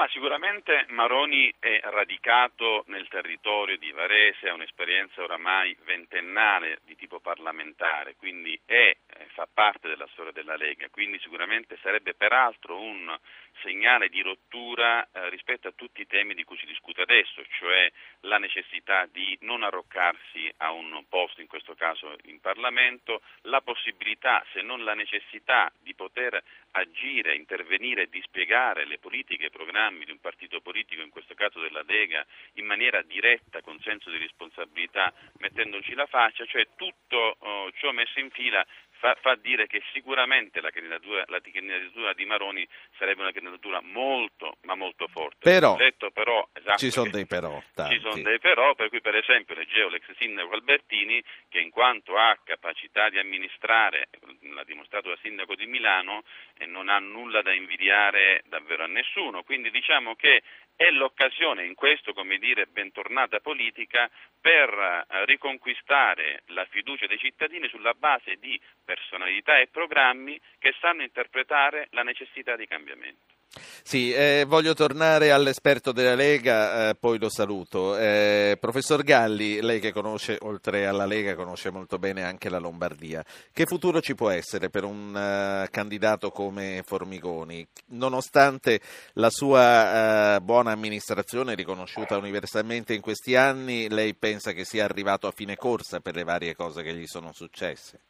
Ma 0.00 0.08
sicuramente 0.08 0.86
Maroni 0.88 1.52
è 1.58 1.78
radicato 1.82 2.84
nel 2.86 3.06
territorio 3.08 3.76
di 3.76 3.90
Varese, 3.92 4.48
ha 4.48 4.54
un'esperienza 4.54 5.22
oramai 5.22 5.76
ventennale 5.84 6.78
di 6.86 6.96
tipo 6.96 7.20
parlamentare, 7.20 8.16
quindi 8.16 8.58
è, 8.64 8.96
eh, 8.96 9.26
fa 9.34 9.46
parte 9.52 9.88
della 9.88 10.08
storia 10.12 10.32
della 10.32 10.56
Lega, 10.56 10.88
quindi 10.88 11.18
sicuramente 11.18 11.76
sarebbe 11.82 12.14
peraltro 12.14 12.80
un 12.80 13.14
segnale 13.62 14.08
di 14.08 14.20
rottura 14.22 15.02
eh, 15.02 15.28
rispetto 15.30 15.68
a 15.68 15.72
tutti 15.72 16.00
i 16.00 16.06
temi 16.06 16.34
di 16.34 16.44
cui 16.44 16.58
si 16.58 16.66
discute 16.66 17.02
adesso, 17.02 17.42
cioè 17.58 17.90
la 18.20 18.38
necessità 18.38 19.06
di 19.06 19.36
non 19.42 19.62
arroccarsi 19.62 20.52
a 20.58 20.70
un 20.72 21.04
posto, 21.08 21.40
in 21.40 21.46
questo 21.46 21.74
caso 21.74 22.16
in 22.24 22.40
Parlamento, 22.40 23.22
la 23.42 23.60
possibilità, 23.60 24.44
se 24.52 24.62
non 24.62 24.84
la 24.84 24.94
necessità, 24.94 25.72
di 25.80 25.94
poter 25.94 26.42
agire, 26.72 27.34
intervenire 27.34 28.02
e 28.02 28.08
dispiegare 28.08 28.86
le 28.86 28.98
politiche 28.98 29.44
e 29.44 29.46
i 29.46 29.50
programmi 29.50 30.04
di 30.04 30.10
un 30.10 30.20
partito 30.20 30.60
politico, 30.60 31.02
in 31.02 31.10
questo 31.10 31.34
caso 31.34 31.60
della 31.60 31.82
Lega, 31.86 32.24
in 32.54 32.66
maniera 32.66 33.02
diretta, 33.02 33.60
con 33.62 33.80
senso 33.80 34.10
di 34.10 34.18
responsabilità, 34.18 35.12
mettendoci 35.38 35.94
la 35.94 36.06
faccia, 36.06 36.44
cioè 36.46 36.66
tutto 36.76 37.36
oh, 37.38 37.72
ciò 37.72 37.92
messo 37.92 38.20
in 38.20 38.30
fila 38.30 38.64
fa, 39.00 39.16
fa, 39.20 39.34
dire 39.34 39.66
che 39.66 39.82
sicuramente 39.92 40.60
la 40.60 40.70
candidatura, 40.70 41.24
la 41.28 41.40
candidatura, 41.40 42.12
di 42.12 42.24
Maroni 42.26 42.68
sarebbe 42.98 43.22
una 43.22 43.32
candidatura 43.32 43.80
molto 43.80 44.58
ma 44.62 44.74
molto 44.74 45.08
forte. 45.08 45.38
Però, 45.40 45.74
detto, 45.76 46.10
però 46.10 46.46
esatto, 46.52 46.78
ci 46.78 46.90
sono 46.90 47.10
dei 47.10 47.26
però. 47.26 47.60
Tanti. 47.74 47.94
Ci 47.94 48.00
sono 48.00 48.22
dei 48.22 48.38
però, 48.38 48.74
per 48.74 48.90
cui 48.90 49.00
per 49.00 49.16
esempio 49.16 49.54
leggevo 49.54 49.88
l'ex 49.88 50.04
sindaco 50.16 50.52
Albertini 50.52 51.22
che 51.48 51.60
in 51.60 51.70
quanto 51.70 52.16
ha 52.16 52.38
capacità 52.44 53.08
di 53.08 53.18
amministrare, 53.18 54.08
l'ha 54.42 54.64
dimostrato 54.64 55.08
da 55.08 55.18
sindaco 55.22 55.54
di 55.54 55.66
Milano, 55.66 56.22
e 56.58 56.66
non 56.66 56.90
ha 56.90 56.98
nulla 56.98 57.40
da 57.40 57.52
invidiare 57.52 58.42
davvero 58.46 58.84
a 58.84 58.86
nessuno. 58.86 59.42
Quindi 59.42 59.70
diciamo 59.70 60.14
che 60.14 60.42
è 60.80 60.90
l'occasione 60.90 61.66
in 61.66 61.74
questo, 61.74 62.14
come 62.14 62.38
dire, 62.38 62.66
bentornata 62.66 63.40
politica 63.40 64.10
per 64.40 64.70
eh, 64.70 65.26
riconquistare 65.26 66.42
la 66.46 66.64
fiducia 66.70 67.06
dei 67.06 67.18
cittadini 67.18 67.68
sulla 67.68 67.92
base 67.92 68.36
di 68.36 68.58
personalità 68.90 69.60
e 69.60 69.68
programmi 69.70 70.40
che 70.58 70.74
sanno 70.80 71.02
interpretare 71.02 71.86
la 71.90 72.02
necessità 72.02 72.56
di 72.56 72.66
cambiamento. 72.66 73.38
Sì, 73.82 74.12
eh, 74.12 74.44
voglio 74.46 74.74
tornare 74.74 75.32
all'esperto 75.32 75.90
della 75.90 76.14
Lega, 76.14 76.90
eh, 76.90 76.94
poi 76.94 77.18
lo 77.18 77.28
saluto. 77.28 77.96
Eh, 77.96 78.56
professor 78.60 79.02
Galli, 79.02 79.60
lei 79.60 79.80
che 79.80 79.92
conosce, 79.92 80.38
oltre 80.42 80.86
alla 80.86 81.04
Lega, 81.06 81.34
conosce 81.34 81.70
molto 81.70 81.98
bene 81.98 82.22
anche 82.22 82.48
la 82.48 82.58
Lombardia. 82.58 83.24
Che 83.52 83.66
futuro 83.66 84.00
ci 84.00 84.14
può 84.14 84.30
essere 84.30 84.70
per 84.70 84.84
un 84.84 85.08
uh, 85.14 85.68
candidato 85.70 86.30
come 86.30 86.82
Formigoni? 86.84 87.66
Nonostante 87.88 88.80
la 89.14 89.30
sua 89.30 90.36
uh, 90.36 90.40
buona 90.40 90.70
amministrazione 90.70 91.56
riconosciuta 91.56 92.16
universalmente 92.16 92.94
in 92.94 93.00
questi 93.00 93.34
anni, 93.34 93.88
lei 93.88 94.14
pensa 94.14 94.52
che 94.52 94.64
sia 94.64 94.84
arrivato 94.84 95.26
a 95.26 95.32
fine 95.32 95.56
corsa 95.56 95.98
per 95.98 96.14
le 96.14 96.22
varie 96.22 96.54
cose 96.54 96.84
che 96.84 96.94
gli 96.94 97.06
sono 97.06 97.32
successe? 97.32 98.09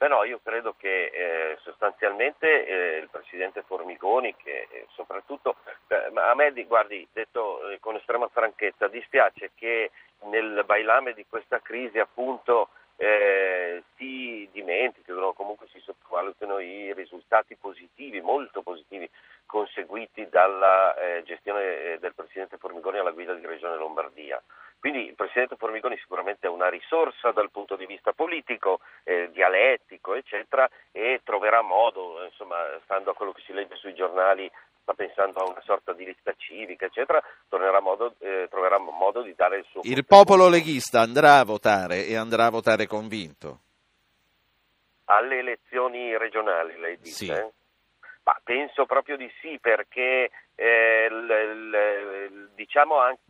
Però 0.00 0.24
io 0.24 0.40
credo 0.42 0.74
che 0.78 1.10
eh, 1.12 1.58
sostanzialmente 1.60 2.66
eh, 2.66 2.96
il 3.00 3.10
Presidente 3.10 3.60
Formigoni, 3.60 4.34
che 4.34 4.66
eh, 4.70 4.86
soprattutto, 4.94 5.56
eh, 5.88 6.10
a 6.14 6.34
me, 6.34 6.50
guardi, 6.64 7.06
detto 7.12 7.68
eh, 7.68 7.78
con 7.80 7.96
estrema 7.96 8.26
franchezza, 8.28 8.88
dispiace 8.88 9.50
che 9.54 9.90
nel 10.22 10.62
bailame 10.64 11.12
di 11.12 11.26
questa 11.28 11.60
crisi 11.60 11.98
appunto 11.98 12.70
eh, 12.96 13.82
si 13.98 14.48
dimenticano 14.50 15.26
o 15.26 15.32
comunque 15.34 15.66
si 15.70 15.80
sottovalutano 15.80 16.60
i 16.60 16.94
risultati 16.94 17.56
positivi, 17.56 18.22
molto 18.22 18.62
positivi, 18.62 19.06
conseguiti 19.50 20.28
dalla 20.28 20.94
gestione 21.24 21.98
del 21.98 22.14
Presidente 22.14 22.56
Formigoni 22.56 22.98
alla 22.98 23.10
guida 23.10 23.34
di 23.34 23.44
Regione 23.44 23.76
Lombardia. 23.76 24.40
Quindi 24.78 25.08
il 25.08 25.14
Presidente 25.14 25.56
Formigoni 25.56 25.98
sicuramente 25.98 26.46
è 26.46 26.50
una 26.50 26.70
risorsa 26.70 27.32
dal 27.32 27.50
punto 27.50 27.74
di 27.74 27.84
vista 27.84 28.12
politico, 28.12 28.78
eh, 29.02 29.28
dialettico, 29.32 30.14
eccetera, 30.14 30.70
e 30.92 31.20
troverà 31.24 31.60
modo, 31.62 32.24
insomma, 32.24 32.56
stando 32.84 33.10
a 33.10 33.14
quello 33.14 33.32
che 33.32 33.42
si 33.44 33.52
legge 33.52 33.74
sui 33.74 33.92
giornali, 33.92 34.50
sta 34.80 34.94
pensando 34.94 35.40
a 35.40 35.50
una 35.50 35.60
sorta 35.66 35.92
di 35.92 36.04
lista 36.04 36.32
civica, 36.38 36.86
eccetera, 36.86 37.20
modo, 37.80 38.14
eh, 38.20 38.46
troverà 38.48 38.78
modo 38.78 39.20
di 39.20 39.34
dare 39.34 39.58
il 39.58 39.66
suo... 39.68 39.80
Il 39.82 40.06
popolo 40.06 40.48
leghista 40.48 41.00
andrà 41.00 41.40
a 41.40 41.44
votare 41.44 42.06
e 42.06 42.16
andrà 42.16 42.46
a 42.46 42.50
votare 42.50 42.86
convinto? 42.86 43.58
Alle 45.06 45.38
elezioni 45.40 46.16
regionali, 46.16 46.78
lei 46.78 46.96
dice? 46.98 47.34
Sì. 47.34 47.58
Ma 48.22 48.38
penso 48.42 48.86
proprio 48.86 49.16
di 49.16 49.30
sì, 49.40 49.58
perché 49.60 50.30
eh, 50.54 51.08
l, 51.10 51.26
l, 51.26 52.50
diciamo 52.54 52.98
anche... 52.98 53.20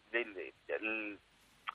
L, 0.78 1.18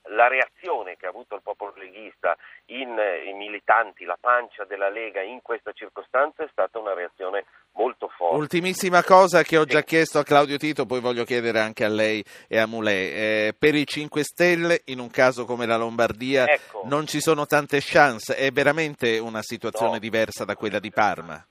la 0.08 0.28
reazione 0.28 0.96
che 0.96 1.06
ha 1.06 1.08
avuto 1.08 1.34
il 1.34 1.42
popolo 1.42 1.72
leghista 1.76 2.36
in, 2.66 2.96
i 3.26 3.32
militanti, 3.32 4.04
la 4.04 4.18
pancia 4.20 4.64
della 4.64 4.88
Lega 4.88 5.22
in 5.22 5.40
questa 5.42 5.72
circostanza 5.72 6.44
è 6.44 6.48
stata 6.50 6.78
una 6.78 6.94
reazione 6.94 7.46
molto 7.72 8.08
forte. 8.08 8.36
Ultimissima 8.36 9.02
cosa 9.02 9.42
che 9.42 9.56
ho 9.56 9.64
già 9.64 9.82
chiesto 9.82 10.18
a 10.18 10.24
Claudio 10.24 10.56
Tito, 10.56 10.86
poi 10.86 11.00
voglio 11.00 11.24
chiedere 11.24 11.60
anche 11.60 11.84
a 11.84 11.88
lei 11.88 12.24
e 12.48 12.58
a 12.58 12.66
Mulè. 12.66 12.90
Eh, 12.90 13.54
per 13.58 13.74
i 13.74 13.86
5 13.86 14.22
Stelle, 14.22 14.82
in 14.86 14.98
un 14.98 15.10
caso 15.10 15.44
come 15.44 15.66
la 15.66 15.76
Lombardia, 15.76 16.46
ecco. 16.46 16.82
non 16.84 17.06
ci 17.06 17.20
sono 17.20 17.46
tante 17.46 17.78
chance, 17.80 18.36
è 18.36 18.50
veramente 18.50 19.18
una 19.18 19.42
situazione 19.42 19.92
no. 19.92 19.98
diversa 19.98 20.44
da 20.44 20.56
quella 20.56 20.78
di 20.78 20.90
Parma? 20.90 21.44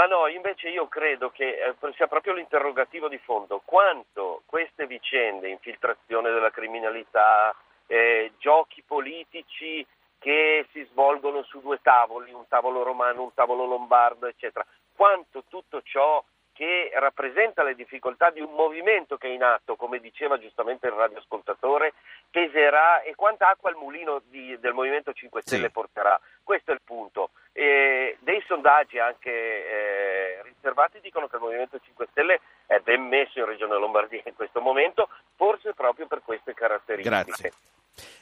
Ma 0.00 0.06
no, 0.06 0.28
invece 0.28 0.70
io 0.70 0.88
credo 0.88 1.28
che 1.28 1.58
eh, 1.58 1.92
sia 1.94 2.06
proprio 2.06 2.32
l'interrogativo 2.32 3.06
di 3.06 3.18
fondo, 3.18 3.60
quanto 3.62 4.40
queste 4.46 4.86
vicende, 4.86 5.50
infiltrazione 5.50 6.30
della 6.30 6.48
criminalità, 6.50 7.54
eh, 7.86 8.32
giochi 8.38 8.82
politici 8.82 9.86
che 10.18 10.66
si 10.72 10.82
svolgono 10.90 11.42
su 11.42 11.60
due 11.60 11.82
tavoli, 11.82 12.32
un 12.32 12.48
tavolo 12.48 12.82
romano, 12.82 13.24
un 13.24 13.34
tavolo 13.34 13.66
lombardo, 13.66 14.26
eccetera. 14.26 14.64
Quanto 14.96 15.44
tutto 15.48 15.82
ciò 15.82 16.24
che 16.54 16.90
rappresenta 16.94 17.62
le 17.62 17.74
difficoltà 17.74 18.30
di 18.30 18.40
un 18.40 18.52
movimento 18.54 19.18
che 19.18 19.28
è 19.28 19.32
in 19.32 19.42
atto, 19.42 19.76
come 19.76 19.98
diceva 20.00 20.38
giustamente 20.38 20.86
il 20.86 20.94
radioascoltatore, 20.94 21.92
peserà 22.30 23.02
e 23.02 23.14
quanta 23.14 23.48
acqua 23.48 23.68
il 23.68 23.76
mulino 23.76 24.22
di, 24.30 24.58
del 24.60 24.72
Movimento 24.72 25.12
5 25.12 25.42
Stelle 25.42 25.66
sì. 25.66 25.72
porterà. 25.72 26.18
Questo 26.42 26.70
è 26.70 26.74
il 26.74 26.80
punto. 26.82 27.32
E 27.52 28.16
dei 28.20 28.42
sondaggi 28.46 28.98
anche 28.98 29.30
eh, 29.30 30.42
riservati 30.42 31.00
dicono 31.00 31.26
che 31.26 31.36
il 31.36 31.42
Movimento 31.42 31.78
5 31.78 32.06
Stelle 32.10 32.40
è 32.66 32.78
ben 32.78 33.02
messo 33.02 33.38
in 33.40 33.46
Regione 33.46 33.76
Lombardia 33.78 34.22
in 34.24 34.34
questo 34.34 34.60
momento, 34.60 35.08
forse 35.36 35.72
proprio 35.74 36.06
per 36.06 36.22
queste 36.24 36.54
caratteristiche. 36.54 37.08
Grazie. 37.08 37.52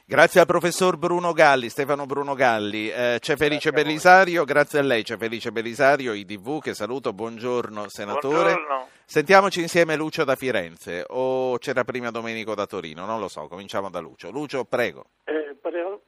Grazie 0.05 0.39
al 0.39 0.47
professor 0.47 0.97
Bruno 0.97 1.33
Galli, 1.33 1.69
Stefano 1.69 2.07
Bruno 2.07 2.33
Galli. 2.33 2.89
Eh, 2.89 3.17
c'è 3.19 3.35
Felice 3.35 3.69
grazie 3.69 3.83
Belisario, 3.83 4.43
grazie 4.43 4.79
a 4.79 4.81
lei, 4.81 5.03
c'è 5.03 5.17
Felice 5.17 5.51
Belisario, 5.51 6.13
IDV, 6.13 6.61
che 6.61 6.73
saluto, 6.73 7.13
buongiorno 7.13 7.87
senatore. 7.87 8.53
Buongiorno. 8.53 8.87
Sentiamoci 9.05 9.61
insieme 9.61 9.95
Lucio 9.95 10.23
da 10.23 10.35
Firenze 10.35 11.05
o 11.07 11.57
c'era 11.59 11.83
prima 11.83 12.09
Domenico 12.09 12.55
da 12.55 12.65
Torino, 12.65 13.05
non 13.05 13.19
lo 13.19 13.27
so, 13.27 13.47
cominciamo 13.47 13.89
da 13.89 13.99
Lucio. 13.99 14.31
Lucio, 14.31 14.65
prego. 14.65 15.05
Eh, 15.25 15.55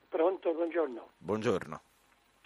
pronto, 0.09 0.51
buongiorno. 0.51 1.09
Buongiorno. 1.17 1.81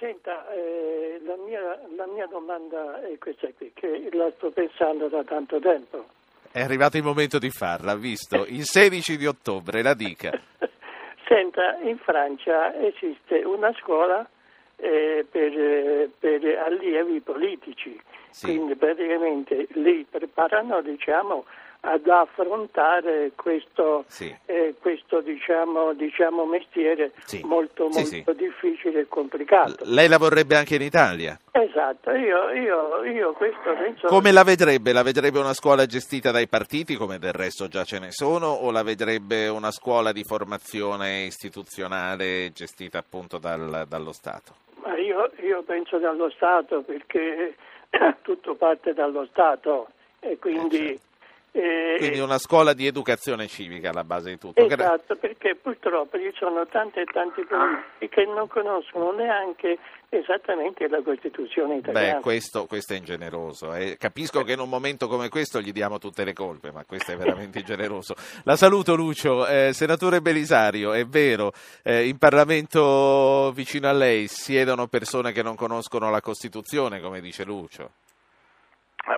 Senta, 0.06 0.48
eh, 0.52 1.20
la, 1.26 1.36
mia, 1.36 1.80
la 1.96 2.06
mia 2.06 2.28
domanda 2.28 3.02
è 3.02 3.18
questa 3.18 3.48
qui, 3.58 3.72
che 3.74 4.08
la 4.12 4.32
sto 4.36 4.52
pensando 4.52 5.08
da 5.08 5.24
tanto 5.24 5.58
tempo. 5.58 6.06
È 6.52 6.62
arrivato 6.62 6.98
il 6.98 7.04
momento 7.04 7.40
di 7.40 7.50
farla, 7.50 7.96
visto? 7.96 8.46
Il 8.48 8.66
16 8.66 9.18
di 9.18 9.26
ottobre, 9.26 9.82
la 9.82 9.96
dica. 9.96 10.30
Senta, 11.28 11.80
in 11.82 11.98
Francia 11.98 12.72
esiste 12.76 13.38
una 13.46 13.74
scuola 13.82 14.30
eh, 14.76 15.26
per, 15.28 16.10
per, 16.20 16.56
allievi 16.60 17.20
politici, 17.22 18.00
sì. 18.30 18.46
quindi 18.46 18.76
praticamente 18.76 19.66
li 19.72 20.06
preparano 20.08 20.84
diciamo, 20.84 21.46
ad 21.86 22.08
affrontare 22.08 23.32
questo, 23.36 24.06
sì. 24.08 24.36
eh, 24.46 24.74
questo 24.82 25.22
diciamo, 25.22 25.94
diciamo 25.94 26.46
mestiere 26.46 27.12
sì. 27.26 27.42
molto, 27.44 27.90
molto 27.90 28.34
difficile 28.34 29.02
e 29.02 29.08
complicato. 29.08 29.76
lei 29.84 30.08
la 30.08 30.18
vorrebbe 30.18 30.56
anche 30.56 30.76
in 30.76 30.82
Italia? 30.82 31.40
Esatto, 31.52 32.12
io, 32.12 32.50
io, 32.52 33.04
io 33.06 33.34
questo 33.34 33.74
penso... 33.78 34.08
Come 34.08 34.32
la 34.32 34.44
vedrebbe? 34.44 34.94
La 34.94 35.04
vedrebbe 35.04 35.38
una 35.40 35.54
scuola 35.54 35.86
gestita 35.86 36.32
dai 36.32 36.48
partiti, 36.48 36.96
come 36.96 37.20
del 37.20 37.34
resto 37.34 37.68
già 37.68 37.84
ce 37.84 38.00
ne 38.00 38.12
sono, 38.12 38.48
o 38.48 38.72
la 38.72 38.84
vedrebbe 38.84 39.48
una 39.48 39.72
scuola 39.72 40.12
di 40.12 40.24
formazione 40.24 41.26
istituzionale 41.26 42.52
gestita 42.52 42.98
appunto 42.98 43.38
dal, 43.38 43.86
dallo 43.88 44.12
Stato? 44.12 44.56
Ma 44.84 44.98
io, 44.98 45.32
io 45.42 45.62
penso 45.62 46.00
dallo 46.00 46.32
Stato 46.32 46.82
perché 46.82 47.56
tutto 48.24 48.56
parte 48.56 48.94
dallo 48.94 49.28
Stato 49.30 49.90
e 50.20 50.40
quindi... 50.40 50.78
Eh, 50.78 50.88
certo 50.88 51.14
eh, 51.58 51.96
Quindi 52.00 52.20
una 52.20 52.38
scuola 52.38 52.74
di 52.74 52.86
educazione 52.86 53.48
civica 53.48 53.90
alla 53.90 54.04
base 54.04 54.32
di 54.32 54.38
tutto. 54.38 54.62
Esatto, 54.62 55.16
perché 55.16 55.56
purtroppo 55.56 56.18
ci 56.18 56.34
sono 56.36 56.68
tanti 56.68 57.00
e 57.00 57.06
tanti 57.06 57.46
politici 57.46 58.10
che 58.10 58.26
non 58.26 58.50
conoscono 58.50 59.12
neanche 59.14 59.78
esattamente 60.10 60.90
la 60.90 61.02
Costituzione 61.02 61.78
italiana. 61.78 62.16
Beh, 62.16 62.20
questo, 62.20 62.66
questo 62.66 62.92
è 62.92 62.98
ingeneroso. 62.98 63.74
Eh. 63.74 63.96
Capisco 63.98 64.44
che 64.44 64.52
in 64.52 64.60
un 64.60 64.68
momento 64.68 65.08
come 65.08 65.30
questo 65.30 65.62
gli 65.62 65.72
diamo 65.72 65.98
tutte 65.98 66.26
le 66.26 66.34
colpe, 66.34 66.74
ma 66.74 66.84
questo 66.84 67.14
è 67.14 67.16
veramente 67.16 67.60
ingeneroso. 67.60 68.16
La 68.44 68.58
saluto 68.58 68.94
Lucio. 68.96 69.48
Eh, 69.48 69.72
senatore 69.72 70.20
Belisario, 70.20 70.92
è 70.92 71.06
vero, 71.06 71.54
eh, 71.84 72.06
in 72.06 72.18
Parlamento 72.18 73.54
vicino 73.56 73.88
a 73.88 73.94
lei 73.94 74.28
siedono 74.28 74.88
persone 74.88 75.32
che 75.32 75.42
non 75.42 75.56
conoscono 75.56 76.12
la 76.12 76.20
Costituzione, 76.20 77.00
come 77.00 77.22
dice 77.22 77.46
Lucio. 77.46 77.92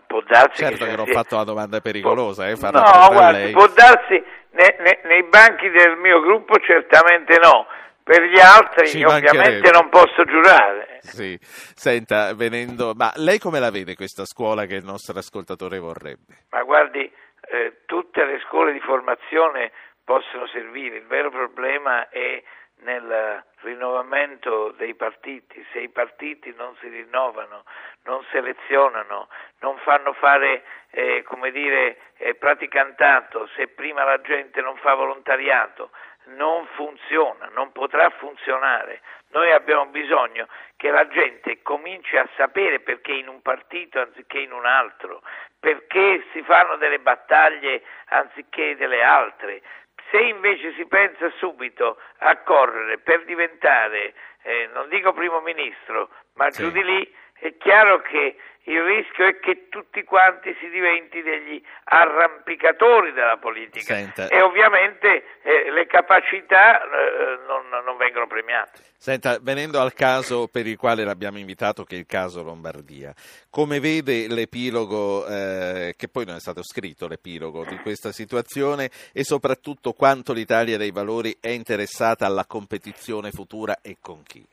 Può 0.06 0.22
darsi 0.22 0.64
certo 0.64 0.84
che, 0.84 0.92
che 0.92 0.98
non 0.98 1.08
ho 1.08 1.12
fatto 1.12 1.38
la 1.38 1.44
domanda 1.44 1.80
pericolosa, 1.80 2.48
eh, 2.48 2.58
farà 2.58 2.82
no, 2.82 3.14
guardi, 3.14 3.40
lei. 3.44 3.52
può 3.52 3.68
darsi 3.68 4.22
ne, 4.52 4.76
ne, 4.80 5.00
nei 5.04 5.24
banchi 5.24 5.70
del 5.70 5.96
mio 5.98 6.20
gruppo 6.20 6.56
certamente 6.60 7.38
no, 7.38 7.68
per 8.04 8.24
gli 8.24 8.40
altri 8.40 8.88
Ci 8.88 9.04
ovviamente 9.04 9.70
non 9.72 9.90
posso 9.90 10.24
giurare. 10.26 11.00
Sì, 11.02 11.38
senta, 11.42 12.34
venendo, 12.34 12.94
ma 12.96 13.12
lei 13.16 13.40
come 13.40 13.60
la 13.60 13.70
vede 13.70 13.96
questa 13.96 14.26
scuola 14.26 14.66
che 14.66 14.76
il 14.76 14.84
nostro 14.84 15.18
ascoltatore 15.18 15.78
vorrebbe? 15.78 16.46
Ma 16.50 16.64
guardi, 16.64 17.10
eh, 17.50 17.82
tutte 17.86 18.26
le 18.26 18.40
scuole 18.48 18.74
di 18.74 18.80
formazione 18.80 19.72
possono 20.04 20.48
servire, 20.48 20.98
il 20.98 21.06
vero 21.06 21.30
problema 21.30 22.10
è 22.10 22.42
nel 22.80 23.44
rinnovamento 23.62 24.72
dei 24.78 24.94
partiti, 24.96 25.66
se 25.72 25.80
i 25.80 25.90
partiti 25.90 26.54
non 26.56 26.76
si 26.80 26.88
rinnovano, 26.88 27.64
non 28.04 28.24
selezionano, 28.32 29.28
non 29.60 29.78
fanno 29.80 30.14
fare 30.14 30.64
eh, 30.92 31.24
come 31.24 31.52
dire, 31.52 31.98
eh, 32.18 32.36
praticantato, 32.36 33.48
se 33.56 33.68
prima 33.68 34.04
la 34.04 34.22
gente 34.22 34.62
non 34.62 34.78
fa 34.78 34.94
volontariato, 34.94 35.92
non 36.28 36.66
funziona, 36.76 37.50
non 37.54 37.72
potrà 37.72 38.10
funzionare. 38.12 39.02
Noi 39.30 39.52
abbiamo 39.52 39.88
bisogno 39.88 40.48
che 40.76 40.90
la 40.90 41.08
gente 41.08 41.62
cominci 41.62 42.18
a 42.18 42.28
sapere 42.36 42.80
perché 42.80 43.14
in 43.14 43.28
un 43.28 43.42
partito 43.42 44.00
anziché 44.00 44.40
in 44.40 44.52
un 44.52 44.66
altro, 44.66 45.22
perché 45.60 46.26
si 46.32 46.42
fanno 46.44 46.76
delle 46.78 47.00
battaglie 47.00 47.82
anziché 48.10 48.76
delle 48.76 49.02
altre, 49.02 49.62
se 50.10 50.20
invece 50.20 50.74
si 50.74 50.86
pensa 50.86 51.32
subito 51.38 51.98
a 52.20 52.38
correre 52.38 52.98
per 53.00 53.26
diventare, 53.26 54.14
eh, 54.44 54.70
non 54.74 54.88
dico 54.90 55.14
primo 55.14 55.42
ministro, 55.42 56.10
ma 56.36 56.50
sì. 56.50 56.64
giù 56.64 56.72
di 56.72 56.84
lì, 56.84 57.16
è 57.40 57.56
chiaro 57.58 58.02
che 58.02 58.38
il 58.68 58.82
rischio 58.82 59.26
è 59.26 59.40
che 59.40 59.70
tutti 59.70 60.04
quanti 60.04 60.56
si 60.60 60.70
diventi 60.70 61.22
degli 61.22 61.62
arrampicatori 61.86 63.14
della 63.14 63.38
politica 63.38 63.96
Senta. 63.96 64.28
e 64.28 64.42
ovviamente 64.42 65.40
eh, 65.42 65.72
le 65.72 65.86
capacità 65.86 66.82
eh, 66.82 67.40
non, 67.48 67.84
non, 67.84 67.96
vengono 67.96 68.28
premiate. 68.28 68.80
Senta, 68.98 69.38
venendo 69.42 69.80
al 69.80 69.94
caso 69.94 70.48
per 70.48 70.68
il 70.68 70.76
quale 70.76 71.06
l'abbiamo 71.06 71.38
invitato, 71.38 71.86
che 71.86 71.96
è 71.96 72.00
il 72.00 72.06
caso 72.06 72.44
Lombardia, 72.44 73.14
come 73.50 73.80
vede 73.80 74.28
l'epilogo, 74.28 75.26
eh, 75.28 75.94
che 75.96 76.10
poi 76.10 76.26
non 76.26 76.36
è 76.36 76.40
stato 76.40 76.62
scritto 76.62 77.08
l'epilogo 77.08 77.64
di 77.64 77.78
questa 77.78 78.12
situazione 78.12 78.90
e 79.14 79.24
soprattutto 79.24 79.94
quanto 79.94 80.34
l'Italia 80.34 80.78
dei 80.78 80.92
Valori 80.92 81.38
è 81.40 81.50
interessata 81.50 82.26
alla 82.26 82.46
competizione 82.46 83.32
futura 83.32 83.78
e 83.82 83.96
con 84.02 84.24
chi? 84.24 84.46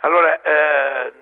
Allora, 0.00 0.40
eh, 0.42 1.12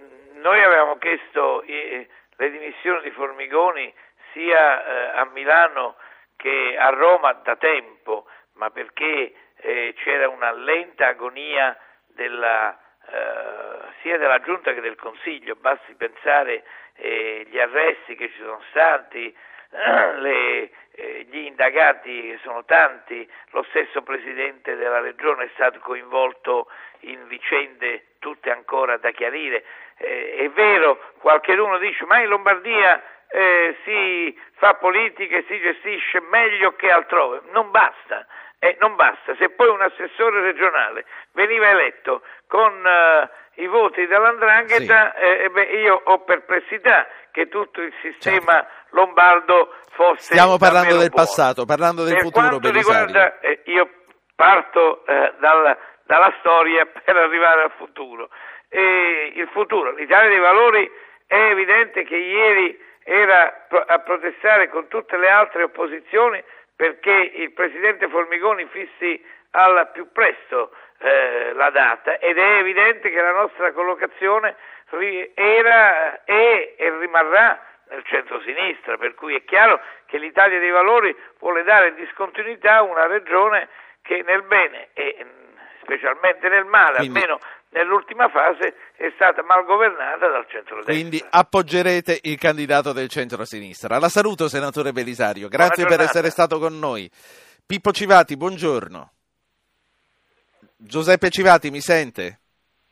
chiesto 1.04 1.62
eh, 1.64 2.08
le 2.36 2.50
dimissioni 2.50 3.02
di 3.02 3.10
Formigoni 3.10 3.92
sia 4.32 4.84
eh, 4.84 5.18
a 5.18 5.24
Milano 5.26 5.96
che 6.36 6.76
a 6.78 6.88
Roma 6.88 7.34
da 7.44 7.56
tempo, 7.56 8.26
ma 8.54 8.70
perché 8.70 9.34
eh, 9.56 9.94
c'era 9.98 10.30
una 10.30 10.50
lenta 10.52 11.08
agonia 11.08 11.78
della, 12.06 12.78
sia 14.00 14.16
della 14.16 14.40
Giunta 14.40 14.72
che 14.72 14.80
del 14.80 14.96
Consiglio, 14.96 15.56
basti 15.56 15.94
pensare 15.94 16.64
agli 16.96 17.58
arresti 17.58 18.14
che 18.14 18.30
ci 18.30 18.38
sono 18.38 18.62
stati, 18.70 19.34
le, 20.20 20.70
gli 21.28 21.38
indagati 21.38 22.38
sono 22.42 22.64
tanti, 22.64 23.28
lo 23.50 23.62
stesso 23.70 24.02
Presidente 24.02 24.76
della 24.76 25.00
Regione 25.00 25.44
è 25.44 25.50
stato 25.54 25.80
coinvolto 25.80 26.70
in 27.00 27.26
vicende 27.26 28.06
tutte 28.20 28.50
ancora 28.50 28.96
da 28.96 29.10
chiarire. 29.10 29.64
Eh, 29.98 30.36
è 30.44 30.50
vero, 30.50 30.98
qualcuno 31.20 31.78
dice 31.78 32.04
ma 32.06 32.20
in 32.20 32.28
Lombardia 32.28 33.02
eh, 33.28 33.76
si 33.84 34.38
fa 34.58 34.74
politica 34.74 35.36
e 35.36 35.44
si 35.48 35.58
gestisce 35.58 36.20
meglio 36.30 36.74
che 36.76 36.90
altrove, 36.90 37.42
non 37.52 37.70
basta. 37.70 38.26
Eh, 38.58 38.76
non 38.80 38.96
basta, 38.96 39.34
se 39.36 39.50
poi 39.50 39.68
un 39.68 39.82
assessore 39.82 40.40
regionale 40.40 41.04
veniva 41.32 41.68
eletto 41.68 42.22
con 42.46 42.72
eh, 42.86 43.28
i 43.62 43.66
voti 43.66 44.06
dell'Andrangheta, 44.06 45.12
sì. 45.12 45.20
Eh, 45.20 45.50
beh, 45.50 45.64
io 45.64 46.00
ho 46.02 46.24
perplessità 46.24 47.06
che 47.30 47.48
tutto 47.48 47.82
il 47.82 47.92
sistema 48.00 48.52
certo. 48.52 48.68
lombardo 48.90 49.74
fosse... 49.90 50.32
Stiamo 50.32 50.56
parlando 50.56 50.96
del 50.96 51.10
buono. 51.10 51.26
passato, 51.26 51.64
parlando 51.66 52.04
del 52.04 52.14
per 52.14 52.22
futuro. 52.22 52.58
Per 52.58 52.60
quanto 52.60 52.78
riguarda, 52.78 53.40
eh, 53.40 53.62
io 53.66 53.90
parto 54.34 55.04
eh, 55.04 55.34
dal, 55.40 55.76
dalla 56.06 56.34
storia 56.38 56.86
per 57.04 57.16
arrivare 57.16 57.64
al 57.64 57.72
futuro. 57.76 58.30
E 58.76 59.30
il 59.36 59.48
futuro, 59.52 59.92
l'Italia 59.92 60.28
dei 60.30 60.40
Valori 60.40 60.90
è 61.28 61.50
evidente 61.50 62.02
che 62.02 62.16
ieri 62.16 62.76
era 63.04 63.66
a 63.86 63.98
protestare 64.00 64.68
con 64.68 64.88
tutte 64.88 65.16
le 65.16 65.28
altre 65.28 65.62
opposizioni 65.62 66.42
perché 66.74 67.12
il 67.12 67.52
Presidente 67.52 68.08
Formigoni 68.08 68.66
fissi 68.66 69.24
al 69.52 69.90
più 69.92 70.10
presto 70.10 70.72
eh, 70.98 71.52
la 71.52 71.70
data. 71.70 72.18
Ed 72.18 72.36
è 72.36 72.58
evidente 72.58 73.10
che 73.10 73.20
la 73.20 73.30
nostra 73.30 73.70
collocazione 73.70 74.56
era, 75.34 76.24
è 76.24 76.74
e 76.76 76.98
rimarrà 76.98 77.60
nel 77.90 78.02
centro-sinistra, 78.04 78.96
per 78.96 79.14
cui 79.14 79.36
è 79.36 79.44
chiaro 79.44 79.80
che 80.06 80.18
l'Italia 80.18 80.58
dei 80.58 80.70
Valori 80.70 81.16
vuole 81.38 81.62
dare 81.62 81.94
discontinuità 81.94 82.78
a 82.78 82.82
una 82.82 83.06
regione 83.06 83.68
che 84.02 84.24
nel 84.26 84.42
bene 84.42 84.88
e 84.94 85.24
specialmente 85.80 86.48
nel 86.48 86.64
male, 86.64 86.96
Quindi... 86.96 87.18
almeno 87.20 87.40
nell'ultima 87.74 88.28
fase 88.28 88.74
è 88.96 89.10
stata 89.14 89.42
mal 89.42 89.64
governata 89.64 90.28
dal 90.28 90.46
centro-destra. 90.48 90.92
Quindi 90.94 91.22
appoggerete 91.28 92.20
il 92.22 92.38
candidato 92.38 92.92
del 92.92 93.08
centro-sinistra. 93.08 93.98
La 93.98 94.08
saluto, 94.08 94.48
senatore 94.48 94.92
Belisario. 94.92 95.48
Grazie 95.48 95.84
per 95.84 96.00
essere 96.00 96.30
stato 96.30 96.58
con 96.58 96.78
noi. 96.78 97.10
Pippo 97.66 97.92
Civati, 97.92 98.36
buongiorno. 98.36 99.12
Giuseppe 100.76 101.30
Civati, 101.30 101.70
mi 101.70 101.80
sente? 101.80 102.40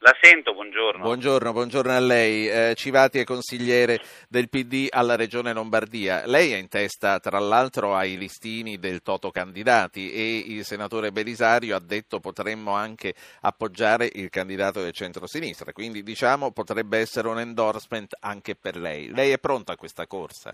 La 0.05 0.17
sento, 0.21 0.53
buongiorno. 0.53 1.01
Buongiorno, 1.01 1.53
buongiorno 1.53 1.93
a 1.93 2.01
lei. 2.01 2.49
Eh, 2.49 2.75
Civati 2.75 3.21
è 3.21 3.25
consigliere 3.25 4.01
del 4.29 4.49
PD 4.49 4.89
alla 4.91 5.15
Regione 5.15 5.53
Lombardia. 5.53 6.27
Lei 6.27 6.51
è 6.51 6.57
in 6.57 6.67
testa, 6.67 7.21
tra 7.21 7.39
l'altro, 7.39 7.95
ai 7.95 8.19
listini 8.19 8.79
del 8.79 9.01
Toto 9.01 9.31
Candidati 9.31 10.13
e 10.13 10.39
il 10.39 10.65
senatore 10.65 11.13
Belisario 11.13 11.77
ha 11.77 11.81
detto 11.81 12.19
potremmo 12.19 12.73
anche 12.73 13.15
appoggiare 13.43 14.11
il 14.15 14.29
candidato 14.29 14.83
del 14.83 14.91
centro-sinistra. 14.91 15.73
Quindi, 15.73 16.03
diciamo, 16.03 16.51
potrebbe 16.51 16.99
essere 16.99 17.29
un 17.29 17.39
endorsement 17.39 18.17
anche 18.23 18.57
per 18.57 18.75
lei. 18.75 19.15
Lei 19.15 19.31
è 19.31 19.39
pronta 19.39 19.75
a 19.75 19.77
questa 19.77 20.09
corsa? 20.09 20.53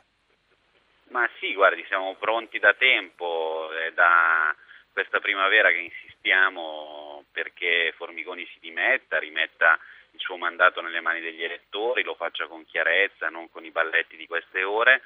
Ma 1.08 1.26
sì, 1.40 1.54
guardi, 1.54 1.82
siamo 1.88 2.14
pronti 2.16 2.58
da 2.58 2.74
tempo, 2.74 3.70
è 3.72 3.92
da 3.92 4.54
questa 4.92 5.20
primavera 5.20 5.70
che 5.70 5.78
insistiamo 5.90 7.17
perché 7.38 7.94
Formigoni 7.96 8.44
si 8.52 8.58
dimetta, 8.58 9.20
rimetta 9.20 9.78
il 10.10 10.18
suo 10.18 10.36
mandato 10.36 10.80
nelle 10.80 11.00
mani 11.00 11.20
degli 11.20 11.44
elettori, 11.44 12.02
lo 12.02 12.16
faccia 12.16 12.48
con 12.48 12.66
chiarezza, 12.66 13.28
non 13.28 13.48
con 13.48 13.64
i 13.64 13.70
balletti 13.70 14.16
di 14.16 14.26
queste 14.26 14.64
ore. 14.64 15.02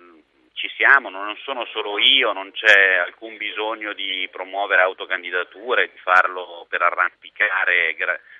Mm, 0.00 0.18
ci 0.54 0.70
siamo, 0.76 1.10
non 1.10 1.36
sono 1.42 1.66
solo 1.66 1.98
io, 1.98 2.32
non 2.32 2.52
c'è 2.52 2.94
alcun 2.94 3.36
bisogno 3.36 3.92
di 3.92 4.26
promuovere 4.32 4.80
autocandidature, 4.80 5.90
di 5.92 5.98
farlo 5.98 6.64
per 6.70 6.80
arrampicare, 6.80 7.94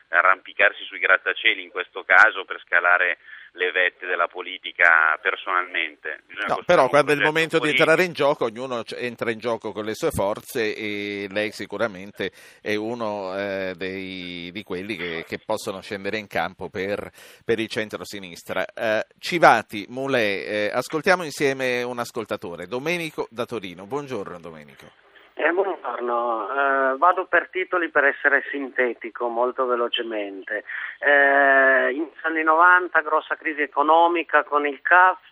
arrampicarsi 0.09 0.84
sui 0.84 0.98
grattacieli 0.98 1.62
in 1.62 1.70
questo 1.70 2.04
caso, 2.04 2.44
per 2.44 2.61
scalare 2.64 3.18
le 3.52 3.70
vette 3.72 4.06
della 4.06 4.28
politica 4.28 5.18
personalmente. 5.20 6.22
No, 6.46 6.62
però 6.64 6.88
quando 6.88 7.12
è 7.12 7.14
il 7.14 7.22
momento 7.22 7.59
politico. 7.59 7.84
di 7.84 7.90
entrare 7.90 8.04
in 8.04 8.12
gioco, 8.12 8.44
ognuno 8.44 8.82
entra 8.96 9.30
in 9.30 9.38
gioco 9.38 9.72
con 9.72 9.84
le 9.84 9.94
sue 9.94 10.11
forze 10.11 10.74
e 10.74 11.26
lei 11.30 11.50
sicuramente 11.52 12.30
è 12.61 12.74
uno 12.74 13.36
eh, 13.36 13.74
dei, 13.76 14.50
di 14.52 14.62
quelli 14.62 14.96
che, 14.96 15.24
che, 15.26 15.38
possono 15.44 15.80
scendere 15.80 16.18
in 16.18 16.26
campo 16.26 16.68
per, 16.68 17.11
per 17.44 17.59
il 17.59 17.68
centro-sinistra. 17.68 18.64
Eh, 18.66 19.06
Civati, 19.18 19.86
Mulè, 19.88 20.18
eh, 20.18 20.70
ascoltiamo 20.72 21.24
insieme 21.24 21.82
un 21.82 21.98
ascoltatore, 21.98 22.66
Domenico 22.66 23.26
da 23.30 23.44
Torino. 23.46 23.86
Buongiorno 23.86 24.38
Domenico. 24.38 25.07
Eh, 25.41 25.53
buongiorno, 25.53 26.49
eh, 26.51 26.97
vado 26.97 27.26
per 27.26 27.49
titoli 27.49 27.91
per 27.91 28.05
essere 28.05 28.43
sintetico 28.51 29.28
molto 29.28 29.66
velocemente. 29.66 30.64
Eh, 30.99 31.93
in 31.93 32.09
anni 32.22 32.43
90 32.43 33.01
grossa 33.03 33.36
crisi 33.36 33.62
economica 33.62 34.43
con 34.43 34.66
il 34.66 34.82
CAF, 34.82 35.30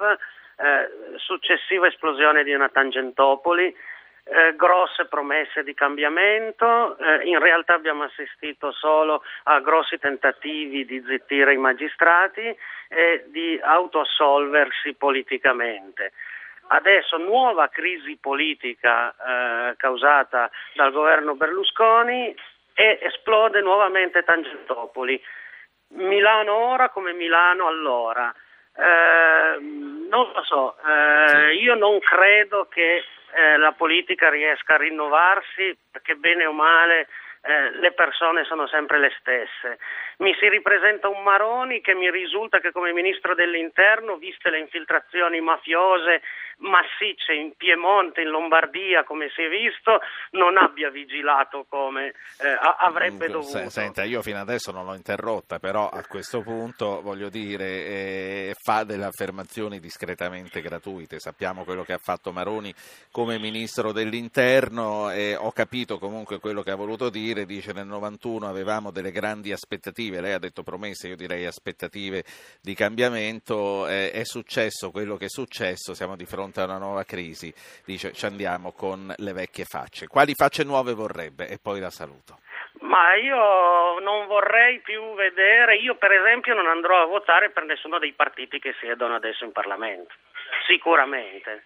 eh, 0.58 1.16
successiva 1.16 1.88
esplosione 1.88 2.44
di 2.44 2.54
una 2.54 2.68
Tangentopoli, 2.68 3.66
eh, 3.66 4.54
grosse 4.54 5.06
promesse 5.06 5.64
di 5.64 5.74
cambiamento, 5.74 6.96
eh, 6.98 7.24
in 7.24 7.40
realtà 7.40 7.74
abbiamo 7.74 8.04
assistito 8.04 8.70
solo 8.70 9.24
a 9.44 9.58
grossi 9.58 9.98
tentativi 9.98 10.84
di 10.84 11.02
zittire 11.04 11.52
i 11.52 11.58
magistrati 11.58 12.56
e 12.88 13.24
di 13.26 13.58
autoassolversi 13.60 14.94
politicamente. 14.94 16.12
Adesso 16.68 17.16
nuova 17.18 17.68
crisi 17.68 18.18
politica 18.20 19.10
eh, 19.10 19.76
causata 19.76 20.50
dal 20.74 20.90
governo 20.92 21.34
Berlusconi 21.34 22.34
e 22.74 22.98
esplode 23.02 23.60
nuovamente 23.60 24.24
Tangentopoli. 24.24 25.20
Milano 25.88 26.54
ora 26.54 26.88
come 26.88 27.12
Milano 27.12 27.66
allora. 27.66 28.34
Eh, 28.76 29.60
non 29.60 30.32
lo 30.34 30.42
so, 30.44 30.76
eh, 30.86 31.54
io 31.54 31.74
non 31.76 31.98
credo 32.00 32.66
che 32.68 33.02
eh, 33.32 33.56
la 33.56 33.72
politica 33.72 34.28
riesca 34.28 34.74
a 34.74 34.78
rinnovarsi 34.78 35.76
perché 35.90 36.14
bene 36.16 36.46
o 36.46 36.52
male 36.52 37.08
eh, 37.42 37.78
le 37.78 37.92
persone 37.92 38.44
sono 38.44 38.66
sempre 38.66 38.98
le 38.98 39.12
stesse. 39.18 39.78
Mi 40.18 40.34
si 40.38 40.48
ripresenta 40.48 41.08
un 41.08 41.22
Maroni 41.22 41.80
che 41.80 41.94
mi 41.94 42.10
risulta 42.10 42.58
che 42.58 42.72
come 42.72 42.92
ministro 42.92 43.34
dell'interno, 43.34 44.16
viste 44.16 44.50
le 44.50 44.58
infiltrazioni 44.58 45.40
mafiose 45.40 46.22
massicce 46.58 47.34
in 47.34 47.52
Piemonte, 47.56 48.22
in 48.22 48.28
Lombardia, 48.28 49.04
come 49.04 49.28
si 49.34 49.42
è 49.42 49.48
visto, 49.48 50.00
non 50.30 50.56
abbia 50.56 50.90
vigilato 50.90 51.66
come 51.68 52.14
eh, 52.40 52.56
avrebbe 52.78 53.28
dovuto. 53.28 53.68
Senta, 53.68 54.04
io 54.04 54.22
fino 54.22 54.38
adesso 54.38 54.72
non 54.72 54.86
l'ho 54.86 54.94
interrotta, 54.94 55.58
però 55.58 55.88
a 55.88 56.02
questo 56.08 56.40
punto 56.40 57.02
voglio 57.02 57.28
dire, 57.28 57.64
eh, 57.64 58.54
fa 58.58 58.84
delle 58.84 59.04
affermazioni 59.04 59.80
discretamente 59.80 60.60
gratuite. 60.62 61.18
Sappiamo 61.18 61.64
quello 61.64 61.82
che 61.82 61.92
ha 61.92 61.98
fatto 61.98 62.32
Maroni 62.32 62.72
come 63.10 63.38
ministro 63.38 63.92
dell'interno 63.92 65.10
e 65.10 65.36
ho 65.36 65.52
capito 65.52 65.98
comunque 65.98 66.40
quello 66.40 66.62
che 66.62 66.70
ha 66.70 66.76
voluto 66.76 67.10
dire, 67.10 67.25
dice 67.34 67.72
nel 67.72 67.86
91 67.86 68.48
avevamo 68.48 68.90
delle 68.90 69.10
grandi 69.10 69.52
aspettative, 69.52 70.20
lei 70.20 70.32
ha 70.32 70.38
detto 70.38 70.62
promesse, 70.62 71.08
io 71.08 71.16
direi 71.16 71.44
aspettative 71.44 72.24
di 72.62 72.74
cambiamento, 72.74 73.86
eh, 73.86 74.10
è 74.10 74.24
successo 74.24 74.90
quello 74.90 75.16
che 75.16 75.26
è 75.26 75.28
successo, 75.28 75.94
siamo 75.94 76.16
di 76.16 76.24
fronte 76.24 76.34
fronte 76.46 76.60
a 76.60 76.64
una 76.64 76.78
nuova 76.78 77.04
crisi, 77.04 77.52
dice 77.84 78.12
ci 78.12 78.26
andiamo 78.26 78.72
con 78.72 79.12
le 79.16 79.32
vecchie 79.32 79.64
facce. 79.64 80.06
Quali 80.06 80.34
facce 80.34 80.64
nuove 80.64 80.94
vorrebbe? 80.94 81.48
E 81.48 81.58
poi 81.58 81.80
la 81.80 81.90
saluto. 81.90 82.38
Ma 82.80 83.14
io 83.14 83.98
non 84.00 84.26
vorrei 84.26 84.80
più 84.80 85.14
vedere, 85.14 85.76
io 85.76 85.96
per 85.96 86.12
esempio 86.12 86.54
non 86.54 86.66
andrò 86.66 87.02
a 87.02 87.06
votare 87.06 87.50
per 87.50 87.64
nessuno 87.64 87.98
dei 87.98 88.12
partiti 88.12 88.58
che 88.58 88.74
siedono 88.80 89.14
adesso 89.14 89.44
in 89.44 89.52
Parlamento, 89.52 90.14
sicuramente. 90.66 91.64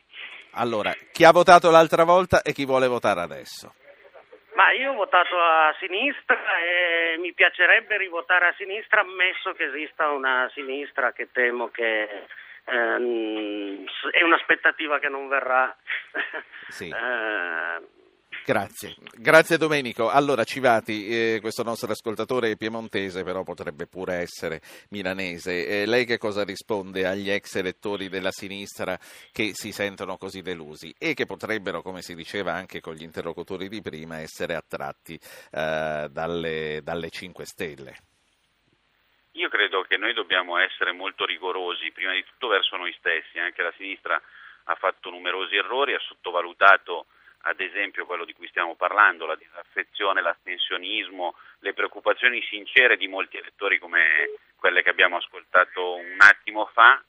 Allora, 0.52 0.92
chi 1.12 1.24
ha 1.24 1.32
votato 1.32 1.70
l'altra 1.70 2.04
volta 2.04 2.42
e 2.42 2.52
chi 2.52 2.64
vuole 2.64 2.86
votare 2.86 3.20
adesso? 3.20 3.74
Ma 4.54 4.72
io 4.72 4.92
ho 4.92 4.94
votato 4.94 5.38
a 5.38 5.74
sinistra 5.78 6.58
e 6.58 7.16
mi 7.18 7.32
piacerebbe 7.32 7.96
rivotare 7.96 8.48
a 8.48 8.54
sinistra, 8.56 9.00
ammesso 9.00 9.52
che 9.52 9.64
esista 9.64 10.08
una 10.10 10.50
sinistra 10.52 11.12
che 11.12 11.28
temo 11.30 11.70
che 11.70 12.26
ehm, 12.64 13.84
è 14.10 14.22
un'aspettativa 14.22 14.98
che 14.98 15.08
non 15.08 15.28
verrà. 15.28 15.74
Sì. 16.68 16.88
eh, 16.94 17.99
Grazie, 18.44 18.96
grazie 19.16 19.58
Domenico. 19.58 20.08
Allora 20.08 20.44
Civati, 20.44 21.06
eh, 21.08 21.38
questo 21.40 21.62
nostro 21.62 21.90
ascoltatore 21.92 22.50
è 22.50 22.56
piemontese, 22.56 23.22
però 23.22 23.42
potrebbe 23.42 23.86
pure 23.86 24.14
essere 24.14 24.60
milanese. 24.90 25.66
Eh, 25.66 25.86
lei 25.86 26.04
che 26.04 26.18
cosa 26.18 26.42
risponde 26.42 27.06
agli 27.06 27.30
ex 27.30 27.56
elettori 27.56 28.08
della 28.08 28.30
sinistra 28.30 28.98
che 29.32 29.50
si 29.52 29.72
sentono 29.72 30.16
così 30.16 30.42
delusi 30.42 30.92
e 30.98 31.14
che 31.14 31.26
potrebbero, 31.26 31.82
come 31.82 32.02
si 32.02 32.14
diceva 32.14 32.52
anche 32.52 32.80
con 32.80 32.94
gli 32.94 33.02
interlocutori 33.02 33.68
di 33.68 33.80
prima, 33.82 34.18
essere 34.18 34.54
attratti 34.54 35.14
eh, 35.14 36.08
dalle, 36.10 36.80
dalle 36.82 37.10
5 37.10 37.44
Stelle? 37.44 37.96
Io 39.32 39.48
credo 39.48 39.82
che 39.82 39.96
noi 39.96 40.12
dobbiamo 40.12 40.58
essere 40.58 40.92
molto 40.92 41.24
rigorosi, 41.24 41.92
prima 41.92 42.12
di 42.12 42.24
tutto 42.24 42.48
verso 42.48 42.76
noi 42.76 42.92
stessi, 42.98 43.38
anche 43.38 43.62
la 43.62 43.72
sinistra 43.76 44.20
ha 44.64 44.74
fatto 44.74 45.10
numerosi 45.10 45.56
errori, 45.56 45.94
ha 45.94 46.00
sottovalutato 46.00 47.06
ad 47.42 47.60
esempio 47.60 48.06
quello 48.06 48.24
di 48.24 48.34
cui 48.34 48.48
stiamo 48.48 48.74
parlando, 48.74 49.26
la 49.26 49.36
disaffezione, 49.36 50.20
l'astensionismo, 50.20 51.34
le 51.60 51.72
preoccupazioni 51.72 52.42
sincere 52.42 52.96
di 52.96 53.08
molti 53.08 53.38
elettori 53.38 53.78
come 53.78 54.30
quelle 54.56 54.82
che 54.82 54.90
abbiamo 54.90 55.16
ascoltato 55.16 55.94
un 55.94 56.18
attimo 56.18 56.66
fa, 56.72 57.02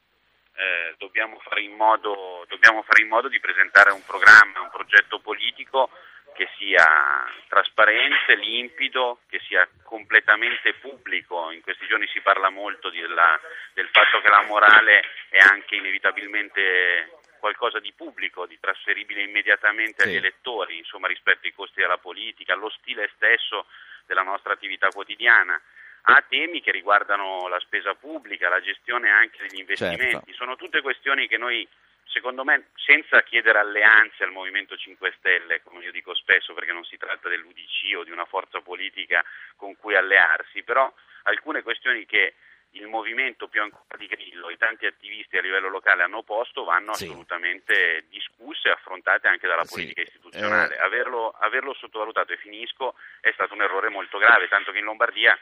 eh, 0.56 0.96
dobbiamo, 0.98 1.40
fare 1.40 1.68
modo, 1.70 2.46
dobbiamo, 2.48 2.82
fare 2.84 3.02
in 3.02 3.08
modo, 3.08 3.28
di 3.28 3.40
presentare 3.40 3.92
un 3.92 4.04
programma, 4.06 4.62
un 4.62 4.70
progetto 4.70 5.20
politico 5.20 5.90
che 6.34 6.48
sia 6.58 7.28
trasparente, 7.48 8.36
limpido, 8.36 9.20
che 9.28 9.40
sia 9.48 9.68
completamente 9.84 10.74
pubblico. 10.76 11.52
In 11.52 11.62
questi 11.62 11.86
giorni 11.88 12.08
si 12.08 12.22
parla 12.22 12.50
molto 12.50 12.90
della, 12.90 13.40
del 13.74 13.90
fatto 13.90 14.22
che 14.22 14.30
la 14.30 14.44
morale 14.44 15.04
è 15.30 15.40
anche 15.40 15.76
inevitabilmente 15.76 17.20
qualcosa 17.42 17.80
di 17.80 17.92
pubblico, 17.92 18.46
di 18.46 18.60
trasferibile 18.60 19.24
immediatamente 19.24 20.04
sì. 20.04 20.08
agli 20.08 20.16
elettori, 20.16 20.78
insomma 20.78 21.08
rispetto 21.08 21.48
ai 21.48 21.54
costi 21.54 21.82
della 21.82 21.98
politica, 21.98 22.54
allo 22.54 22.70
stile 22.70 23.10
stesso 23.16 23.66
della 24.06 24.22
nostra 24.22 24.54
attività 24.54 24.88
quotidiana 24.88 25.60
a 26.04 26.24
temi 26.28 26.62
che 26.62 26.72
riguardano 26.72 27.48
la 27.48 27.60
spesa 27.60 27.94
pubblica, 27.96 28.50
la 28.50 28.62
gestione 28.62 29.10
anche 29.10 29.46
degli 29.48 29.60
investimenti. 29.60 30.12
Certo. 30.12 30.34
Sono 30.34 30.56
tutte 30.56 30.82
questioni 30.82 31.28
che 31.28 31.38
noi 31.38 31.68
secondo 32.06 32.44
me, 32.44 32.68
senza 32.76 33.24
chiedere 33.24 33.60
alleanze 33.60 34.24
al 34.24 34.32
Movimento 34.32 34.76
5 34.76 35.14
Stelle, 35.18 35.62
come 35.64 35.84
io 35.84 35.92
dico 35.92 36.14
spesso, 36.14 36.54
perché 36.54 36.74
non 36.74 36.84
si 36.84 36.98
tratta 36.98 37.30
dell'UDC 37.30 37.98
o 37.98 38.04
di 38.04 38.12
una 38.12 38.26
forza 38.26 38.60
politica 38.60 39.24
con 39.56 39.78
cui 39.78 39.96
allearsi, 39.96 40.62
però 40.64 40.94
alcune 41.24 41.64
questioni 41.64 42.06
che 42.06 42.34
il 42.72 42.88
movimento 42.88 43.47
più 43.47 43.61
ancora 43.61 43.97
di 43.97 44.07
Grillo 44.07 44.49
e 44.49 44.57
tanti 44.57 44.86
attivisti 44.86 45.38
a 45.38 45.41
livello 45.41 45.69
locale 45.69 46.03
hanno 46.03 46.24
posto 46.24 46.63
vanno 46.63 46.93
sì. 46.93 47.05
assolutamente 47.05 48.05
discusse 48.09 48.69
e 48.69 48.72
affrontate 48.72 49.28
anche 49.28 49.47
dalla 49.47 49.65
politica 49.65 50.01
sì. 50.01 50.07
istituzionale. 50.07 50.76
Eh. 50.76 50.80
Averlo, 50.80 51.32
averlo, 51.39 51.74
sottovalutato, 51.74 52.34
e 52.34 52.38
finisco, 52.38 52.95
è 53.19 53.32
stato 53.34 53.53
un 53.53 53.61
errore 53.61 53.89
molto 53.89 54.17
grave, 54.17 54.47
tanto 54.47 54.72
che 54.72 54.80
in 54.80 54.86
Lombardia 54.86 55.38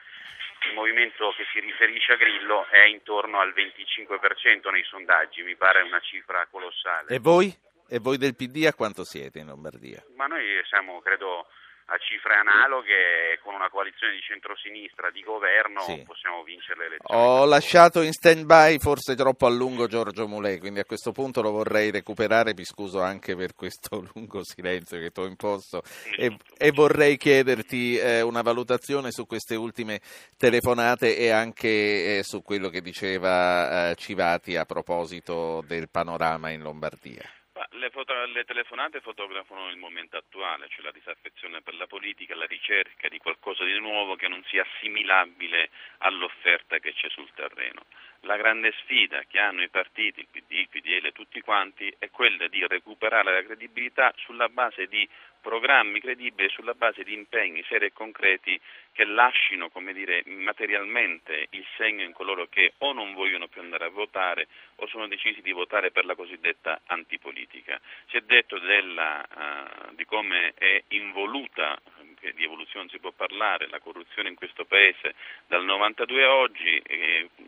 il 0.68 0.74
movimento 0.74 1.34
che 1.38 1.46
si 1.54 1.60
riferisce 1.60 2.14
a 2.14 2.16
Grillo 2.18 2.66
è 2.68 2.84
intorno 2.86 3.40
al 3.40 3.54
25% 3.54 4.70
nei 4.72 4.84
sondaggi, 4.84 5.42
mi 5.44 5.56
pare 5.56 5.82
una 5.82 6.00
cifra 6.00 6.46
colossale. 6.50 7.14
E 7.14 7.20
voi? 7.20 7.56
E 7.88 8.00
voi 8.00 8.18
del 8.18 8.36
PD 8.36 8.66
a 8.66 8.74
quanto 8.74 9.04
siete 9.04 9.40
in 9.40 9.48
Lombardia? 9.48 10.04
Ma 10.16 10.28
noi 10.28 10.46
siamo, 10.68 11.00
credo, 11.02 11.48
a 11.90 11.98
cifre 11.98 12.36
analoghe 12.36 13.40
con 13.42 13.56
una 13.56 13.70
coalizione 13.70 14.14
di 14.14 14.22
centrosinistra 14.22 15.10
di 15.10 15.22
governo 15.22 15.82
sì. 15.82 16.04
possiamo 16.06 16.44
vincere 16.44 16.78
le 16.80 16.86
elezioni. 16.86 17.20
Ho 17.20 17.46
lasciato 17.46 18.02
in 18.02 18.14
stand 18.14 18.46
by 18.46 18.78
forse 18.78 19.16
troppo 19.16 19.48
a 19.48 19.50
lungo 19.50 19.88
Giorgio 19.88 20.28
Mulè, 20.28 20.60
quindi 20.60 20.80
a 20.80 20.86
questo 20.86 21.12
punto 21.12 21.42
lo 21.42 21.52
vorrei 21.52 21.90
recuperare, 21.90 22.54
mi 22.56 22.64
scuso 22.64 23.02
anche 23.02 23.36
per 23.36 23.56
questo 23.56 24.06
lungo 24.14 24.44
silenzio 24.44 25.00
che 25.00 25.10
ti 25.10 25.20
ho 25.20 25.26
imposto 25.26 25.82
e, 26.16 26.38
e, 26.58 26.72
vorrei 26.72 27.18
chiederti 27.18 27.98
eh, 27.98 28.22
una 28.22 28.42
valutazione 28.42 29.12
su 29.12 29.26
queste 29.26 29.56
ultime 29.56 30.00
telefonate 30.38 31.18
e 31.18 31.30
anche 31.30 32.20
eh, 32.20 32.24
su 32.24 32.44
quello 32.44 32.70
che 32.70 32.82
diceva 32.82 33.90
eh, 33.90 33.96
Civati 33.96 34.56
a 34.56 34.66
proposito 34.66 35.64
del 35.66 35.90
panorama 35.90 36.52
in 36.52 36.62
Lombardia. 36.62 37.39
Le, 37.72 37.90
foto- 37.90 38.26
le, 38.26 38.46
telefonate 38.46 39.02
fotografano 39.02 39.70
il 39.70 39.76
momento 39.76 40.16
attuale, 40.16 40.70
cioè 40.70 40.84
la 40.84 40.92
disaffezione 40.92 41.62
per 41.62 41.76
la 41.76 41.88
politica, 41.88 42.36
la 42.36 42.46
ricerca 42.46 43.10
di 43.10 43.18
qualcosa 43.18 43.66
di 43.66 43.78
nuovo 43.80 44.16
che 44.16 44.30
non 44.30 44.42
sia 44.46 44.64
assimilabile 44.64 45.70
all'offerta 46.00 46.78
che 46.80 46.94
c'è 46.94 47.10
sul 47.10 47.30
terreno. 47.34 47.86
La 48.22 48.38
grande 48.38 48.72
sfida 48.84 49.24
che 49.28 49.40
hanno 49.40 49.62
i 49.62 49.70
partiti, 49.70 50.22
il 50.22 50.28
PD, 50.32 50.52
il 50.52 50.70
PDL, 50.70 51.12
tutti 51.12 51.42
quanti, 51.42 51.94
è 52.00 52.10
quella 52.10 52.48
di 52.48 52.66
recuperare 52.66 53.34
la 53.34 53.44
credibilità 53.44 54.14
sulla 54.18 54.48
base 54.48 54.88
di 54.88 55.08
programmi 55.42 56.00
credibili 56.00 56.50
sulla 56.50 56.74
base 56.74 57.04
di 57.04 57.14
impegni 57.14 57.64
seri 57.68 57.86
e 57.86 57.94
concreti 57.94 58.60
che 58.92 59.06
lasciano 59.06 59.70
dire, 59.94 60.24
materialmente 60.26 61.48
il 61.52 61.66
segno 61.78 62.04
in 62.04 62.12
coloro 62.12 62.48
che 62.48 62.74
o 62.80 62.94
non 62.94 63.14
vogliono 63.14 63.48
più 63.48 63.62
andare 63.62 63.86
a 63.86 63.90
votare 63.90 64.48
o 64.76 64.88
sono 64.88 65.08
decisi 65.08 65.42
di 65.42 65.52
votare 65.52 65.92
per 65.92 66.06
la 66.06 66.16
cosiddetta 66.16 66.82
antipolitica. 66.86 67.80
Si 68.08 68.18
è 68.18 68.22
detto 68.22 68.60
della, 68.60 69.26
uh, 69.34 69.96
di 69.96 70.06
come 70.06 70.54
è 70.56 70.84
involuta 70.90 71.80
che 72.20 72.34
di 72.34 72.44
evoluzione 72.44 72.90
si 72.90 73.00
può 73.00 73.12
parlare, 73.12 73.68
la 73.70 73.80
corruzione 73.80 74.30
in 74.30 74.36
questo 74.36 74.66
paese 74.66 75.16
dal 75.48 75.64
92 75.64 76.24
a 76.24 76.34
oggi, 76.34 76.82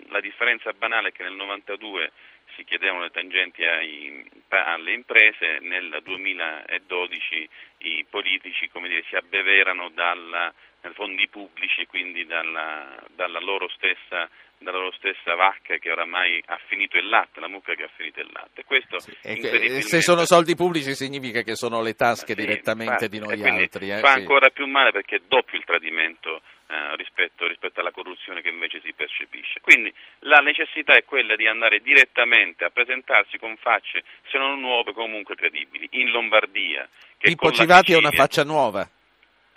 la 0.08 0.22
differenza 0.22 0.72
banale 0.74 1.10
è 1.10 1.12
che 1.12 1.24
nel 1.24 1.34
92 1.34 2.12
si 2.56 2.64
chiedevano 2.64 3.04
le 3.04 3.12
tangenti 3.12 3.64
ai, 3.64 4.24
alle 4.50 4.92
imprese, 4.94 5.60
nel 5.62 6.00
2012 6.04 7.50
i 7.80 8.06
politici 8.10 8.70
dire, 8.90 9.04
si 9.08 9.16
abbeverano 9.16 9.90
dalla, 9.90 10.54
fondi 10.94 11.28
pubblici 11.28 11.82
e 11.82 11.88
quindi 11.88 12.26
dalla, 12.26 13.04
dalla, 13.16 13.40
loro 13.40 13.68
stessa, 13.70 14.30
dalla, 14.62 14.78
loro 14.78 14.92
stessa, 14.94 15.36
vacca 15.36 15.78
che 15.78 15.92
oramai 15.92 16.42
ha 16.46 16.60
finito 16.68 16.98
il 16.98 17.08
latte, 17.08 17.40
la 17.40 17.48
mucca 17.48 17.74
che 17.74 17.84
ha 17.84 17.90
finito 17.96 18.20
il 18.20 18.30
latte. 18.32 18.64
Sì, 18.98 19.12
incredibilmente... 19.24 19.82
Se 19.82 20.02
sono 20.02 20.26
soldi 20.26 20.56
pubblici 20.56 20.94
significa 20.96 21.42
che 21.42 21.56
sono 21.56 21.82
le 21.82 21.94
tasche 21.94 22.34
sì, 22.34 22.36
direttamente 22.36 23.06
infatti, 23.06 23.10
di 23.10 23.20
noi 23.20 23.62
altri. 23.62 23.92
Eh, 23.92 24.00
fa 24.00 24.14
sì. 24.14 24.20
ancora 24.20 24.50
più 24.50 24.68
male 24.68 24.92
perché 24.92 25.18
è 25.18 25.22
doppio 25.28 25.58
il 25.58 25.66
tradimento 25.66 26.42
eh, 26.68 26.96
rispetto, 26.96 27.48
rispetto, 27.48 27.80
alla 27.82 27.92
corruzione 27.92 28.42
che 28.42 28.50
invece 28.50 28.80
si 28.84 28.94
percepisce. 28.94 29.60
Quindi 29.62 29.94
la 30.20 30.38
necessità 30.38 30.96
è 30.96 31.04
quella 31.04 31.36
di 31.36 31.48
andare 31.48 31.80
direttamente 31.80 32.64
a 32.64 32.70
presentarsi 32.70 33.38
con 33.38 33.58
facce, 33.58 34.04
se 34.30 34.38
non 34.38 34.60
nuove, 34.60 34.94
comunque 34.94 35.36
credibili. 35.36 35.88
In 35.92 36.12
Lombardia. 36.12 36.88
Pippo 37.18 37.52
Civati 37.52 37.94
è 37.94 37.98
una 37.98 38.12
faccia 38.12 38.44
nuova. 38.44 38.88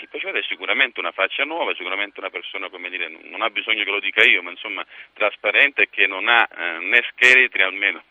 Pippo 0.05 0.19
Civati 0.19 0.39
è 0.39 0.43
sicuramente 0.43 1.01
una 1.01 1.13
faccia 1.13 1.45
nuova, 1.45 1.75
sicuramente 1.75 2.21
una 2.21 2.29
persona, 2.29 2.69
come 2.69 2.91
dire, 2.91 3.09
non 3.09 3.41
ha 3.41 3.49
bisogno 3.49 3.85
che 3.85 3.91
lo 3.91 4.01
dica 4.01 4.23
io, 4.23 4.43
ma 4.43 4.51
insomma 4.51 4.85
trasparente 5.15 5.85
e 5.85 5.89
che 5.89 6.07
non 6.07 6.29
ha 6.29 6.47
eh, 6.47 6.79
né 6.81 7.03
scheletri 7.11 7.63
almeno 7.63 8.03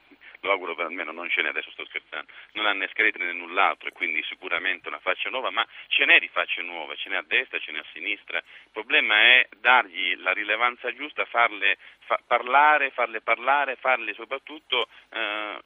lo 0.44 0.52
auguro 0.52 0.76
per 0.76 0.88
almeno 0.88 1.14
non 1.14 1.30
ce 1.30 1.41
n'è, 1.41 1.50
adesso 1.50 1.72
sto 1.72 1.86
scherzando, 1.86 2.30
non 2.54 2.66
ha 2.66 2.74
né 2.74 2.89
scheletri 2.89 3.24
né 3.24 3.32
null'altro 3.32 3.89
quindi 3.94 4.22
sicuramente 4.24 4.89
una 4.89 5.00
faccia 5.00 5.30
nuova, 5.30 5.52
ma 5.52 5.66
ce 5.88 6.04
n'è 6.04 6.20
di 6.20 6.28
facce 6.28 6.62
nuove, 6.62 6.98
ce 6.98 7.08
n'è 7.08 7.16
a 7.16 7.24
destra, 7.26 7.60
ce 7.60 7.72
n'è 7.72 7.80
a 7.80 7.86
sinistra, 7.94 8.39
il 8.39 8.70
problema 8.74 9.16
è 9.22 9.48
dargli 9.62 10.18
la 10.18 10.34
rilevanza 10.34 10.94
giusta, 10.94 11.24
farle 11.26 11.78
fa, 12.00 12.20
parlare, 12.28 12.89
farle 12.89 13.22
parlare, 13.22 13.78
farle 13.78 14.14
soprattutto 14.14 14.89
eh, 15.12 15.60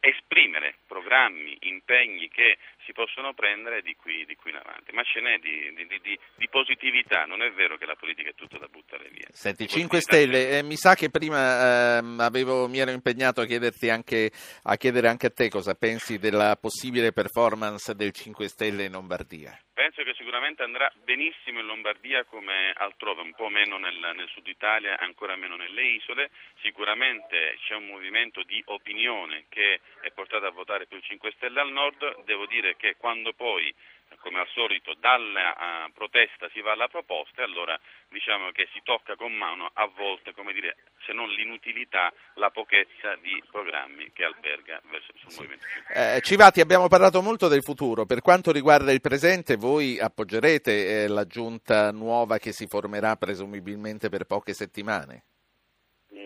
esprimere 0.00 0.76
programmi, 0.86 1.56
impegni 1.60 2.28
che 2.28 2.58
si 2.84 2.92
possono 2.92 3.34
prendere 3.34 3.82
di 3.82 3.94
qui, 3.94 4.24
di 4.24 4.34
qui 4.34 4.50
in 4.50 4.56
avanti, 4.56 4.92
ma 4.92 5.02
ce 5.02 5.20
n'è 5.20 5.38
di, 5.38 5.72
di, 5.74 6.18
di, 6.36 6.48
positività, 6.48 7.24
non 7.26 7.42
è 7.42 7.52
vero 7.52 7.76
che 7.76 7.86
la 7.86 7.94
politica 7.94 8.30
è 8.30 8.34
tutto 8.34 8.58
da 8.58 8.66
buttare 8.66 9.08
via. 9.10 9.28
Senti, 9.30 9.68
5 9.68 10.00
Stelle, 10.00 10.58
eh, 10.58 10.62
mi 10.62 10.76
sa 10.76 10.94
che 10.94 11.10
prima 11.10 11.98
eh, 11.98 12.02
avevo, 12.18 12.66
mi 12.66 12.78
ero 12.78 12.90
impegnato 12.90 13.42
a, 13.42 13.46
anche, 13.92 14.30
a 14.62 14.76
chiedere 14.76 15.08
anche 15.08 15.26
a 15.26 15.30
te 15.30 15.48
cosa 15.48 15.74
pensi 15.74 16.18
della 16.18 16.56
possibile 16.56 17.12
performance 17.12 17.94
del 17.94 18.12
5 18.12 18.48
Stelle 18.48 18.84
in 18.84 18.92
Lombardia. 18.92 19.56
Penso 19.80 20.02
che 20.02 20.12
sicuramente 20.12 20.62
andrà 20.62 20.92
benissimo 21.04 21.60
in 21.60 21.64
Lombardia 21.64 22.24
come 22.24 22.70
altrove, 22.76 23.22
un 23.22 23.32
po' 23.32 23.48
meno 23.48 23.78
nel, 23.78 23.96
nel, 24.14 24.28
sud 24.28 24.46
Italia, 24.46 24.98
ancora 24.98 25.36
meno 25.36 25.56
nelle 25.56 25.82
isole. 25.82 26.28
Sicuramente 26.60 27.56
c'è 27.64 27.76
un 27.76 27.86
movimento 27.86 28.42
di 28.42 28.62
opinione 28.66 29.46
che 29.48 29.80
è 30.02 30.10
portato 30.10 30.44
a 30.44 30.50
votare 30.50 30.84
più 30.84 31.00
5 31.00 31.32
Stelle 31.34 31.60
al 31.60 31.72
nord. 31.72 32.24
Devo 32.24 32.44
dire 32.44 32.76
che 32.76 32.96
quando 32.98 33.32
poi 33.32 33.74
come 34.20 34.40
al 34.40 34.48
solito 34.48 34.94
dalla 35.00 35.86
uh, 35.86 35.92
protesta 35.92 36.48
si 36.52 36.60
va 36.60 36.72
alla 36.72 36.88
proposta 36.88 37.40
e 37.40 37.44
allora 37.44 37.78
diciamo 38.08 38.50
che 38.52 38.68
si 38.72 38.80
tocca 38.84 39.16
con 39.16 39.32
mano 39.32 39.70
a 39.72 39.86
volte, 39.86 40.32
come 40.32 40.52
dire, 40.52 40.76
se 41.04 41.12
non 41.12 41.28
l'inutilità, 41.30 42.12
la 42.34 42.50
pochezza 42.50 43.16
di 43.16 43.42
programmi 43.50 44.12
che 44.12 44.24
alberga 44.24 44.80
verso 44.90 45.12
il 45.12 45.20
sì. 45.26 45.36
Movimento 45.36 45.66
eh, 45.94 46.20
Civati, 46.22 46.60
abbiamo 46.60 46.88
parlato 46.88 47.22
molto 47.22 47.48
del 47.48 47.62
futuro, 47.62 48.06
per 48.06 48.20
quanto 48.20 48.52
riguarda 48.52 48.92
il 48.92 49.00
presente 49.00 49.56
voi 49.56 49.98
appoggerete 49.98 51.04
eh, 51.04 51.08
la 51.08 51.26
giunta 51.26 51.90
nuova 51.90 52.38
che 52.38 52.52
si 52.52 52.66
formerà 52.66 53.16
presumibilmente 53.16 54.08
per 54.08 54.24
poche 54.24 54.52
settimane? 54.52 55.24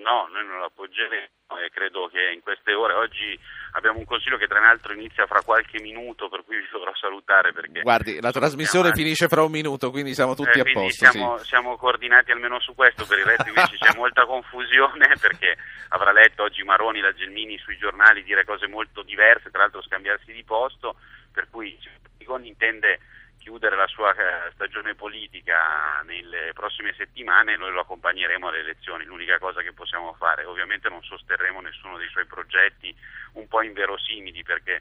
No, 0.05 0.28
noi 0.30 0.44
non 0.44 0.61
la 0.61 0.66
appoggeremo 0.66 1.32
e 1.64 1.70
credo 1.70 2.09
che 2.09 2.30
in 2.34 2.42
queste 2.42 2.74
ore, 2.74 2.92
oggi 2.92 3.38
abbiamo 3.72 3.98
un 3.98 4.05
consiglio 4.05 4.36
che 4.36 4.46
tra 4.46 4.61
l'altro 4.61 4.92
inizia 4.92 5.26
fra 5.26 5.40
qualche 5.40 5.80
minuto, 5.80 6.28
per 6.28 6.44
cui 6.44 6.57
vi 6.57 6.68
dovrò 6.70 6.94
salutare 6.94 7.55
perché... 7.55 7.80
Guardi, 7.80 8.20
la 8.20 8.30
trasmissione 8.30 8.92
chiamati. 8.92 9.02
finisce 9.02 9.28
fra 9.28 9.42
un 9.42 9.50
minuto, 9.50 9.90
quindi 9.90 10.12
siamo 10.12 10.34
tutti 10.34 10.59
eh, 10.59 10.61
a 10.61 10.72
posto. 10.72 11.09
Siamo, 11.09 11.38
sì. 11.38 11.46
siamo, 11.46 11.76
coordinati 11.76 12.32
almeno 12.32 12.61
su 12.61 12.74
questo, 12.74 13.07
per 13.07 13.18
il 13.18 13.24
resto 13.24 13.48
invece 13.48 13.78
c'è 13.78 13.96
molta 13.96 14.26
confusione 14.26 15.09
perché 15.18 15.57
avrà 15.88 16.12
letto 16.12 16.42
oggi 16.42 16.62
Maroni, 16.64 17.00
la 17.00 17.14
Gelmini 17.14 17.57
sui 17.57 17.78
giornali 17.78 18.22
dire 18.24 18.44
cose 18.44 18.66
molto 18.66 19.02
diverse, 19.02 19.50
tra 19.50 19.62
l'altro 19.62 19.80
scambiarsi 19.80 20.32
di 20.32 20.44
posto, 20.44 20.96
per 21.32 21.48
cui 21.50 21.78
Ticoni 22.18 22.48
intende 22.48 23.00
chiudere 23.45 23.76
la 23.76 23.86
sua 23.86 24.11
eh, 24.14 24.51
stagione 24.55 24.95
politica 24.95 26.01
nelle 26.07 26.53
prossime 26.55 26.95
settimane, 26.97 27.59
noi 27.59 27.72
lo 27.72 27.80
accompagneremo 27.80 28.49
alle 28.49 28.61
elezioni, 28.61 29.05
l'unica 29.05 29.38
cosa 29.38 29.61
che 29.61 29.74
possiamo 29.74 30.14
fare. 30.14 30.47
Ovviamente 30.47 30.88
non 30.88 31.03
sosterremo 31.03 31.61
nessuno 31.61 31.99
dei 31.99 32.09
suoi 32.09 32.24
progetti 32.24 32.97
un 33.32 33.47
po' 33.47 33.61
inverosimili 33.61 34.42
perché 34.42 34.80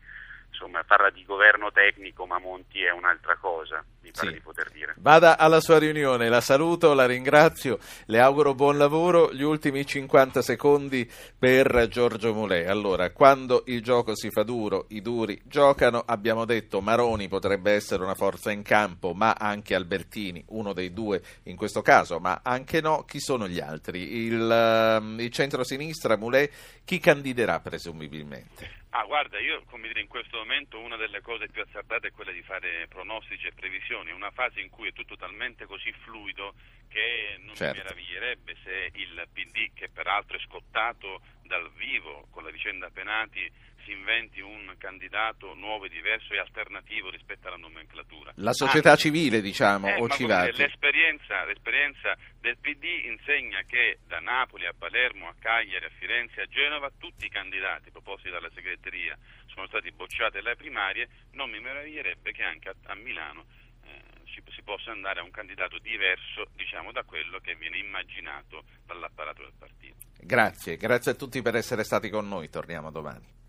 insomma 0.54 0.84
parla 0.84 1.10
di 1.10 1.26
governo 1.26 1.72
tecnico 1.72 2.28
ma 2.28 2.38
Monti 2.38 2.84
è 2.84 2.92
un'altra 2.92 3.36
cosa, 3.38 3.84
mi 4.02 4.12
pare 4.12 4.28
sì. 4.28 4.34
di 4.34 4.40
poter 4.40 4.70
dire. 4.72 4.94
Vada 4.98 5.38
alla 5.38 5.60
sua 5.60 5.80
riunione, 5.80 6.30
la 6.30 6.42
saluto, 6.42 6.94
la 6.94 7.08
ringrazio, 7.08 7.80
le 8.06 8.20
auguro 8.20 8.54
buon 8.54 8.78
lavoro, 8.78 9.34
gli 9.34 9.42
ultimi 9.42 9.86
50 9.86 10.42
secondi 10.44 11.10
per 11.38 11.88
Giorgio 11.88 12.34
Mulè. 12.34 12.68
Allora, 12.68 13.10
quando 13.12 13.64
il 13.68 13.82
gioco 13.82 14.16
si 14.16 14.30
fa 14.30 14.44
duro, 14.44 14.86
i 14.90 15.02
duri 15.02 15.42
giocano, 15.44 16.04
abbiamo 16.06 16.46
detto 16.46 16.80
Maroni 16.80 17.28
potrebbe 17.28 17.72
essere 17.72 18.04
una 18.04 18.16
forza 18.16 18.52
in 18.52 18.62
campo, 18.62 19.14
ma 19.14 19.36
anche 19.38 19.74
Albertini, 19.74 20.44
uno 20.50 20.74
dei 20.74 20.94
due 20.94 21.22
in 21.44 21.56
questo 21.56 21.82
caso, 21.82 22.20
ma 22.20 22.42
anche 22.44 22.80
no, 22.80 23.04
chi 23.06 23.20
sono 23.20 23.48
gli 23.48 23.60
altri? 23.60 24.26
Il, 24.26 24.98
um, 25.02 25.20
il 25.20 25.32
centro-sinistra, 25.32 26.16
Mulè, 26.16 26.48
chi 26.86 27.00
candiderà 27.00 27.60
presumibilmente? 27.60 28.83
Ah, 28.96 29.06
guarda, 29.06 29.40
io 29.40 29.64
come 29.66 29.88
dire 29.88 30.02
in 30.02 30.08
questo 30.08 30.38
momento 30.38 30.80
una 30.80 30.98
delle 30.98 31.22
cose 31.22 31.48
più 31.48 31.64
azzardate 31.64 32.10
è 32.10 32.12
quella 32.12 32.32
di 32.32 32.44
fare 32.44 32.86
pronostici 32.88 33.48
e 33.48 33.52
previsioni, 33.52 34.12
una 34.12 34.30
fase 34.30 34.62
in 34.62 34.70
cui 34.70 34.90
è 34.90 34.94
tutto 34.94 35.16
talmente 35.16 35.66
così 35.66 35.92
fluido 36.04 36.54
che 36.90 37.40
non 37.40 37.56
certo. 37.56 37.76
mi 37.76 37.82
meraviglierebbe 37.82 38.56
se 38.64 38.92
il 38.94 39.28
PD, 39.34 39.74
che 39.74 39.90
peraltro 39.90 40.38
è 40.38 40.42
scottato 40.42 41.22
dal 41.42 41.72
vivo 41.72 42.28
con 42.30 42.44
la 42.44 42.52
vicenda 42.52 42.92
Penati, 42.92 43.52
si 43.84 43.92
inventi 43.92 44.42
un 44.42 44.74
candidato 44.78 45.54
nuovo 45.54 45.86
e 45.86 45.90
diverso 45.90 46.34
e 46.34 46.40
alternativo 46.40 47.10
rispetto 47.10 47.48
alla 47.48 47.58
nomenclatura. 47.58 48.32
La 48.36 48.54
società 48.54 48.94
ah, 48.94 48.96
civile, 48.96 49.42
diciamo, 49.42 49.88
eh, 49.88 50.02
o 50.02 50.10
Civati. 50.10 50.58
L'esperienza, 50.58 51.44
l'esperienza 51.46 52.18
del 52.40 52.58
PD 52.58 53.06
insegna 53.06 53.62
che 53.68 54.00
da 54.08 54.20
Napoli 54.20 54.66
a 54.66 54.74
Palermo, 54.78 55.28
a 55.28 55.36
Cagliari, 55.40 55.86
a 55.86 55.92
Firenze, 55.98 56.42
a 56.42 56.46
Genova, 56.46 56.92
tutti 56.98 57.26
i 57.26 57.30
candidati 57.30 57.92
proposti 57.92 58.30
dalla 58.30 58.50
segreteria 58.54 59.18
sono 59.48 59.68
stati 59.68 59.92
bocciati 59.92 60.38
alle 60.38 60.56
primarie, 60.56 61.08
non 61.32 61.50
mi 61.50 61.60
meraviglierebbe 61.60 62.32
che 62.32 62.44
anche 62.44 62.70
a, 62.70 62.76
a 62.86 62.96
Milano 62.96 63.46
eh, 63.86 64.02
si 64.26 64.62
possa 64.64 64.92
andare 64.92 65.20
a 65.20 65.24
un 65.24 65.32
candidato 65.32 65.78
diverso 65.80 66.48
diciamo, 66.56 66.92
da 66.92 67.04
quello 67.04 67.40
che 67.40 67.56
viene 67.56 67.78
immaginato 67.78 68.64
dall'apparato 68.86 69.42
del 69.44 69.54
partito. 69.58 69.96
Grazie, 70.20 70.78
grazie 70.78 71.12
a 71.12 71.16
tutti 71.16 71.42
per 71.42 71.56
essere 71.56 71.84
stati 71.84 72.10
con 72.10 72.28
noi, 72.28 72.50
torniamo 72.50 72.90
domani. 72.92 73.43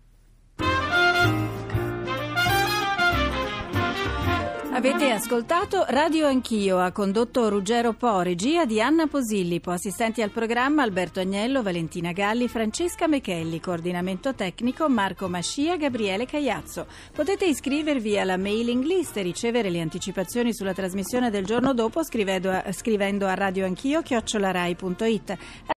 Avete 4.75 5.09
ascoltato 5.09 5.85
Radio 5.87 6.27
Anch'io, 6.27 6.79
ha 6.79 6.91
condotto 6.91 7.47
Ruggero 7.47 7.93
Po, 7.93 8.19
regia 8.19 8.65
di 8.65 8.81
Anna 8.81 9.07
Posillipo, 9.07 9.71
assistenti 9.71 10.21
al 10.21 10.31
programma 10.31 10.83
Alberto 10.83 11.21
Agnello, 11.21 11.63
Valentina 11.63 12.11
Galli, 12.11 12.49
Francesca 12.49 13.07
Mechelli, 13.07 13.61
coordinamento 13.61 14.35
tecnico 14.35 14.89
Marco 14.89 15.29
Mascia, 15.29 15.77
Gabriele 15.77 16.25
Cagliazzo. 16.25 16.87
Potete 17.13 17.45
iscrivervi 17.45 18.19
alla 18.19 18.35
mailing 18.35 18.83
list 18.83 19.15
e 19.15 19.21
ricevere 19.21 19.69
le 19.69 19.79
anticipazioni 19.79 20.53
sulla 20.53 20.73
trasmissione 20.73 21.29
del 21.29 21.45
giorno 21.45 21.73
dopo 21.73 22.03
scrivendo 22.03 22.51
a, 22.51 22.69
scrivendo 22.73 23.27
a 23.27 23.33
radioanchio 23.33 24.01
chiocciolarai.it. 24.01 25.37